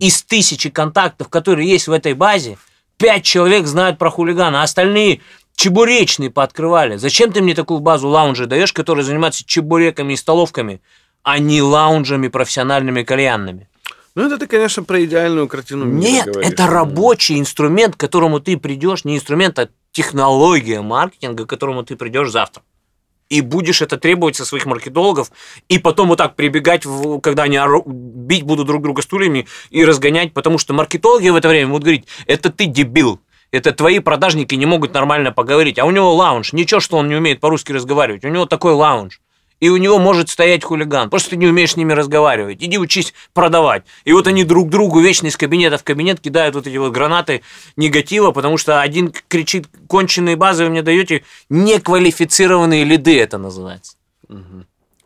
Из 0.01 0.21
тысячи 0.23 0.69
контактов, 0.69 1.29
которые 1.29 1.69
есть 1.69 1.87
в 1.87 1.93
этой 1.93 2.13
базе, 2.13 2.57
пять 2.97 3.23
человек 3.23 3.65
знают 3.65 3.97
про 3.97 4.09
хулигана, 4.09 4.59
а 4.59 4.63
остальные 4.63 5.21
чебуречные 5.55 6.31
пооткрывали. 6.31 6.97
Зачем 6.97 7.31
ты 7.31 7.41
мне 7.41 7.55
такую 7.55 7.79
базу 7.79 8.09
лаунжа 8.09 8.45
даешь, 8.45 8.73
которая 8.73 9.05
занимается 9.05 9.45
чебуреками 9.45 10.13
и 10.13 10.17
столовками? 10.17 10.81
А 11.23 11.39
не 11.39 11.61
лаунжами 11.61 12.27
профессиональными 12.27 13.03
кальянными. 13.03 13.67
Ну, 14.15 14.27
это 14.27 14.37
ты, 14.37 14.45
конечно, 14.45 14.83
про 14.83 15.03
идеальную 15.03 15.47
картину 15.47 15.85
мира 15.85 16.11
Нет, 16.11 16.25
говоришь. 16.27 16.51
это 16.51 16.67
рабочий 16.67 17.39
инструмент, 17.39 17.95
к 17.95 17.99
которому 17.99 18.39
ты 18.39 18.57
придешь, 18.57 19.05
не 19.05 19.15
инструмент, 19.15 19.57
а 19.57 19.69
технология 19.91 20.81
маркетинга, 20.81 21.45
к 21.45 21.49
которому 21.49 21.83
ты 21.83 21.95
придешь 21.95 22.29
завтра. 22.29 22.61
И 23.29 23.41
будешь 23.41 23.81
это 23.81 23.97
требовать 23.97 24.35
со 24.35 24.45
своих 24.45 24.67
маркетологов, 24.67 25.31
и 25.67 25.79
потом 25.79 26.09
вот 26.09 26.17
так 26.17 26.35
прибегать, 26.35 26.83
когда 27.23 27.43
они 27.43 27.59
бить 27.87 28.43
будут 28.43 28.67
друг 28.67 28.83
друга 28.83 29.01
стульями 29.01 29.47
и 29.71 29.83
разгонять, 29.83 30.33
потому 30.33 30.59
что 30.59 30.73
маркетологи 30.73 31.29
в 31.29 31.35
это 31.35 31.47
время 31.47 31.69
будут 31.69 31.83
говорить, 31.83 32.05
это 32.27 32.51
ты 32.51 32.65
дебил, 32.65 33.19
это 33.49 33.71
твои 33.71 33.97
продажники 33.97 34.53
не 34.53 34.67
могут 34.67 34.93
нормально 34.93 35.31
поговорить, 35.31 35.79
а 35.79 35.85
у 35.85 35.91
него 35.91 36.13
лаунж, 36.13 36.53
ничего, 36.53 36.79
что 36.79 36.97
он 36.97 37.07
не 37.07 37.15
умеет 37.15 37.39
по-русски 37.39 37.71
разговаривать, 37.71 38.25
у 38.25 38.29
него 38.29 38.45
такой 38.45 38.73
лаунж 38.73 39.22
и 39.63 39.69
у 39.69 39.77
него 39.77 39.97
может 39.97 40.27
стоять 40.27 40.61
хулиган. 40.65 41.09
Просто 41.09 41.29
ты 41.29 41.37
не 41.37 41.47
умеешь 41.47 41.71
с 41.71 41.77
ними 41.77 41.93
разговаривать. 41.93 42.57
Иди 42.61 42.77
учись 42.77 43.13
продавать. 43.33 43.83
И 44.03 44.11
вот 44.11 44.27
они 44.27 44.43
друг 44.43 44.69
другу 44.69 44.99
вечно 44.99 45.27
из 45.27 45.37
кабинета 45.37 45.77
в 45.77 45.85
кабинет 45.85 46.19
кидают 46.19 46.55
вот 46.55 46.67
эти 46.67 46.75
вот 46.75 46.91
гранаты 46.91 47.43
негатива, 47.77 48.31
потому 48.31 48.57
что 48.57 48.81
один 48.81 49.13
кричит, 49.29 49.69
конченые 49.87 50.35
базы 50.35 50.65
вы 50.65 50.69
мне 50.69 50.81
даете, 50.81 51.23
неквалифицированные 51.47 52.83
лиды 52.83 53.17
это 53.17 53.37
называется. 53.37 53.95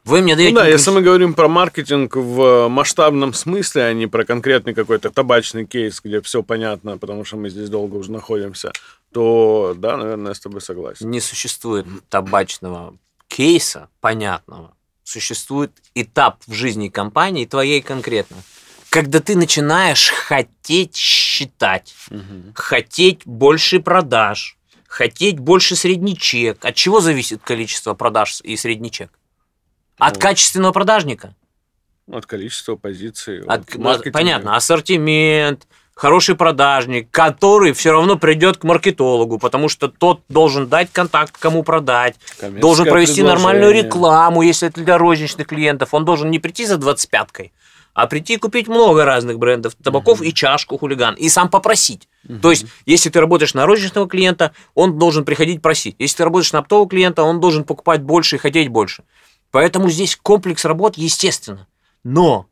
Вы 0.04 0.22
мне 0.22 0.36
даете... 0.36 0.56
Ну, 0.56 0.62
да, 0.62 0.68
если 0.68 0.90
мы 0.90 1.04
говорим 1.04 1.36
про 1.36 1.48
маркетинг 1.48 2.16
в 2.16 2.68
масштабном 2.68 3.34
смысле, 3.34 3.84
а 3.84 3.94
не 3.94 4.08
про 4.08 4.26
конкретный 4.26 4.74
какой-то 4.74 5.12
табачный 5.12 5.68
кейс, 5.68 6.02
где 6.04 6.20
все 6.22 6.42
понятно, 6.42 6.98
потому 6.98 7.26
что 7.26 7.38
мы 7.38 7.52
здесь 7.52 7.70
долго 7.70 7.98
уже 7.98 8.12
находимся, 8.12 8.72
то 9.14 9.76
да, 9.78 9.98
наверное, 9.98 10.30
я 10.30 10.34
с 10.34 10.40
тобой 10.40 10.62
согласен. 10.62 11.12
Не 11.12 11.20
существует 11.20 11.86
табачного 12.10 12.96
кейса 13.38 13.90
понятного 14.02 14.74
существует 15.04 15.72
этап 15.94 16.42
в 16.48 16.54
жизни 16.54 16.90
компании, 16.90 17.46
твоей 17.46 17.82
конкретно, 17.84 18.38
когда 18.90 19.20
ты 19.20 19.36
начинаешь 19.36 20.10
хотеть 20.10 20.96
считать, 20.96 21.94
угу. 22.10 22.54
хотеть 22.56 23.22
больше 23.26 23.80
продаж, 23.80 24.58
хотеть 24.88 25.38
больше 25.38 25.76
средний 25.76 26.18
чек. 26.18 26.66
От 26.66 26.74
чего 26.74 27.00
зависит 27.00 27.44
количество 27.44 27.94
продаж 27.94 28.42
и 28.42 28.58
средний 28.58 28.90
чек? 28.90 29.12
От 30.00 30.16
ну, 30.16 30.20
качественного 30.20 30.72
продажника. 30.72 31.36
От 32.12 32.26
количества 32.26 32.76
позиций. 32.76 33.42
От, 33.42 33.76
от 33.76 34.12
понятно, 34.12 34.56
ассортимент, 34.56 35.68
хороший 35.98 36.36
продажник, 36.36 37.10
который 37.10 37.74
все 37.74 37.92
равно 37.92 38.18
придет 38.18 38.58
к 38.58 38.64
маркетологу, 38.64 39.40
потому 39.40 39.68
что 39.68 39.88
тот 39.88 40.22
должен 40.30 40.68
дать 40.68 40.92
контакт, 40.92 41.36
кому 41.38 41.64
продать, 41.64 42.16
должен 42.62 42.86
провести 42.86 43.24
нормальную 43.24 43.74
рекламу, 43.74 44.44
если 44.44 44.70
это 44.70 44.82
для 44.82 44.98
розничных 44.98 45.48
клиентов. 45.48 45.94
Он 45.94 46.06
должен 46.06 46.30
не 46.30 46.38
прийти 46.38 46.66
за 46.66 46.76
25-кой, 46.76 47.52
а 47.94 48.06
прийти 48.06 48.36
и 48.36 48.38
купить 48.38 48.68
много 48.68 49.06
разных 49.06 49.40
брендов 49.40 49.74
табаков 49.84 50.22
и 50.22 50.32
чашку 50.34 50.78
хулиган, 50.78 51.16
и 51.16 51.30
сам 51.30 51.50
попросить. 51.50 52.08
То 52.44 52.52
есть, 52.52 52.68
если 52.86 53.10
ты 53.10 53.20
работаешь 53.20 53.56
на 53.56 53.66
розничного 53.66 54.08
клиента, 54.08 54.54
он 54.76 55.00
должен 55.00 55.26
приходить 55.26 55.64
просить. 55.64 55.96
Если 55.98 56.18
ты 56.18 56.24
работаешь 56.26 56.54
на 56.54 56.60
оптового 56.60 56.88
клиента, 56.88 57.24
он 57.24 57.40
должен 57.40 57.64
покупать 57.64 58.04
больше 58.04 58.36
и 58.36 58.40
хотеть 58.40 58.70
больше. 58.70 59.04
Поэтому 59.50 59.90
здесь 59.90 60.16
комплекс 60.16 60.64
работ, 60.66 60.96
естественно. 60.98 61.68
Но 62.04 62.46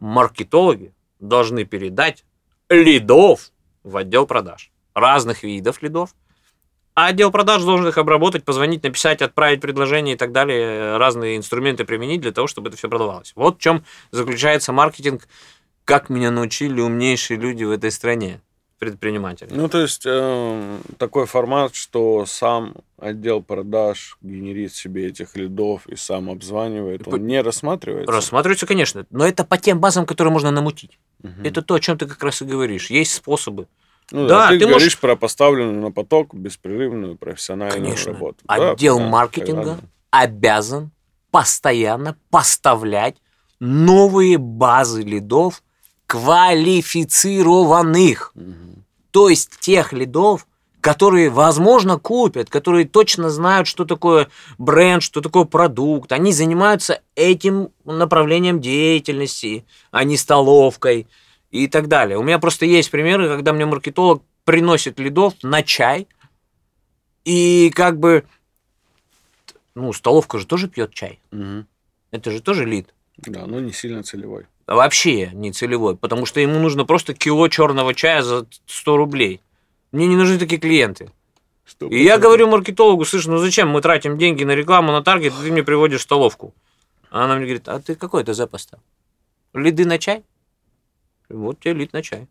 маркетологи 0.00 0.92
должны 1.18 1.64
передать 1.64 2.24
лидов 2.70 3.50
в 3.82 3.96
отдел 3.96 4.26
продаж. 4.26 4.70
Разных 4.94 5.42
видов 5.42 5.82
лидов. 5.82 6.14
А 6.94 7.06
отдел 7.06 7.30
продаж 7.30 7.62
должен 7.62 7.88
их 7.88 7.98
обработать, 7.98 8.44
позвонить, 8.44 8.82
написать, 8.82 9.22
отправить 9.22 9.60
предложение 9.60 10.14
и 10.14 10.18
так 10.18 10.32
далее, 10.32 10.96
разные 10.96 11.36
инструменты 11.36 11.84
применить 11.84 12.20
для 12.20 12.32
того, 12.32 12.46
чтобы 12.46 12.68
это 12.68 12.76
все 12.76 12.88
продавалось. 12.88 13.32
Вот 13.36 13.58
в 13.58 13.60
чем 13.60 13.84
заключается 14.10 14.72
маркетинг, 14.72 15.28
как 15.84 16.10
меня 16.10 16.30
научили 16.30 16.80
умнейшие 16.80 17.38
люди 17.38 17.64
в 17.64 17.70
этой 17.70 17.90
стране, 17.90 18.40
предприниматели. 18.80 19.50
Ну, 19.52 19.68
то 19.68 19.78
есть, 19.82 20.02
э, 20.06 20.78
такой 20.96 21.26
формат, 21.26 21.74
что 21.74 22.24
сам 22.26 22.74
отдел 22.98 23.42
продаж 23.42 24.16
генерит 24.22 24.74
себе 24.74 25.06
этих 25.08 25.36
лидов 25.36 25.86
и 25.86 25.94
сам 25.96 26.30
обзванивает, 26.30 27.06
он 27.06 27.26
не 27.26 27.40
рассматривается? 27.42 28.10
Рассматривается, 28.10 28.66
конечно, 28.66 29.06
но 29.10 29.26
это 29.26 29.44
по 29.44 29.58
тем 29.58 29.78
базам, 29.80 30.06
которые 30.06 30.32
можно 30.32 30.50
намутить. 30.50 30.98
Это 31.44 31.60
то, 31.62 31.74
о 31.74 31.80
чем 31.80 31.98
ты 31.98 32.06
как 32.06 32.22
раз 32.24 32.40
и 32.42 32.46
говоришь. 32.46 32.90
Есть 32.90 33.12
способы. 33.14 33.68
Ну, 34.10 34.26
Да, 34.26 34.44
да, 34.44 34.48
ты, 34.48 34.54
ты 34.58 34.64
говоришь 34.64 34.74
можешь- 34.86 34.98
про 34.98 35.14
поставленную 35.14 35.80
на 35.82 35.92
поток 35.92 36.34
беспрерывную 36.34 37.16
профессиональную 37.16 37.84
Конечно. 37.84 38.12
работу. 38.14 38.38
Да, 38.44 38.72
Отдел 38.72 38.98
да, 38.98 39.04
маркетинга 39.06 39.62
согласен. 39.62 39.88
обязан 40.10 40.90
постоянно 41.30 42.16
поставлять 42.30 43.16
новые 43.60 44.38
базы 44.38 45.02
лидов 45.02 45.62
квалифицированных. 46.10 48.34
То 49.12 49.28
есть 49.28 49.60
тех 49.60 49.92
лидов, 49.92 50.48
которые, 50.80 51.30
возможно, 51.30 52.00
купят, 52.00 52.50
которые 52.50 52.84
точно 52.84 53.30
знают, 53.30 53.68
что 53.68 53.84
такое 53.84 54.28
бренд, 54.58 55.04
что 55.04 55.20
такое 55.20 55.44
продукт. 55.44 56.10
Они 56.10 56.32
занимаются 56.32 57.00
этим 57.14 57.68
направлением 57.84 58.60
деятельности, 58.60 59.64
а 59.92 60.02
не 60.02 60.16
столовкой 60.16 61.06
и 61.52 61.68
так 61.68 61.86
далее. 61.86 62.18
У 62.18 62.24
меня 62.24 62.40
просто 62.40 62.66
есть 62.66 62.90
примеры, 62.90 63.28
когда 63.28 63.52
мне 63.52 63.66
маркетолог 63.66 64.24
приносит 64.44 64.98
лидов 64.98 65.34
на 65.44 65.62
чай, 65.62 66.08
и 67.24 67.70
как 67.72 68.00
бы, 68.00 68.24
ну, 69.76 69.92
столовка 69.92 70.40
же 70.40 70.46
тоже 70.46 70.66
пьет 70.66 70.92
чай. 70.92 71.20
Мгм. 71.30 71.68
Это 72.10 72.32
же 72.32 72.42
тоже 72.42 72.64
лид. 72.64 72.92
Да, 73.18 73.46
но 73.46 73.60
не 73.60 73.72
сильно 73.72 74.02
целевой. 74.02 74.46
Вообще 74.66 75.30
не 75.32 75.52
целевой, 75.52 75.96
потому 75.96 76.26
что 76.26 76.40
ему 76.40 76.58
нужно 76.58 76.84
просто 76.84 77.14
кило 77.14 77.48
черного 77.48 77.94
чая 77.94 78.22
за 78.22 78.46
100 78.66 78.96
рублей. 78.96 79.40
Мне 79.92 80.06
не 80.06 80.16
нужны 80.16 80.38
такие 80.38 80.60
клиенты. 80.60 81.10
И 81.80 82.02
я 82.02 82.18
говорю 82.18 82.48
маркетологу, 82.48 83.04
слышь, 83.04 83.26
ну 83.26 83.38
зачем 83.38 83.68
мы 83.68 83.80
тратим 83.80 84.18
деньги 84.18 84.44
на 84.44 84.54
рекламу, 84.54 84.92
на 84.92 85.02
таргет, 85.02 85.32
ты 85.40 85.50
мне 85.50 85.62
приводишь 85.62 86.02
столовку. 86.02 86.54
А 87.10 87.24
она 87.24 87.36
мне 87.36 87.46
говорит, 87.46 87.68
а 87.68 87.80
ты 87.80 87.94
какой 87.94 88.22
это 88.22 88.34
ЗП 88.34 88.50
поставил? 88.50 88.82
Лиды 89.54 89.84
на 89.84 89.98
чай? 89.98 90.22
Вот 91.28 91.60
тебе 91.60 91.74
лид 91.74 91.92
на 91.92 92.02
чай. 92.02 92.28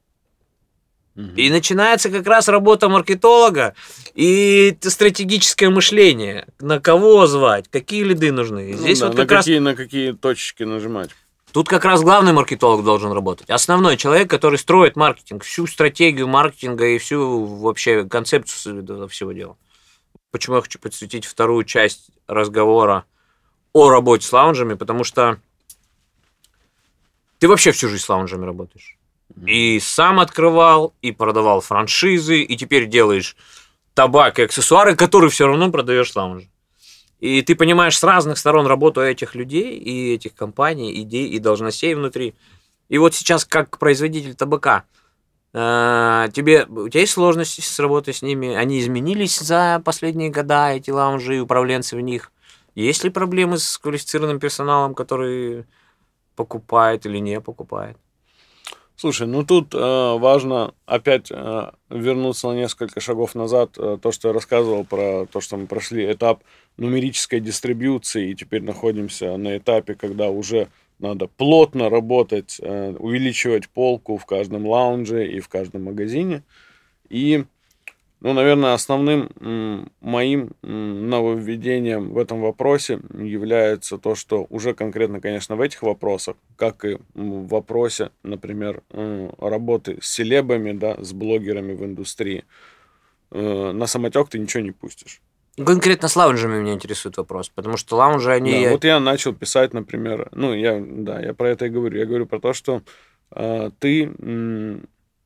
И 1.36 1.50
начинается 1.50 2.10
как 2.10 2.26
раз 2.28 2.48
работа 2.48 2.88
маркетолога 2.88 3.76
и 4.14 4.78
стратегическое 4.82 5.70
мышление. 5.70 6.48
На 6.62 6.80
кого 6.80 7.28
звать, 7.28 7.68
какие 7.70 8.04
лиды 8.04 8.32
нужны. 8.32 8.70
И 8.70 8.74
Ну 8.74 8.78
Здесь 8.78 9.00
да, 9.00 9.08
вот 9.08 9.18
на, 9.18 9.24
как 9.24 9.32
раз 9.34 9.46
какие, 9.46 9.60
на 9.60 9.76
какие 9.76 10.12
точечки 10.14 10.64
нажимать. 10.64 11.10
Тут 11.52 11.68
как 11.68 11.84
раз 11.84 12.02
главный 12.02 12.32
маркетолог 12.32 12.84
должен 12.84 13.12
работать. 13.12 13.50
Основной 13.50 13.98
человек, 13.98 14.30
который 14.30 14.60
строит 14.60 14.96
маркетинг, 14.96 15.44
всю 15.44 15.66
стратегию 15.66 16.28
маркетинга 16.28 16.88
и 16.88 17.00
всю 17.00 17.46
вообще 17.46 18.06
концепцию 18.06 19.08
всего 19.08 19.32
дела. 19.32 19.58
Почему 20.32 20.58
я 20.58 20.62
хочу 20.62 20.78
подсветить 20.78 21.26
вторую 21.26 21.64
часть 21.64 22.12
разговора 22.28 23.06
о 23.74 23.90
работе 23.90 24.28
с 24.28 24.32
лаунжами, 24.32 24.76
потому 24.76 25.04
что 25.04 25.40
ты 27.40 27.48
вообще 27.48 27.72
всю 27.72 27.90
жизнь 27.90 28.04
с 28.04 28.10
лаунжами 28.10 28.46
работаешь. 28.46 28.98
И 29.46 29.80
сам 29.80 30.20
открывал, 30.20 30.94
и 31.02 31.12
продавал 31.12 31.62
франшизы, 31.62 32.42
и 32.42 32.58
теперь 32.58 32.88
делаешь 32.88 33.36
табак 33.96 34.38
и 34.38 34.44
аксессуары, 34.44 34.96
которые 34.96 35.32
все 35.32 35.48
равно 35.48 35.72
продаешь 35.72 36.16
лаунжи. 36.16 36.50
И 37.20 37.42
ты 37.42 37.56
понимаешь 37.56 37.98
с 37.98 38.04
разных 38.04 38.38
сторон 38.38 38.66
работу 38.66 39.02
этих 39.02 39.36
людей 39.36 39.78
и 39.78 40.14
этих 40.14 40.36
компаний, 40.36 41.02
идей 41.02 41.28
и 41.28 41.40
должностей 41.40 41.94
внутри. 41.94 42.34
И 42.88 42.98
вот 42.98 43.14
сейчас 43.14 43.46
как 43.46 43.78
производитель 43.78 44.36
табака, 44.36 44.86
э, 45.54 46.30
тебе, 46.34 46.66
у 46.66 46.88
тебя 46.88 47.02
есть 47.02 47.14
сложности 47.14 47.62
с 47.62 47.80
работой 47.80 48.14
с 48.14 48.22
ними? 48.22 48.56
Они 48.56 48.80
изменились 48.80 49.38
за 49.38 49.82
последние 49.84 50.30
года, 50.30 50.72
эти 50.72 50.92
лаунжи 50.92 51.38
и 51.38 51.40
управленцы 51.40 51.98
в 51.98 52.02
них? 52.02 52.32
Есть 52.74 53.04
ли 53.04 53.10
проблемы 53.10 53.58
с 53.58 53.78
квалифицированным 53.78 54.40
персоналом, 54.40 54.96
который 54.96 55.66
покупает 56.36 57.06
или 57.06 57.18
не 57.18 57.42
покупает? 57.42 57.98
Слушай, 59.00 59.28
ну 59.28 59.46
тут 59.46 59.74
э, 59.74 59.78
важно 59.78 60.74
опять 60.86 61.32
э, 61.32 61.72
вернуться 61.90 62.50
на 62.50 62.56
несколько 62.56 63.00
шагов 63.00 63.34
назад. 63.34 63.78
Э, 63.78 63.98
то, 64.02 64.12
что 64.12 64.28
я 64.28 64.34
рассказывал 64.34 64.84
про 64.84 65.26
то, 65.26 65.40
что 65.40 65.56
мы 65.56 65.68
прошли 65.68 66.12
этап 66.12 66.44
нумерической 66.76 67.40
дистрибьюции, 67.40 68.32
и 68.32 68.36
теперь 68.36 68.62
находимся 68.62 69.38
на 69.38 69.56
этапе, 69.56 69.96
когда 69.96 70.30
уже 70.30 70.68
надо 71.00 71.28
плотно 71.28 71.90
работать, 71.90 72.58
э, 72.62 72.94
увеличивать 73.00 73.70
полку 73.70 74.18
в 74.18 74.26
каждом 74.26 74.68
лаунже 74.68 75.26
и 75.32 75.40
в 75.40 75.48
каждом 75.48 75.86
магазине. 75.86 76.44
И, 77.08 77.46
ну, 78.22 78.34
наверное, 78.34 78.74
основным 78.74 79.30
моим 80.02 80.52
нововведением 80.62 82.12
в 82.12 82.18
этом 82.18 82.42
вопросе 82.42 83.00
является 83.14 83.98
то, 83.98 84.16
что 84.16 84.46
уже 84.50 84.74
конкретно, 84.74 85.22
конечно, 85.22 85.56
в 85.56 85.62
этих 85.62 85.84
вопросах, 85.84 86.36
как 86.58 86.84
и 86.86 86.98
в 87.14 87.48
вопросе, 87.48 88.12
например, 88.24 88.84
м, 88.92 89.32
работы 89.40 90.00
с 90.02 90.08
селебами, 90.12 90.74
да, 90.74 90.98
с 91.02 91.14
блогерами 91.14 91.74
в 91.74 91.86
индустрии, 91.86 92.44
э, 93.32 93.72
на 93.72 93.88
самотек 93.88 94.30
ты 94.30 94.40
ничего 94.40 94.64
не 94.64 94.72
пустишь. 94.72 95.22
Конкретно 95.56 96.08
с 96.08 96.16
лаунжами 96.16 96.60
меня 96.62 96.74
интересует 96.74 97.18
вопрос, 97.18 97.50
потому 97.50 97.78
что 97.78 97.96
лаунжи, 97.98 98.32
они... 98.32 98.64
Да, 98.66 98.72
вот 98.72 98.84
я 98.84 99.00
начал 99.00 99.34
писать, 99.34 99.74
например, 99.74 100.30
ну, 100.32 100.54
я, 100.54 100.82
да, 100.86 101.20
я 101.22 101.34
про 101.34 101.50
это 101.50 101.66
и 101.66 101.70
говорю. 101.70 102.00
Я 102.00 102.06
говорю 102.06 102.26
про 102.28 102.40
то, 102.40 102.54
что 102.54 102.82
э, 103.32 103.72
ты, 103.80 104.10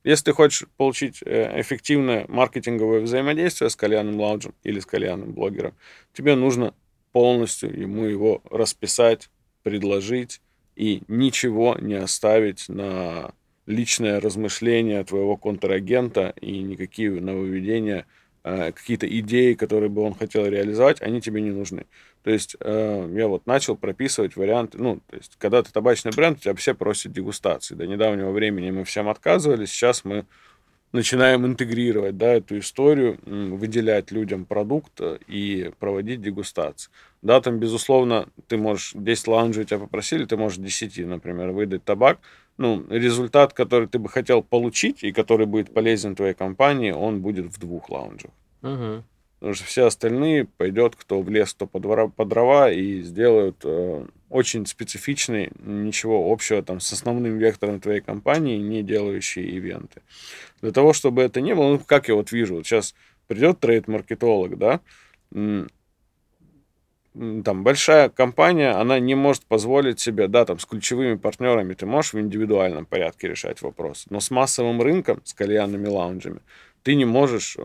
если 0.03 0.25
ты 0.25 0.33
хочешь 0.33 0.67
получить 0.77 1.19
э, 1.25 1.59
эффективное 1.61 2.25
маркетинговое 2.27 3.01
взаимодействие 3.01 3.69
с 3.69 3.75
кальянным 3.75 4.19
лаунжем 4.19 4.53
или 4.63 4.79
с 4.79 4.85
кальянным 4.85 5.33
блогером, 5.33 5.73
тебе 6.13 6.35
нужно 6.35 6.73
полностью 7.11 7.77
ему 7.79 8.05
его 8.05 8.41
расписать, 8.49 9.29
предложить 9.63 10.41
и 10.75 11.03
ничего 11.07 11.77
не 11.79 11.95
оставить 11.95 12.67
на 12.67 13.33
личное 13.65 14.19
размышление 14.19 15.03
твоего 15.03 15.37
контрагента 15.37 16.33
и 16.41 16.59
никакие 16.59 17.11
нововведения, 17.11 18.05
какие-то 18.43 19.07
идеи, 19.19 19.53
которые 19.53 19.89
бы 19.89 20.01
он 20.01 20.13
хотел 20.13 20.45
реализовать, 20.45 21.01
они 21.01 21.21
тебе 21.21 21.41
не 21.41 21.51
нужны. 21.51 21.85
То 22.23 22.31
есть 22.31 22.55
э, 22.59 23.09
я 23.15 23.27
вот 23.27 23.45
начал 23.45 23.75
прописывать 23.75 24.35
варианты, 24.35 24.77
ну, 24.77 25.01
то 25.07 25.15
есть 25.15 25.35
когда 25.37 25.63
ты 25.63 25.71
табачный 25.71 26.11
бренд, 26.15 26.41
тебя 26.41 26.53
все 26.55 26.73
просят 26.73 27.13
дегустации. 27.13 27.75
До 27.75 27.87
недавнего 27.87 28.31
времени 28.31 28.71
мы 28.71 28.83
всем 28.83 29.09
отказывали, 29.09 29.65
сейчас 29.65 30.03
мы 30.03 30.25
начинаем 30.93 31.45
интегрировать 31.45 32.17
да, 32.17 32.33
эту 32.33 32.59
историю, 32.59 33.19
выделять 33.25 34.11
людям 34.11 34.45
продукт 34.45 34.93
э, 35.01 35.17
и 35.27 35.71
проводить 35.79 36.21
дегустации. 36.21 36.89
Да, 37.21 37.41
там, 37.41 37.59
безусловно, 37.59 38.29
ты 38.47 38.57
можешь, 38.57 38.91
10 38.95 39.27
лаунжей 39.27 39.65
тебя 39.65 39.79
попросили, 39.79 40.25
ты 40.25 40.37
можешь 40.37 40.59
10, 40.59 41.05
например, 41.05 41.51
выдать 41.51 41.83
табак. 41.83 42.19
Ну, 42.57 42.85
результат, 42.89 43.53
который 43.53 43.87
ты 43.87 43.97
бы 43.97 44.07
хотел 44.09 44.43
получить 44.43 45.03
и 45.03 45.11
который 45.11 45.47
будет 45.47 45.73
полезен 45.73 46.15
твоей 46.15 46.35
компании, 46.35 46.91
он 46.91 47.21
будет 47.21 47.47
в 47.47 47.59
двух 47.59 47.89
лаунжах. 47.89 48.31
Мгм. 48.61 49.03
Потому 49.39 49.55
что 49.55 49.65
все 49.65 49.85
остальные 49.87 50.45
пойдет 50.45 50.95
кто 50.95 51.21
в 51.21 51.29
лес, 51.29 51.53
кто 51.53 51.65
по, 51.67 51.77
двора- 51.77 52.09
по 52.09 52.23
дрова 52.23 52.71
и 52.71 53.01
сделают 53.01 53.57
э, 53.63 54.05
очень 54.33 54.65
специфичный, 54.65 55.51
ничего 55.59 56.31
общего 56.31 56.63
там 56.63 56.79
с 56.79 56.91
основным 56.91 57.37
вектором 57.37 57.79
твоей 57.79 58.01
компании, 58.01 58.57
не 58.57 58.81
делающие 58.81 59.45
ивенты. 59.45 60.01
Для 60.61 60.71
того, 60.71 60.93
чтобы 60.93 61.21
это 61.21 61.39
не 61.39 61.53
было, 61.53 61.73
ну, 61.73 61.79
как 61.79 62.07
я 62.07 62.15
вот 62.15 62.31
вижу, 62.31 62.55
вот 62.55 62.65
сейчас 62.65 62.95
придет 63.27 63.59
трейд-маркетолог, 63.59 64.57
да, 64.57 64.79
там 67.13 67.63
большая 67.63 68.09
компания, 68.09 68.71
она 68.71 68.99
не 68.99 69.13
может 69.13 69.45
позволить 69.45 69.99
себе, 69.99 70.27
да, 70.27 70.45
там 70.45 70.57
с 70.57 70.65
ключевыми 70.65 71.15
партнерами 71.15 71.75
ты 71.75 71.85
можешь 71.85 72.13
в 72.13 72.19
индивидуальном 72.19 72.87
порядке 72.87 73.27
решать 73.27 73.61
вопрос, 73.61 74.05
но 74.09 74.19
с 74.19 74.31
массовым 74.31 74.81
рынком, 74.81 75.21
с 75.23 75.33
кальянными 75.33 75.87
лаунжами, 75.87 76.39
ты 76.81 76.95
не 76.95 77.05
можешь 77.05 77.55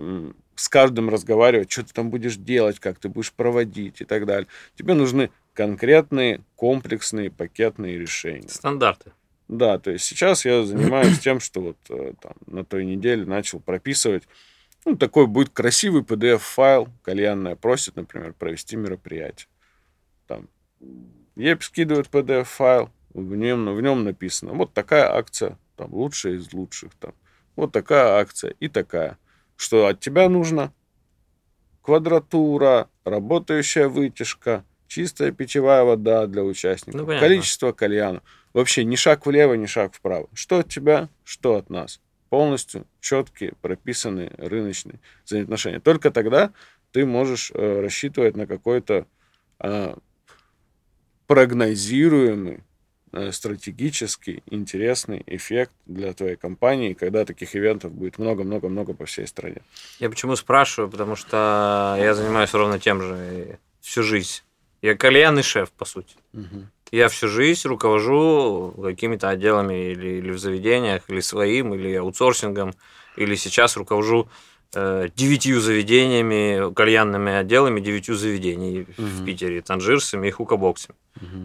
с 0.55 0.69
каждым 0.69 1.09
разговаривать, 1.09 1.71
что 1.71 1.85
ты 1.85 1.95
там 1.95 2.11
будешь 2.11 2.37
делать, 2.37 2.79
как 2.79 2.99
ты 2.99 3.09
будешь 3.09 3.33
проводить 3.33 4.01
и 4.01 4.05
так 4.05 4.27
далее. 4.27 4.49
Тебе 4.77 4.95
нужны 4.95 5.31
конкретные, 5.59 6.45
комплексные, 6.55 7.33
пакетные 7.33 7.99
решения. 7.99 8.49
Стандарты. 8.49 9.11
Да, 9.49 9.81
то 9.81 9.91
есть 9.91 10.05
сейчас 10.05 10.45
я 10.45 10.63
занимаюсь 10.63 11.19
тем, 11.25 11.41
что 11.41 11.61
вот 11.61 11.77
э, 11.89 12.13
там 12.23 12.35
на 12.47 12.65
той 12.65 12.85
неделе 12.85 13.25
начал 13.25 13.59
прописывать. 13.59 14.23
Ну, 14.85 14.95
такой 14.95 15.27
будет 15.27 15.49
красивый 15.49 16.03
PDF-файл. 16.03 16.87
Кальянная 17.03 17.57
просит, 17.57 17.97
например, 17.97 18.35
провести 18.35 18.77
мероприятие. 18.77 19.49
Там 20.29 20.49
ей 21.35 21.61
скидывает 21.61 22.07
PDF-файл, 22.07 22.91
в 23.13 23.35
нем, 23.35 23.75
в 23.75 23.81
нем 23.83 24.05
написано, 24.05 24.53
вот 24.53 24.73
такая 24.75 25.13
акция, 25.13 25.59
там, 25.75 25.93
лучшая 25.93 26.35
из 26.35 26.53
лучших, 26.53 26.95
там, 27.01 27.15
вот 27.57 27.73
такая 27.73 28.21
акция 28.21 28.55
и 28.61 28.69
такая. 28.69 29.19
Что 29.57 29.89
от 29.89 29.99
тебя 29.99 30.29
нужно? 30.29 30.73
Квадратура, 31.83 32.89
работающая 33.05 33.89
вытяжка, 33.89 34.65
чистая 34.89 35.31
питьевая 35.31 35.85
вода 35.85 36.27
для 36.27 36.43
участников, 36.43 37.01
Ну, 37.01 37.07
понятно. 37.07 37.29
количество 37.29 37.73
кальяна. 37.73 38.23
Вообще 38.53 38.85
ни 38.85 38.97
шаг 38.97 39.27
влево, 39.27 39.55
ни 39.55 39.67
шаг 39.67 39.95
вправо. 39.95 40.29
Что 40.33 40.59
от 40.61 40.69
тебя, 40.69 41.09
что 41.25 41.55
от 41.57 41.71
нас. 41.71 42.01
Полностью 42.31 42.87
четкие, 43.01 43.53
прописанные 43.63 44.33
рыночные 44.37 44.99
взаимоотношения. 45.25 45.81
Только 45.81 46.11
тогда 46.11 46.53
ты 46.93 47.07
можешь 47.07 47.53
э, 47.55 47.81
рассчитывать 47.81 48.37
на 48.37 48.47
какой-то 48.47 49.07
э, 49.61 49.95
прогнозируемый, 51.27 52.65
э, 53.13 53.33
стратегический, 53.33 54.43
интересный 54.47 55.23
эффект 55.27 55.73
для 55.87 56.13
твоей 56.13 56.37
компании, 56.37 56.95
когда 56.95 57.25
таких 57.25 57.55
ивентов 57.55 57.93
будет 57.93 58.19
много-много-много 58.19 58.95
по 58.95 59.05
всей 59.05 59.27
стране. 59.27 59.63
Я 60.01 60.09
почему 60.11 60.37
спрашиваю? 60.37 60.91
Потому 60.91 61.17
что 61.17 61.97
я 61.99 62.15
занимаюсь 62.15 62.53
ровно 62.55 62.79
тем 62.79 63.03
же 63.03 63.59
всю 63.81 64.03
жизнь. 64.03 64.43
Я 64.83 64.95
кальянный 64.97 65.43
шеф, 65.43 65.71
по 65.73 65.85
сути. 65.85 66.15
Я 66.91 67.09
всю 67.09 67.29
жизнь 67.29 67.69
руковожу 67.69 68.75
какими-то 68.83 69.29
отделами 69.29 69.91
или, 69.93 70.09
или 70.19 70.31
в 70.31 70.39
заведениях, 70.39 71.03
или 71.09 71.21
своим, 71.21 71.75
или 71.75 71.95
аутсорсингом, 71.95 72.73
или 73.17 73.35
сейчас 73.35 73.77
руковожу 73.77 74.29
э, 74.75 75.09
девятью 75.15 75.61
заведениями, 75.61 76.73
кальянными 76.73 77.33
отделами 77.33 77.81
девятью 77.81 78.15
заведений 78.17 78.87
в 78.97 79.19
Мгм. 79.19 79.27
Питере, 79.27 79.61
танжирсами 79.61 80.29
и 80.29 80.31
хукабоксами. 80.31 80.97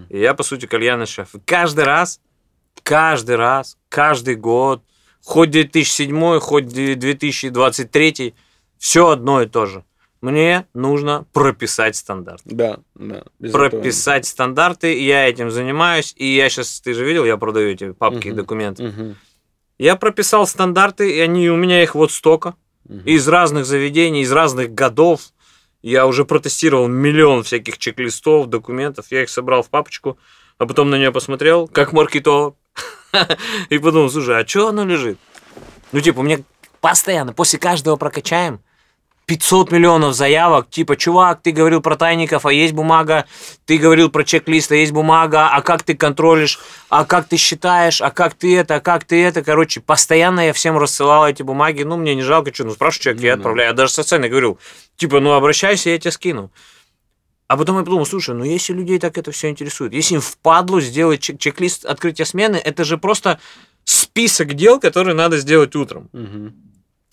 И 0.09 0.19
я, 0.19 0.33
по 0.33 0.43
сути, 0.43 0.65
кальянный 0.65 1.07
шеф. 1.07 1.35
И 1.35 1.39
каждый 1.45 1.83
раз, 1.85 2.21
каждый 2.83 3.35
раз, 3.35 3.77
каждый 3.89 4.35
год, 4.35 4.81
хоть 5.25 5.49
2007, 5.51 6.39
хоть 6.39 6.67
2023, 6.67 8.33
все 8.77 9.09
одно 9.09 9.41
и 9.41 9.47
то 9.47 9.65
же. 9.65 9.83
Мне 10.23 10.67
нужно 10.73 11.25
прописать 11.33 11.97
стандарт. 11.97 12.41
Да, 12.45 12.77
да. 12.95 13.25
без 13.39 13.49
этого 13.49 13.67
Прописать 13.69 14.25
стандарты, 14.25 14.97
я 15.03 15.27
этим 15.27 15.51
занимаюсь. 15.51 16.13
И 16.15 16.25
я 16.33 16.47
сейчас, 16.47 16.79
ты 16.79 16.93
же 16.93 17.03
видел, 17.03 17.25
я 17.25 17.35
продаю 17.35 17.71
эти 17.71 17.91
папки 17.91 18.29
Мгм. 18.29 18.37
документы. 18.37 18.83
Мгм. 18.83 19.17
Я 19.77 19.97
прописал 19.97 20.47
стандарты, 20.47 21.13
и 21.13 21.19
они 21.19 21.49
у 21.49 21.57
меня 21.57 21.83
их 21.83 21.93
вот 21.93 22.09
столько. 22.13 22.55
Мгм. 22.87 23.01
Из 23.03 23.27
разных 23.27 23.65
заведений, 23.65 24.21
из 24.21 24.31
разных 24.31 24.73
годов. 24.73 25.23
Я 25.81 26.07
уже 26.07 26.23
протестировал 26.23 26.87
миллион 26.87 27.43
всяких 27.43 27.77
чек-листов, 27.77 28.47
документов. 28.47 29.07
Я 29.09 29.23
их 29.23 29.29
собрал 29.29 29.61
в 29.61 29.69
папочку, 29.69 30.17
а 30.57 30.65
потом 30.65 30.89
на 30.89 30.95
нее 30.95 31.11
посмотрел, 31.11 31.67
как 31.67 31.91
маркетолог. 31.91 32.55
И 33.69 33.77
подумал, 33.77 34.09
слушай, 34.09 34.39
а 34.41 34.47
что 34.47 34.69
оно 34.69 34.85
лежит? 34.85 35.17
Ну, 35.91 35.99
типа, 35.99 36.21
меня 36.21 36.39
постоянно, 36.79 37.33
после 37.33 37.59
каждого 37.59 37.97
прокачаем, 37.97 38.61
500 39.25 39.71
миллионов 39.71 40.13
заявок, 40.15 40.69
типа, 40.69 40.95
чувак, 40.97 41.41
ты 41.41 41.51
говорил 41.51 41.79
про 41.81 41.95
тайников, 41.95 42.45
а 42.45 42.51
есть 42.51 42.73
бумага, 42.73 43.25
ты 43.65 43.77
говорил 43.77 44.09
про 44.09 44.23
чек-лист, 44.23 44.71
а 44.71 44.75
есть 44.75 44.91
бумага, 44.91 45.47
а 45.49 45.61
как 45.61 45.83
ты 45.83 45.95
контролишь, 45.95 46.59
а 46.89 47.05
как 47.05 47.27
ты 47.29 47.37
считаешь, 47.37 48.01
а 48.01 48.11
как 48.11 48.33
ты 48.33 48.57
это, 48.57 48.75
а 48.75 48.79
как 48.81 49.05
ты 49.05 49.23
это, 49.23 49.41
короче, 49.41 49.79
постоянно 49.79 50.47
я 50.47 50.53
всем 50.53 50.77
рассылал 50.77 51.27
эти 51.27 51.41
бумаги, 51.41 51.83
ну, 51.83 51.95
мне 51.95 52.15
не 52.15 52.21
жалко, 52.21 52.53
что, 52.53 52.65
ну, 52.65 52.71
спрашиваю 52.71 53.03
человек, 53.03 53.21
Ну 53.21 53.27
я 53.27 53.35
да. 53.35 53.39
отправляю, 53.39 53.69
я 53.69 53.73
даже 53.73 53.93
социально 53.93 54.27
говорил, 54.27 54.59
типа, 54.97 55.19
ну, 55.21 55.31
обращайся, 55.31 55.89
я 55.89 55.97
тебе 55.97 56.11
скину. 56.11 56.51
А 57.47 57.57
потом 57.57 57.77
я 57.77 57.83
подумал, 57.83 58.05
слушай, 58.05 58.33
ну 58.33 58.43
если 58.43 58.73
людей 58.73 58.99
так 58.99 59.17
это 59.17 59.31
все 59.31 59.49
интересует, 59.49 59.93
если 59.93 60.15
им 60.15 60.21
впадлу 60.21 60.81
сделать 60.81 61.21
чек- 61.21 61.37
чек-лист 61.39 61.85
открытия 61.85 62.25
смены, 62.25 62.55
это 62.55 62.83
же 62.83 62.97
просто 62.97 63.39
список 63.83 64.53
дел, 64.53 64.79
которые 64.79 65.13
надо 65.13 65.37
сделать 65.37 65.75
утром. 65.75 66.09
Мгм. 66.13 66.53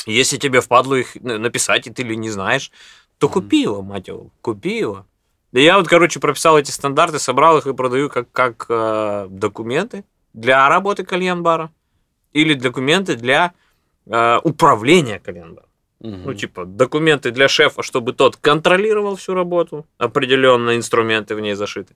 Если 0.07 0.37
тебе 0.37 0.61
впадло 0.61 0.95
их 0.95 1.15
написать, 1.17 1.87
и 1.87 1.91
ты 1.91 2.03
ли 2.03 2.17
не 2.17 2.31
знаешь, 2.31 2.71
то 3.19 3.29
купи 3.29 3.63
его, 3.63 3.83
мать 3.83 4.09
его, 4.09 4.31
купи 4.41 4.79
его. 4.79 5.07
Да 5.53 5.61
я 5.61 5.79
вот, 5.79 5.89
короче, 5.89 6.21
прописал 6.21 6.59
эти 6.59 6.71
стандарты, 6.71 7.19
собрал 7.19 7.59
их 7.59 7.67
и 7.67 7.75
продаю 7.75 8.09
как, 8.09 8.31
как 8.33 8.67
э, 8.69 9.27
документы 9.29 10.05
для 10.33 10.69
работы 10.69 11.05
кальян-бара 11.05 11.71
или 12.33 12.55
документы 12.55 13.17
для 13.17 13.53
э, 14.07 14.39
управления 14.43 15.19
кальян-баром. 15.19 15.69
Мгм. 16.01 16.23
Ну, 16.25 16.35
типа, 16.35 16.65
документы 16.65 17.31
для 17.31 17.49
шефа, 17.49 17.83
чтобы 17.83 18.13
тот 18.13 18.37
контролировал 18.37 19.17
всю 19.17 19.35
работу, 19.35 19.87
определенные 19.99 20.79
инструменты 20.79 21.35
в 21.35 21.41
ней 21.41 21.55
зашиты. 21.55 21.95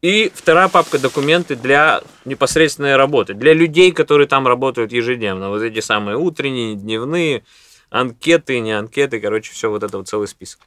И 0.00 0.30
вторая 0.32 0.68
папка 0.68 0.98
документы 0.98 1.56
для 1.56 2.02
непосредственной 2.24 2.94
работы, 2.94 3.34
для 3.34 3.52
людей, 3.52 3.90
которые 3.92 4.28
там 4.28 4.46
работают 4.46 4.92
ежедневно. 4.92 5.48
Вот 5.48 5.62
эти 5.62 5.80
самые 5.80 6.16
утренние, 6.16 6.76
дневные, 6.76 7.44
анкеты, 7.90 8.60
не 8.60 8.72
анкеты, 8.72 9.20
короче, 9.20 9.52
все 9.52 9.68
вот 9.70 9.82
это 9.82 9.98
вот 9.98 10.08
целый 10.08 10.28
список. 10.28 10.60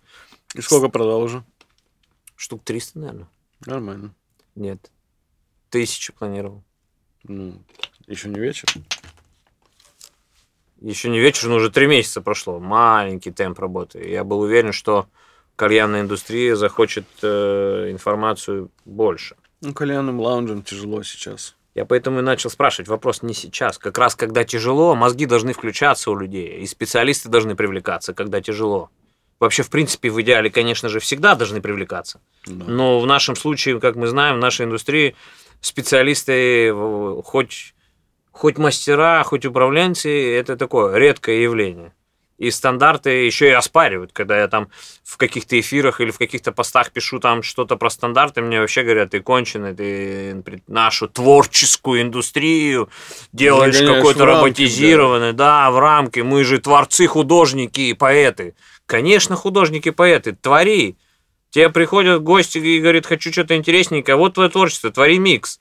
И 0.54 0.62
сколько 0.62 0.90
продал 0.90 1.22
уже? 1.22 1.46
Штук 2.36 2.64
300, 2.66 3.00
наверное. 3.00 3.30
Нормально. 3.66 4.14
Нет. 4.56 4.92
Тысячу 5.70 6.12
планировал. 6.12 6.64
Ну, 7.24 7.62
еще 8.08 8.28
не 8.28 8.40
вечер. 8.40 8.68
Еще 10.82 11.10
не 11.10 11.20
вечер, 11.20 11.48
но 11.48 11.56
уже 11.56 11.70
три 11.70 11.88
месяца 11.88 12.22
прошло. 12.22 12.60
Маленький 12.60 13.32
темп 13.32 13.60
работы. 13.60 14.10
Я 14.10 14.26
был 14.26 14.42
уверен, 14.42 14.74
что 14.74 15.08
кальянная 15.62 16.02
индустрия 16.02 16.56
захочет 16.56 17.06
э, 17.22 17.92
информацию 17.92 18.72
больше. 18.84 19.36
Ну, 19.62 19.76
кальянным 19.76 20.20
лаунжем 20.20 20.64
тяжело 20.64 21.04
сейчас. 21.04 21.56
Я 21.76 21.86
поэтому 21.86 22.18
и 22.18 22.24
начал 22.24 22.50
спрашивать 22.50 22.88
вопрос 22.90 23.22
не 23.22 23.36
сейчас. 23.36 23.78
Как 23.78 24.00
раз 24.00 24.16
когда 24.16 24.44
тяжело, 24.44 24.96
мозги 24.96 25.28
должны 25.28 25.54
включаться 25.54 26.10
у 26.10 26.16
людей, 26.16 26.64
и 26.64 26.66
специалисты 26.66 27.30
должны 27.30 27.56
привлекаться, 27.56 28.16
когда 28.16 28.42
тяжело. 28.42 28.90
Вообще, 29.40 29.62
в 29.62 29.70
принципе, 29.70 30.10
в 30.10 30.20
идеале, 30.24 30.50
конечно 30.50 30.90
же, 30.90 31.00
всегда 31.00 31.36
должны 31.36 31.62
привлекаться. 31.62 32.22
Да. 32.48 32.66
Но 32.68 33.00
в 33.00 33.06
нашем 33.06 33.36
случае, 33.36 33.80
как 33.80 33.96
мы 33.96 34.08
знаем, 34.08 34.38
в 34.38 34.40
нашей 34.40 34.66
индустрии 34.66 35.16
специалисты, 35.60 36.74
хоть, 37.24 37.76
хоть 38.32 38.58
мастера, 38.58 39.24
хоть 39.24 39.46
управленцы, 39.46 40.10
это 40.34 40.58
такое 40.58 40.98
редкое 40.98 41.44
явление. 41.44 41.94
И 42.42 42.50
стандарты 42.50 43.12
еще 43.28 43.50
и 43.50 43.52
оспаривают, 43.52 44.14
когда 44.14 44.40
я 44.40 44.48
там 44.48 44.70
в 45.04 45.18
каких-то 45.18 45.60
эфирах 45.60 46.02
или 46.02 46.10
в 46.10 46.18
каких-то 46.18 46.52
постах 46.52 46.92
пишу 46.92 47.20
там 47.20 47.44
что-то 47.44 47.76
про 47.76 47.92
стандарты, 47.92 48.42
мне 48.42 48.60
вообще 48.60 48.82
говорят, 48.82 49.12
ты 49.12 49.20
конченый, 49.20 49.76
ты 49.76 50.44
нашу 50.66 51.08
творческую 51.08 52.02
индустрию 52.02 52.90
делаешь 53.32 53.78
какой-то 53.78 54.26
рамки, 54.26 54.40
роботизированный, 54.40 55.34
да. 55.34 55.70
в 55.70 55.78
рамки, 55.78 56.22
мы 56.22 56.44
же 56.44 56.58
творцы, 56.58 57.06
художники 57.06 57.82
и 57.82 57.94
поэты. 57.94 58.56
Конечно, 58.88 59.36
художники 59.36 59.90
и 59.90 59.92
поэты, 59.92 60.34
твори. 60.34 60.98
Тебе 61.52 61.70
приходят 61.70 62.24
гости 62.24 62.58
и 62.58 62.80
говорят, 62.80 63.06
хочу 63.06 63.32
что-то 63.32 63.56
интересненькое, 63.56 64.18
вот 64.18 64.34
твое 64.34 64.50
творчество, 64.50 64.90
твори 64.90 65.20
микс. 65.20 65.61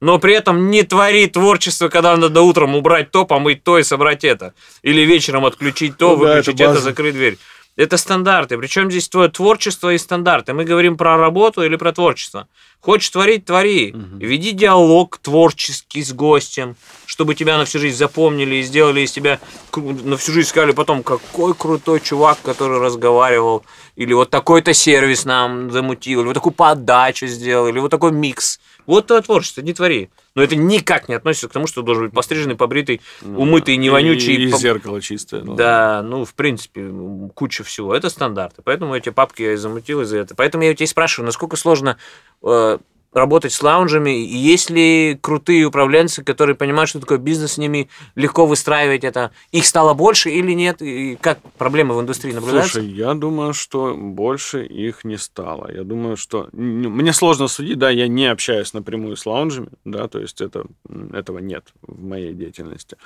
Но 0.00 0.18
при 0.18 0.34
этом 0.34 0.70
не 0.70 0.82
твори 0.82 1.26
творчество, 1.26 1.88
когда 1.88 2.16
надо 2.16 2.40
утром 2.40 2.74
убрать 2.74 3.10
то, 3.10 3.26
помыть 3.26 3.62
то 3.62 3.78
и 3.78 3.82
собрать 3.82 4.24
это. 4.24 4.54
Или 4.82 5.02
вечером 5.02 5.44
отключить 5.44 5.98
то, 5.98 6.16
Ну 6.16 6.24
да, 6.24 6.34
выключить 6.36 6.54
это 6.54 6.64
это, 6.64 6.72
база. 6.72 6.84
закрыть 6.84 7.14
дверь. 7.14 7.38
Это 7.76 7.96
стандарты. 7.96 8.58
Причем 8.58 8.90
здесь 8.90 9.08
твое 9.08 9.28
творчество 9.28 9.92
и 9.92 9.98
стандарты. 9.98 10.52
Мы 10.54 10.64
говорим 10.64 10.96
про 10.96 11.16
работу 11.16 11.62
или 11.62 11.76
про 11.76 11.92
творчество. 11.92 12.48
Хочешь 12.80 13.10
творить, 13.10 13.44
твори. 13.44 13.92
Мгм. 13.92 14.18
Веди 14.18 14.52
диалог 14.52 15.18
творческий 15.18 16.02
с 16.02 16.12
гостем, 16.12 16.76
чтобы 17.06 17.34
тебя 17.34 17.58
на 17.58 17.64
всю 17.64 17.78
жизнь 17.78 17.96
запомнили 17.96 18.56
и 18.56 18.62
сделали 18.62 19.02
из 19.02 19.12
тебя 19.12 19.38
на 19.76 20.16
всю 20.16 20.32
жизнь 20.32 20.48
сказали 20.48 20.72
потом, 20.72 21.02
какой 21.02 21.54
крутой 21.54 22.00
чувак, 22.00 22.38
который 22.42 22.80
разговаривал, 22.80 23.64
или 23.96 24.14
вот 24.14 24.30
такой-то 24.30 24.72
сервис 24.74 25.24
нам 25.24 25.70
замутил, 25.70 26.20
или 26.20 26.26
вот 26.28 26.34
такую 26.34 26.54
подачу 26.54 27.26
сделал, 27.26 27.68
или 27.68 27.78
вот 27.78 27.90
такой 27.90 28.12
микс. 28.12 28.60
Вот 28.86 29.06
твое 29.06 29.22
творчество, 29.22 29.60
не 29.62 29.72
твори. 29.72 30.10
Но 30.34 30.42
это 30.42 30.56
никак 30.56 31.08
не 31.08 31.14
относится 31.14 31.48
к 31.48 31.52
тому, 31.52 31.66
что 31.66 31.82
должен 31.82 32.04
быть 32.06 32.12
постриженный, 32.14 32.54
побритый, 32.56 33.00
Ну, 33.22 33.40
умытый, 33.42 33.76
не 33.76 33.90
вонючий. 33.90 34.34
И, 34.36 34.48
и 34.48 34.50
по- 34.50 34.56
зеркало 34.58 35.00
чистое. 35.00 35.42
ну. 35.42 35.54
да, 35.54 36.02
ну, 36.02 36.24
в 36.24 36.34
принципе, 36.34 36.90
куча 37.34 37.64
всего. 37.64 37.94
Это 37.94 38.08
стандарты. 38.10 38.62
Поэтому 38.64 38.94
эти 38.94 39.10
папки 39.10 39.42
я 39.42 39.52
и 39.52 39.56
замутил 39.56 40.00
из-за 40.02 40.18
этого. 40.18 40.36
Поэтому 40.36 40.64
я 40.64 40.70
у 40.70 40.74
тебя 40.74 40.84
и 40.84 40.88
спрашиваю, 40.88 41.26
насколько 41.26 41.56
сложно 41.56 41.96
э, 42.42 42.78
работать 43.12 43.52
с 43.52 43.62
лаунжами? 43.62 44.10
Есть 44.10 44.70
ли 44.70 45.18
крутые 45.20 45.64
управленцы, 45.64 46.22
которые 46.22 46.56
понимают, 46.56 46.90
что 46.90 47.00
такое 47.00 47.18
бизнес, 47.18 47.52
с 47.52 47.58
ними 47.58 47.88
легко 48.14 48.46
выстраивать 48.46 49.04
это? 49.04 49.32
Их 49.52 49.66
стало 49.66 49.94
больше 49.94 50.30
или 50.30 50.52
нет? 50.52 50.80
И 50.82 51.16
как 51.20 51.40
проблемы 51.58 51.96
в 51.96 52.00
индустрии 52.00 52.32
наблюдаются? 52.32 52.74
Слушай, 52.74 52.88
я 52.90 53.14
думаю, 53.14 53.52
что 53.54 53.94
больше 53.94 54.64
их 54.64 55.04
не 55.04 55.16
стало. 55.16 55.72
Я 55.72 55.82
думаю, 55.82 56.16
что... 56.16 56.48
Мне 56.52 57.12
сложно 57.12 57.48
судить, 57.48 57.78
да, 57.78 57.90
я 57.90 58.08
не 58.08 58.26
общаюсь 58.26 58.72
напрямую 58.72 59.16
с 59.16 59.26
лаунжами, 59.26 59.68
да, 59.84 60.08
то 60.08 60.18
есть 60.20 60.40
это, 60.40 60.64
этого 61.12 61.38
нет 61.38 61.64
в 61.82 62.02
моей 62.02 62.32
деятельности. 62.32 62.96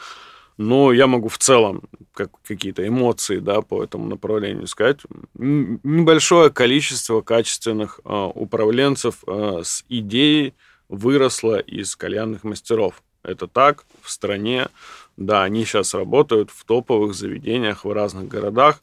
Но 0.57 0.93
я 0.93 1.07
могу 1.07 1.29
в 1.29 1.39
целом 1.39 1.83
как, 2.13 2.31
какие-то 2.47 2.87
эмоции, 2.87 3.39
да, 3.39 3.61
по 3.61 3.83
этому 3.83 4.07
направлению 4.07 4.67
сказать. 4.67 5.01
Небольшое 5.35 6.51
количество 6.51 7.21
качественных 7.23 8.01
а, 8.05 8.29
управленцев 8.29 9.25
а, 9.27 9.63
с 9.65 9.85
идеей 9.89 10.55
выросло 10.89 11.59
из 11.59 11.97
кальянных 11.97 12.45
мастеров. 12.45 13.03
Это 13.23 13.49
так 13.49 13.85
в 14.03 14.11
стране. 14.11 14.69
Да, 15.17 15.43
они 15.43 15.65
сейчас 15.65 15.95
работают 15.95 16.51
в 16.51 16.65
топовых 16.65 17.15
заведениях 17.15 17.85
в 17.85 17.93
разных 17.93 18.29
городах. 18.29 18.81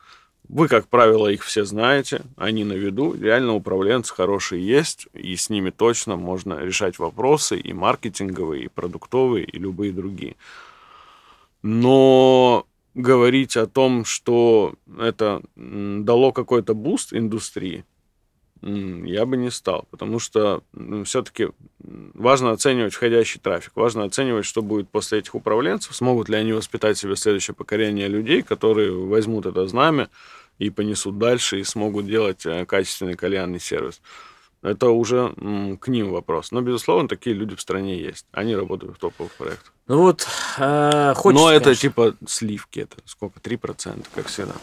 Вы, 0.50 0.68
как 0.68 0.88
правило, 0.88 1.28
их 1.28 1.44
все 1.44 1.64
знаете, 1.64 2.24
они 2.36 2.66
на 2.66 2.74
виду. 2.74 3.14
Реально 3.14 3.54
управленцы 3.54 4.14
хорошие 4.14 4.66
есть, 4.66 5.08
и 5.14 5.36
с 5.38 5.50
ними 5.50 5.70
точно 5.70 6.18
можно 6.18 6.60
решать 6.60 7.00
вопросы 7.00 7.58
и 7.58 7.72
маркетинговые, 7.72 8.66
и 8.66 8.68
продуктовые, 8.68 9.46
и 9.46 9.58
любые 9.58 9.94
другие. 9.94 10.36
Но 11.62 12.66
говорить 12.94 13.56
о 13.58 13.68
том, 13.68 14.06
что 14.06 14.76
это 15.00 15.42
дало 15.56 16.32
какой-то 16.32 16.74
буст 16.74 17.14
индустрии, 17.14 17.86
я 18.62 19.26
бы 19.26 19.38
не 19.38 19.50
стал, 19.50 19.88
потому 19.90 20.20
что 20.20 20.64
все-таки 21.06 21.48
важно 21.80 22.52
оценивать 22.52 22.94
входящий 22.94 23.40
трафик, 23.40 23.72
важно 23.76 24.04
оценивать, 24.04 24.46
что 24.46 24.62
будет 24.62 24.88
после 24.90 25.20
этих 25.20 25.34
управленцев, 25.34 25.96
смогут 25.96 26.30
ли 26.30 26.36
они 26.36 26.54
воспитать 26.54 26.98
себе 26.98 27.16
следующее 27.16 27.56
поколение 27.56 28.08
людей, 28.08 28.44
которые 28.44 28.92
возьмут 28.92 29.48
это 29.48 29.66
знамя 29.66 30.10
и 30.60 30.70
понесут 30.70 31.18
дальше 31.18 31.60
и 31.60 31.64
смогут 31.64 32.06
делать 32.06 32.46
э, 32.46 32.66
качественный 32.68 33.16
кальянный 33.16 33.60
сервис. 33.60 34.00
Это 34.62 34.90
уже 34.90 35.34
к 35.80 35.88
ним 35.88 36.12
вопрос. 36.12 36.52
Но, 36.52 36.62
безусловно, 36.62 37.08
такие 37.08 37.36
люди 37.36 37.56
в 37.56 37.62
стране 37.62 37.98
есть. 37.98 38.26
Они 38.32 38.56
работают 38.56 38.96
в 38.96 39.00
топовых 39.00 39.32
проектах. 39.34 39.74
Ну 39.88 40.04
вот, 40.04 40.28
э, 40.58 41.14
хочется, 41.16 41.44
Но 41.44 41.52
это 41.52 41.64
конечно. 41.66 41.82
типа 41.82 42.16
сливки, 42.28 42.82
это 42.82 42.98
сколько? 43.06 43.40
3%, 43.40 44.06
как 44.14 44.28
всегда. 44.28 44.54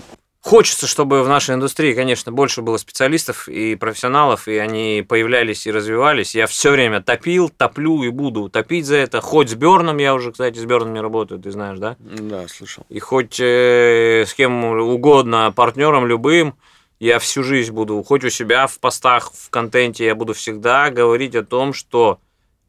Хочется, 0.40 0.86
чтобы 0.86 1.24
в 1.24 1.28
нашей 1.28 1.57
индустрии, 1.57 1.92
конечно, 1.94 2.30
больше 2.30 2.62
было 2.62 2.76
специалистов 2.76 3.49
и 3.49 3.74
профессионалов, 3.74 4.46
и 4.46 4.57
они 4.57 5.05
появлялись 5.07 5.66
и 5.66 5.72
развивались. 5.72 6.34
Я 6.34 6.46
все 6.46 6.70
время 6.70 7.03
топил, 7.03 7.51
топлю 7.51 8.05
и 8.05 8.09
буду 8.11 8.49
топить 8.49 8.86
за 8.86 8.96
это. 8.96 9.20
Хоть 9.20 9.51
с 9.51 9.55
Берном, 9.55 9.99
я 9.99 10.14
уже, 10.14 10.30
кстати, 10.30 10.59
с 10.59 10.64
Бернами 10.64 11.01
работаю, 11.01 11.40
ты 11.40 11.51
знаешь, 11.51 11.78
да? 11.78 11.96
Да, 11.99 12.46
слышал. 12.46 12.86
И 12.88 13.01
хоть 13.01 13.38
э, 13.40 14.24
с 14.26 14.32
кем 14.32 14.64
угодно, 14.64 15.53
партнером 15.55 16.07
любым, 16.07 16.55
я 17.01 17.18
всю 17.18 17.42
жизнь 17.42 17.72
буду, 17.72 18.03
хоть 18.03 18.24
у 18.24 18.30
себя 18.30 18.66
в 18.66 18.78
постах, 18.78 19.32
в 19.32 19.51
контенте, 19.51 20.05
я 20.07 20.14
буду 20.14 20.34
всегда 20.34 20.90
говорить 20.90 21.34
о 21.36 21.44
том, 21.44 21.72
что 21.72 22.20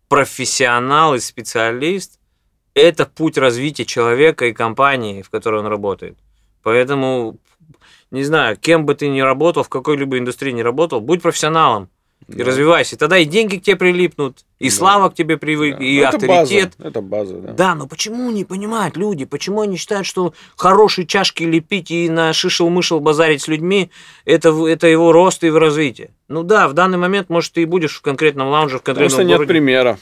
профессионал 0.08 1.16
и 1.16 1.20
специалист– 1.20 2.20
это 2.74 3.06
путь 3.06 3.38
развития 3.38 3.86
человека 3.86 4.46
и 4.46 4.54
компании, 4.54 5.22
в 5.22 5.30
которой 5.30 5.62
он 5.62 5.68
работает. 5.68 6.18
Поэтому, 6.64 7.38
не 8.12 8.24
знаю, 8.24 8.58
кем 8.58 8.86
бы 8.86 8.96
ты 8.96 9.08
ни 9.08 9.22
работал, 9.22 9.64
в 9.64 9.70
какой-либо 9.70 10.18
индустрии 10.18 10.52
ни 10.52 10.62
работал, 10.62 11.02
будь 11.02 11.22
профессионалом 11.22 11.90
и 12.28 12.34
Да. 12.34 12.46
развивайся. 12.46 12.98
Тогда 12.98 13.18
и 13.18 13.26
деньги 13.26 13.58
к 13.58 13.64
тебе 13.64 13.76
прилипнут, 13.76 14.46
и 14.60 14.70
Да. 14.70 14.76
слава 14.76 15.10
к 15.10 15.16
тебе 15.16 15.38
привык, 15.38 15.78
Да. 15.78 15.84
и 15.84 15.96
Ну, 15.96 16.02
это 16.02 16.10
авторитет. 16.18 16.74
База, 16.78 16.90
это 16.90 17.02
база, 17.02 17.34
да. 17.36 17.54
Да, 17.54 17.76
но 17.76 17.88
почему 17.88 18.30
не 18.32 18.46
понимают 18.46 18.98
люди? 18.98 19.26
Почему 19.26 19.62
они 19.62 19.78
считают, 19.78 20.06
что 20.06 20.34
хорошие 20.56 21.08
чашки 21.08 21.44
лепить 21.44 21.90
и 21.92 22.10
на 22.10 22.34
шишел-мышел 22.34 23.00
базарить 23.00 23.42
с 23.42 23.48
людьми 23.48 23.90
это, 24.26 24.52
в- 24.52 24.66
это 24.66 24.88
его 24.88 25.12
рост 25.12 25.44
и 25.44 25.48
его 25.48 25.60
развитие? 25.60 26.12
Ну 26.28 26.44
да, 26.44 26.68
в 26.68 26.74
данный 26.74 26.98
момент, 26.98 27.30
может, 27.30 27.54
ты 27.54 27.64
и 27.64 27.66
будешь 27.66 27.96
в 27.96 28.02
конкретном 28.02 28.50
лаунже, 28.50 28.78
в 28.80 28.84
конкретном 28.84 29.26
нет 29.26 29.38
городе. 29.38 29.48
примера. 29.54 29.98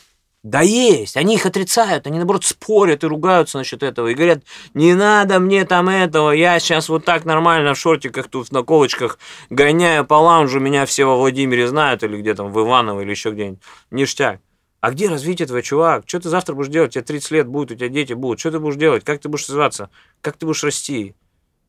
Да 0.48 0.62
есть, 0.62 1.18
они 1.18 1.36
их 1.36 1.46
отрицают, 1.46 2.08
они 2.08 2.20
наоборот 2.20 2.46
спорят 2.46 3.04
и 3.04 3.08
ругаются 3.08 3.58
насчет 3.58 3.84
этого 3.84 4.08
и 4.08 4.14
говорят, 4.14 4.44
не 4.74 4.94
надо 4.94 5.42
мне 5.42 5.66
там 5.66 5.90
этого, 5.90 6.32
я 6.32 6.58
сейчас 6.60 6.88
вот 6.88 7.04
так 7.04 7.26
нормально 7.26 7.74
в 7.74 7.78
шортиках 7.78 8.30
тут 8.30 8.50
на 8.54 8.64
колочках 8.64 9.20
гоняю 9.50 10.06
по 10.06 10.14
лаунжу, 10.14 10.62
меня 10.62 10.86
все 10.86 11.04
во 11.04 11.18
Владимире 11.18 11.68
знают 11.68 12.02
или 12.04 12.22
где 12.22 12.34
там 12.34 12.54
в 12.54 12.62
Иваново 12.62 13.02
или 13.02 13.10
еще 13.10 13.32
где-нибудь, 13.32 13.60
ништяк. 13.92 14.40
А 14.80 14.92
где 14.92 15.10
развитие 15.10 15.50
твой, 15.50 15.64
чувак? 15.64 16.04
Что 16.06 16.22
ты 16.22 16.30
завтра 16.30 16.56
будешь 16.56 16.72
делать? 16.72 16.92
У 16.92 16.94
тебя 16.94 17.04
30 17.04 17.32
лет 17.32 17.48
будет, 17.48 17.72
у 17.72 17.76
тебя 17.76 17.90
дети 17.90 18.14
будут. 18.14 18.40
Что 18.40 18.52
ты 18.52 18.60
будешь 18.60 18.78
делать? 18.78 19.04
Как 19.04 19.20
ты 19.20 19.28
будешь 19.28 19.50
развиваться? 19.50 19.90
Как 20.22 20.38
ты 20.38 20.46
будешь 20.46 20.64
расти? 20.64 21.14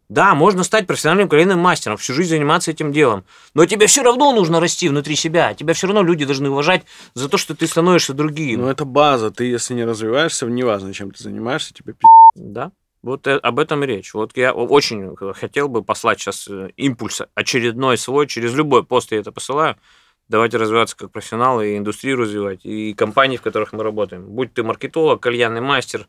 Да, 0.08 0.34
можно 0.34 0.64
стать 0.64 0.86
профессиональным 0.86 1.28
кальянным 1.28 1.58
мастером, 1.58 1.98
всю 1.98 2.14
жизнь 2.14 2.30
заниматься 2.30 2.70
этим 2.70 2.92
делом. 2.92 3.24
Но 3.52 3.66
тебе 3.66 3.86
все 3.86 4.02
равно 4.02 4.32
нужно 4.32 4.58
расти 4.58 4.88
внутри 4.88 5.16
себя. 5.16 5.52
Тебя 5.52 5.74
все 5.74 5.86
равно 5.86 6.02
люди 6.02 6.24
должны 6.24 6.48
уважать 6.48 6.84
за 7.12 7.28
то, 7.28 7.36
что 7.36 7.54
ты 7.54 7.66
становишься 7.66 8.14
другим. 8.14 8.62
Ну, 8.62 8.68
это 8.68 8.86
база. 8.86 9.30
Ты, 9.30 9.44
если 9.44 9.74
не 9.74 9.84
развиваешься, 9.84 10.46
неважно, 10.46 10.94
чем 10.94 11.10
ты 11.10 11.22
занимаешься, 11.22 11.74
тебе 11.74 11.92
пи***. 11.92 12.06
Да, 12.36 12.72
вот 13.02 13.26
э- 13.26 13.36
об 13.36 13.58
этом 13.58 13.84
и 13.84 13.86
речь. 13.86 14.14
Вот 14.14 14.34
я 14.34 14.54
очень 14.54 15.14
хотел 15.34 15.68
бы 15.68 15.84
послать 15.84 16.20
сейчас 16.20 16.48
э, 16.48 16.70
импульс 16.76 17.20
очередной 17.34 17.98
свой, 17.98 18.26
через 18.26 18.54
любой 18.54 18.84
пост 18.84 19.12
я 19.12 19.18
это 19.18 19.30
посылаю. 19.30 19.76
Давайте 20.28 20.56
развиваться 20.56 20.96
как 20.96 21.10
профессионалы 21.10 21.72
и 21.72 21.78
индустрию 21.78 22.16
развивать, 22.18 22.64
и 22.64 22.92
компании, 22.94 23.36
в 23.36 23.42
которых 23.42 23.72
мы 23.72 23.82
работаем. 23.82 24.24
Будь 24.24 24.52
ты 24.52 24.62
маркетолог, 24.62 25.20
кальянный 25.20 25.60
мастер, 25.62 26.06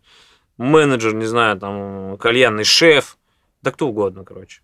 менеджер, 0.57 1.13
не 1.13 1.25
знаю, 1.25 1.57
там, 1.57 2.17
кальянный 2.17 2.65
шеф, 2.65 3.17
да 3.61 3.71
кто 3.71 3.87
угодно, 3.87 4.23
короче. 4.23 4.61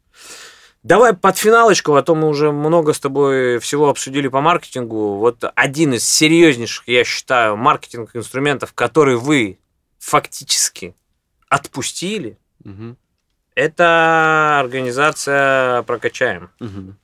Давай 0.83 1.13
под 1.13 1.37
финалочку, 1.37 1.95
а 1.95 2.03
то 2.03 2.13
мы 2.13 2.27
уже 2.27 2.51
много 2.51 2.93
с 2.93 2.99
тобой 2.99 3.57
всего 3.59 3.89
обсудили 3.89 4.27
по 4.27 4.39
маркетингу. 4.41 5.15
Вот 5.15 5.43
один 5.55 5.93
из 5.95 6.07
серьезнейших, 6.07 6.87
я 6.87 7.03
считаю, 7.03 7.57
маркетинговых 7.57 8.15
инструментов, 8.15 8.73
который 8.73 9.15
вы 9.15 9.57
фактически 9.97 10.95
отпустили, 11.49 12.37
Мгм. 12.63 12.97
это 13.55 14.59
организация 14.59 15.81
«Прокачаем». 15.83 16.51
Мгм. 16.59 16.97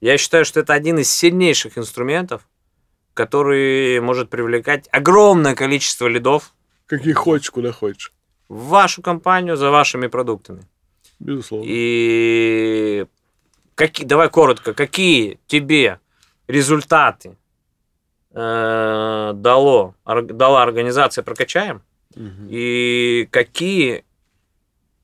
Я 0.00 0.16
считаю, 0.16 0.44
что 0.46 0.60
это 0.60 0.72
один 0.72 0.98
из 0.98 1.10
сильнейших 1.12 1.76
инструментов, 1.76 2.48
который 3.14 4.00
может 4.00 4.30
привлекать 4.30 4.88
огромное 4.92 5.54
количество 5.54 6.06
лидов 6.06 6.54
Какие 6.86 7.12
хочешь, 7.12 7.50
куда 7.50 7.72
хочешь. 7.72 8.12
в 8.48 8.68
вашу 8.68 9.02
компанию 9.02 9.56
за 9.56 9.70
вашими 9.70 10.06
продуктами. 10.06 10.62
Безусловно. 11.20 11.66
И 11.68 13.06
какие, 13.74 14.06
давай 14.06 14.28
коротко, 14.30 14.74
какие 14.74 15.38
тебе 15.46 15.98
результаты 16.46 17.36
э, 18.32 19.32
дало, 19.34 19.94
дала 20.04 20.62
организация 20.62 21.22
«Прокачаем», 21.22 21.82
Мгм. 22.14 22.48
и 22.50 23.28
какие 23.30 24.04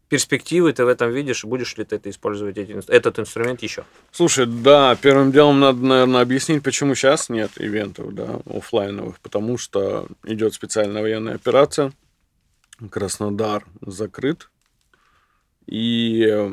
перспективы 0.09 0.73
ты 0.73 0.85
в 0.85 0.89
этом 0.89 1.11
видишь, 1.11 1.45
и 1.45 1.47
будешь 1.47 1.77
ли 1.77 1.85
ты 1.85 1.97
это 1.97 2.09
использовать 2.09 2.57
эти 2.57 2.79
этот 2.91 3.19
инструмент 3.19 3.63
еще? 3.63 3.85
Слушай, 4.13 4.47
да, 4.47 4.97
первым 4.97 5.33
делом 5.33 5.59
надо, 5.61 5.79
наверное, 5.85 6.23
объяснить, 6.23 6.63
почему 6.63 6.95
сейчас 6.95 7.29
нет 7.29 7.51
ивентов, 7.57 8.15
да, 8.15 8.41
оффлайновых, 8.47 9.19
потому 9.21 9.59
что 9.59 10.07
идет 10.25 10.55
специальная 10.55 11.03
военная 11.03 11.35
операция, 11.35 11.93
Краснодар 12.91 13.65
закрыт, 13.81 14.51
и 15.67 16.27
э, 16.29 16.53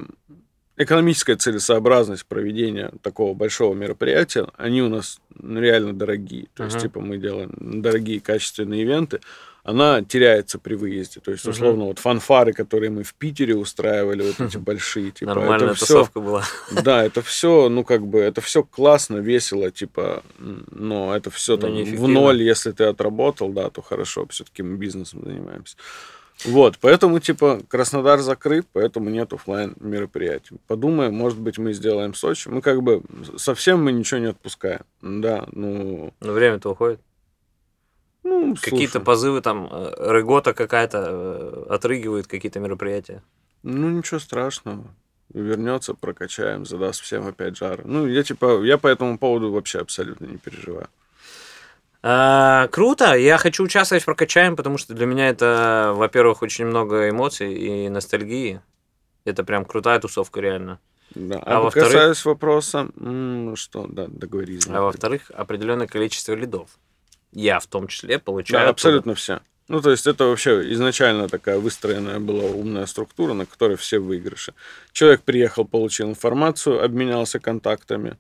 экономическая 0.78 1.36
целесообразность 1.36 2.26
проведения 2.26 2.92
такого 3.02 3.34
большого 3.34 3.74
мероприятия, 3.74 4.48
они 4.58 4.82
у 4.82 4.90
нас 4.90 5.20
реально 5.40 5.94
дорогие, 5.94 6.48
то 6.56 6.64
есть, 6.64 6.78
Мгм. 6.78 6.82
типа, 6.84 7.00
мы 7.02 7.18
делаем 7.18 7.52
дорогие 7.82 8.20
качественные 8.20 8.82
ивенты, 8.84 9.20
она 9.64 10.02
теряется 10.02 10.58
при 10.58 10.74
выезде, 10.74 11.20
то 11.20 11.32
есть, 11.32 11.46
условно, 11.46 11.86
вот 11.86 12.00
фанфары, 12.00 12.52
которые 12.52 12.90
мы 12.90 13.04
в 13.04 13.14
Питере 13.14 13.56
устраивали, 13.56 14.24
вот 14.24 14.40
эти 14.48 14.58
большие, 14.58 15.12
типа, 15.12 15.36
Нормальная 15.36 15.72
это 15.72 15.80
тусовка 15.80 16.20
была. 16.20 16.44
да, 16.84 17.04
это 17.04 17.22
все, 17.22 17.70
ну 17.70 17.84
как 17.84 18.08
бы, 18.08 18.20
это 18.20 18.42
все 18.42 18.64
классно, 18.64 19.18
весело, 19.18 19.70
типа, 19.70 20.24
но 20.40 21.16
это 21.16 21.30
все 21.30 21.58
Но 21.58 21.62
там 21.62 21.84
в 21.84 22.08
ноль, 22.08 22.42
если 22.42 22.72
ты 22.72 22.86
отработал, 22.86 23.50
да, 23.50 23.70
то 23.70 23.84
хорошо, 23.84 24.26
все-таки 24.30 24.64
мы 24.64 24.78
бизнесом 24.78 25.22
занимаемся. 25.24 25.78
Вот, 26.46 26.78
поэтому, 26.80 27.20
типа, 27.20 27.62
Краснодар 27.68 28.20
закрыт, 28.20 28.66
поэтому 28.74 29.10
нет 29.10 29.32
оффлайн 29.34 29.76
мероприятий. 29.80 30.58
Подумаем, 30.68 31.14
может 31.14 31.40
быть, 31.40 31.58
мы 31.58 31.74
сделаем 31.74 32.14
Сочи. 32.14 32.48
Мы 32.48 32.62
как 32.62 32.82
бы 32.82 33.04
совсем 33.38 33.84
мы 33.84 33.92
ничего 33.92 34.20
не 34.20 34.28
отпускаем. 34.28 34.82
Да, 35.02 35.46
ну, 35.52 36.14
Но 36.20 36.32
время-то 36.32 36.72
уходит. 36.72 37.00
ну 38.24 38.56
Какие-то 38.60 39.00
позывы 39.00 39.42
там, 39.42 39.68
э, 39.72 39.94
рыгота 39.98 40.54
какая-то 40.54 41.08
э, 41.10 41.66
отрыгивает 41.70 42.28
какие-то 42.28 42.60
мероприятия. 42.60 43.22
Ну, 43.64 43.90
ничего 43.90 44.20
страшного. 44.20 44.86
Вернется, 45.34 45.94
прокачаем, 45.94 46.66
задаст 46.66 47.02
всем 47.02 47.28
опять 47.28 47.56
жар. 47.56 47.82
Ну, 47.86 48.08
я 48.08 48.24
типа, 48.24 48.64
я 48.64 48.78
по 48.78 48.88
этому 48.88 49.18
поводу 49.18 49.52
вообще 49.52 49.80
абсолютно 49.80 50.26
не 50.26 50.38
переживаю. 50.38 50.90
А, 52.04 52.68
круто, 52.70 53.14
я 53.16 53.38
хочу 53.38 53.64
участвовать 53.64 54.02
в 54.04 54.06
прокачаем, 54.06 54.56
потому 54.56 54.78
что 54.78 54.94
для 54.94 55.06
меня 55.06 55.30
это, 55.30 55.94
во-первых, 55.96 56.42
очень 56.42 56.66
много 56.66 57.10
эмоций 57.10 57.54
и 57.54 57.90
ностальгии. 57.90 58.62
Это 59.24 59.44
прям 59.44 59.66
крутая 59.66 60.00
тусовка, 60.00 60.40
реально. 60.42 60.80
Да. 61.14 61.38
А 61.46 61.58
А, 61.58 61.60
во-вторых- 61.62 61.92
касаясь 61.92 62.26
вопроса, 62.26 62.88
что, 63.56 63.86
да, 63.88 64.08
договорились. 64.08 64.66
А 64.68 64.82
во-вторых, 64.82 65.30
определенное 65.34 65.86
количество 65.88 66.34
лидов. 66.34 66.70
Я 67.34 67.60
в 67.60 67.68
том 67.68 67.88
числе 67.88 68.18
получаю. 68.18 68.54
Да, 68.54 68.62
оттуда. 68.64 68.72
абсолютно 68.72 69.16
все. 69.16 69.42
Ну, 69.68 69.80
то 69.82 69.92
есть 69.92 70.08
это 70.08 70.26
вообще 70.26 70.70
изначально 70.74 71.30
такая 71.30 71.60
выстроенная 71.60 72.20
была 72.20 72.44
умная 72.46 72.86
структура, 72.88 73.34
на 73.34 73.46
которой 73.46 73.78
все 73.78 74.00
выигрыши. 74.00 74.54
Человек 74.92 75.22
приехал, 75.22 75.66
получил 75.66 76.10
информацию, 76.10 76.84
обменялся 76.84 77.40
контактами, 77.40 78.18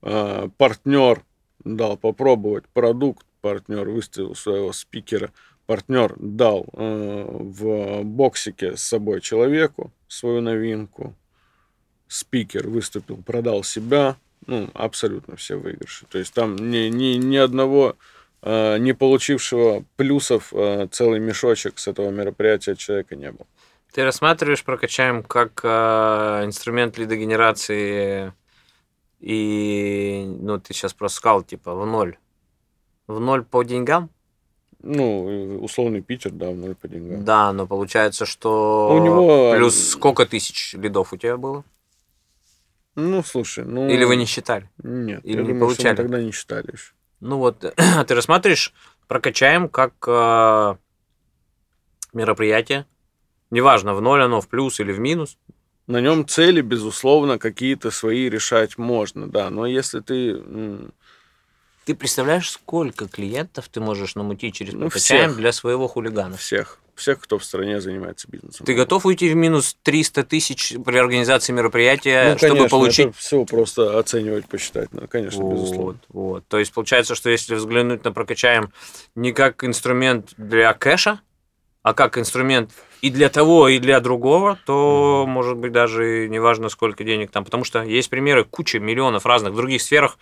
партнер 0.00 1.22
дал 1.64 1.96
попробовать 1.96 2.66
продукт, 2.68 3.26
партнер 3.40 3.88
выставил 3.88 4.34
своего 4.34 4.72
спикера, 4.72 5.30
партнер 5.66 6.14
дал 6.18 6.66
э, 6.72 7.26
в 7.28 8.02
боксике 8.02 8.76
с 8.76 8.82
собой 8.82 9.20
человеку 9.20 9.92
свою 10.08 10.40
новинку, 10.40 11.14
спикер 12.08 12.68
выступил, 12.68 13.16
продал 13.18 13.62
себя, 13.62 14.16
ну, 14.46 14.68
абсолютно 14.74 15.36
все 15.36 15.56
выигрыши. 15.56 16.06
То 16.06 16.18
есть 16.18 16.34
там 16.34 16.56
ни, 16.56 16.88
ни, 16.88 17.14
ни 17.14 17.36
одного 17.36 17.96
э, 18.42 18.78
не 18.78 18.94
получившего 18.94 19.84
плюсов 19.96 20.52
э, 20.52 20.88
целый 20.90 21.20
мешочек 21.20 21.78
с 21.78 21.86
этого 21.86 22.10
мероприятия 22.10 22.74
человека 22.74 23.16
не 23.16 23.30
было. 23.30 23.46
Ты 23.92 24.04
рассматриваешь 24.04 24.64
прокачаем 24.64 25.22
как 25.22 25.60
э, 25.62 25.68
инструмент 26.44 26.96
лидогенерации 26.98 28.32
и, 29.20 30.24
ну, 30.40 30.58
ты 30.58 30.72
сейчас 30.74 30.92
просто 30.94 31.16
сказал, 31.18 31.42
типа, 31.42 31.74
в 31.74 31.86
ноль. 31.86 32.16
В 33.06 33.20
ноль 33.20 33.44
по 33.44 33.62
деньгам? 33.62 34.10
Ну, 34.82 35.30
и 35.30 35.56
условный 35.58 36.00
Питер, 36.00 36.30
да, 36.30 36.50
в 36.50 36.56
ноль 36.56 36.74
по 36.74 36.88
деньгам. 36.88 37.24
Да, 37.24 37.52
но 37.52 37.66
получается, 37.66 38.24
что 38.24 38.96
У 38.98 39.04
него- 39.04 39.52
плюс 39.54 39.90
сколько 39.90 40.24
тысяч 40.24 40.74
лидов 40.74 41.12
у 41.12 41.16
тебя 41.16 41.36
было? 41.36 41.64
Ну, 42.94 43.22
слушай, 43.22 43.64
ну... 43.64 43.88
Или 43.88 44.04
вы 44.04 44.16
не 44.16 44.24
считали? 44.24 44.68
Нет, 44.82 45.24
или 45.24 45.36
я 45.36 45.42
не 45.42 45.48
думаю, 45.48 45.54
что 45.54 45.54
мы 45.54 45.58
получали? 45.60 45.96
тогда 45.96 46.22
не 46.22 46.32
считали 46.32 46.72
еще. 46.72 46.92
Ну 47.20 47.36
вот, 47.38 47.60
ты 48.06 48.14
рассматриваешь 48.14 48.72
прокачаем 49.06 49.68
как 49.68 49.92
э, 50.06 50.76
мероприятие. 52.12 52.86
Неважно, 53.50 53.94
в 53.94 54.00
ноль 54.00 54.22
оно, 54.22 54.40
в 54.40 54.48
плюс 54.48 54.80
или 54.80 54.92
в 54.92 55.00
минус. 55.00 55.36
На 55.90 56.00
нем 56.00 56.24
цели, 56.26 56.60
безусловно, 56.60 57.38
какие-то 57.38 57.90
свои 57.90 58.28
решать 58.30 58.78
можно, 58.78 59.26
да. 59.26 59.50
Но 59.50 59.66
если 59.66 59.98
ты... 60.00 60.40
Ты 61.84 61.94
представляешь, 61.96 62.48
сколько 62.50 63.08
клиентов 63.08 63.68
ты 63.68 63.80
можешь 63.80 64.14
намутить 64.14 64.54
через 64.54 64.74
Ну, 64.74 64.88
всех. 64.90 65.36
для 65.36 65.50
своего 65.50 65.88
хулигана? 65.88 66.36
всех, 66.36 66.78
всех, 66.94 67.18
кто 67.18 67.38
в 67.38 67.44
стране 67.44 67.80
занимается 67.80 68.28
бизнесом. 68.30 68.66
Ты 68.66 68.74
готов 68.74 69.04
уйти 69.06 69.28
в 69.30 69.34
минус 69.34 69.76
300 69.82 70.22
тысяч 70.22 70.74
при 70.84 70.96
организации 70.98 71.52
мероприятия, 71.52 72.32
Ну, 72.32 72.38
чтобы 72.38 72.50
конечно, 72.54 72.68
получить... 72.68 73.06
это 73.08 73.16
все 73.18 73.44
просто 73.44 73.98
оценивать, 73.98 74.46
посчитать. 74.46 74.92
Ну, 74.92 75.08
конечно, 75.08 75.42
Вот, 75.42 75.54
безусловно. 75.54 75.98
вот. 76.10 76.44
То 76.46 76.58
есть 76.60 76.72
получается, 76.72 77.16
что 77.16 77.30
если 77.30 77.56
взглянуть 77.56 78.04
на 78.04 78.12
прокачаем 78.12 78.72
не 79.16 79.32
как 79.32 79.64
инструмент 79.64 80.34
для 80.36 80.72
кэша, 80.74 81.20
а 81.82 81.94
как 81.94 82.18
инструмент 82.18 82.70
и 83.00 83.10
для 83.10 83.28
того, 83.30 83.68
и 83.68 83.78
для 83.78 84.00
другого, 84.00 84.58
то, 84.66 85.24
может 85.26 85.56
быть, 85.56 85.72
даже 85.72 86.28
неважно, 86.28 86.68
сколько 86.68 87.02
денег 87.04 87.30
там. 87.30 87.44
Потому 87.44 87.64
что 87.64 87.82
есть 87.82 88.10
примеры 88.10 88.44
куча 88.44 88.78
миллионов 88.78 89.24
разных 89.24 89.52
в 89.52 89.56
других 89.56 89.80
сферах 89.80 90.18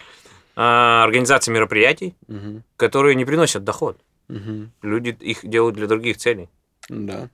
а, 0.54 1.02
организации 1.04 1.50
мероприятий, 1.52 2.14
Мгм, 2.28 2.62
которые 2.76 3.14
не 3.16 3.24
приносят 3.24 3.64
доход. 3.64 3.98
мгм. 4.28 4.70
Люди 4.82 5.16
их 5.20 5.40
делают 5.42 5.76
для 5.76 5.86
других 5.86 6.16
целей. 6.18 6.48
Да. 6.88 7.28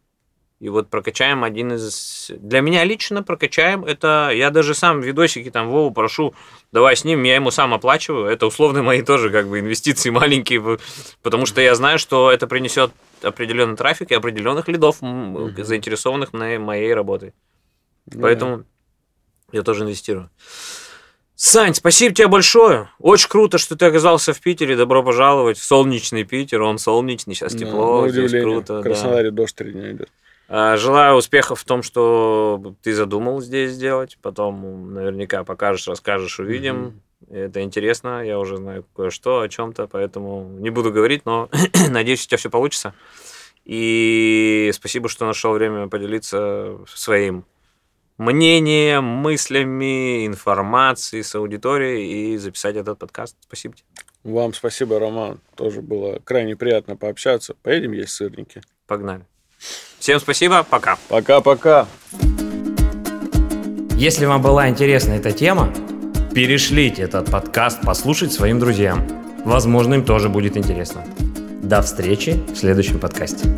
И 0.61 0.69
вот 0.71 0.89
прокачаем 0.89 1.45
один 1.45 1.75
из... 1.75 2.31
Для 2.39 2.61
меня 2.63 2.85
лично 2.85 3.23
прокачаем 3.23 3.85
это... 3.85 4.31
Я 4.33 4.51
даже 4.51 4.73
сам 4.75 5.01
видосики 5.03 5.51
там 5.51 5.69
Вову 5.69 5.91
прошу, 5.91 6.35
давай 6.73 6.97
с 6.97 7.05
ним, 7.05 7.23
я 7.25 7.35
ему 7.35 7.51
сам 7.51 7.75
оплачиваю. 7.75 8.27
Это 8.27 8.47
условно 8.47 8.83
мои 8.83 9.03
тоже 9.03 9.29
как 9.31 9.49
бы 9.49 9.61
инвестиции 9.61 10.09
маленькие, 10.21 10.79
потому 11.23 11.45
что 11.45 11.61
я 11.61 11.75
знаю, 11.75 11.99
что 11.99 12.31
это 12.31 12.47
принесет 12.47 12.93
определенный 13.25 13.77
трафик 13.77 14.11
и 14.11 14.15
определенных 14.15 14.69
лидов, 14.69 14.99
Мгм. 15.01 15.55
заинтересованных 15.65 16.33
на 16.33 16.59
моей 16.59 16.93
работой. 16.95 17.35
Ну 18.13 18.21
Поэтому 18.21 18.65
я 19.53 19.63
тоже 19.63 19.85
инвестирую. 19.85 20.31
Сань, 21.37 21.75
спасибо 21.75 22.15
тебе 22.15 22.29
большое. 22.29 22.91
Очень 23.01 23.29
круто, 23.29 23.59
что 23.59 23.77
ты 23.77 23.87
оказался 23.87 24.33
в 24.33 24.41
Питере. 24.41 24.77
Добро 24.77 25.03
пожаловать 25.03 25.59
в 25.59 25.65
солнечный 25.65 26.23
Питер. 26.25 26.63
Он 26.63 26.79
солнечный, 26.79 27.35
сейчас 27.35 27.55
да. 27.55 27.59
тепло, 27.59 28.03
На 28.03 28.09
здесь 28.09 28.31
круто. 28.31 28.75
В 28.75 28.77
да. 28.79 28.83
Краснодаре 28.83 29.31
дождь 29.33 29.57
три 29.57 29.73
дня 29.73 29.93
идет. 29.93 30.09
А, 30.49 30.77
Желаю 30.77 31.17
успехов 31.17 31.61
в 31.61 31.65
том, 31.65 31.83
что 31.83 32.75
ты 32.83 32.95
задумал 32.95 33.41
здесь 33.41 33.73
сделать. 33.73 34.17
Потом 34.23 34.95
наверняка 34.95 35.43
покажешь, 35.43 35.89
расскажешь, 35.89 36.39
увидим. 36.39 37.01
Это 37.31 37.63
интересно. 37.63 38.25
Я 38.25 38.39
уже 38.39 38.57
знаю 38.57 38.85
кое-что 38.95 39.41
о 39.41 39.49
чем-то, 39.49 39.87
поэтому 39.87 40.49
не 40.59 40.71
буду 40.71 40.93
говорить, 40.93 41.23
но 41.25 41.49
надеюсь, 41.91 42.25
у 42.25 42.29
тебя 42.29 42.39
все 42.39 42.51
получится. 42.51 42.95
И 43.65 44.71
спасибо, 44.75 45.09
что 45.09 45.27
нашел 45.27 45.53
время 45.53 45.89
поделиться 45.89 46.79
своим 46.87 47.45
мнением, 48.19 49.05
мыслями, 49.05 50.27
информацией 50.27 51.23
с 51.23 51.35
аудиторией 51.35 52.35
и 52.35 52.37
записать 52.37 52.77
этот 52.77 52.99
подкаст. 52.99 53.37
Спасибо 53.41 53.75
тебе. 53.75 53.87
Вам 54.23 54.55
спасибо, 54.55 54.99
Роман. 54.99 55.41
Тоже 55.55 55.83
было 55.83 56.19
крайне 56.25 56.57
приятно 56.57 56.97
пообщаться. 56.97 57.55
Поедем 57.63 57.93
есть 57.93 58.13
сырники. 58.13 58.63
Погнали. 58.87 59.27
Всем 59.99 60.21
спасибо, 60.21 60.63
пока. 60.69 60.99
Пока-пока. 61.09 61.87
Если 63.97 64.27
вам 64.27 64.43
была 64.43 64.69
интересна 64.69 65.13
эта 65.13 65.33
тема, 65.33 65.73
перешлите 66.35 67.03
этот 67.03 67.31
подкаст 67.31 67.81
послушать 67.83 68.33
своим 68.33 68.59
друзьям. 68.59 69.07
Возможно, 69.45 69.95
им 69.95 70.05
тоже 70.05 70.29
будет 70.29 70.57
интересно. 70.57 71.05
До 71.63 71.81
встречи 71.81 72.43
в 72.53 72.57
следующем 72.57 72.99
подкасте. 72.99 73.49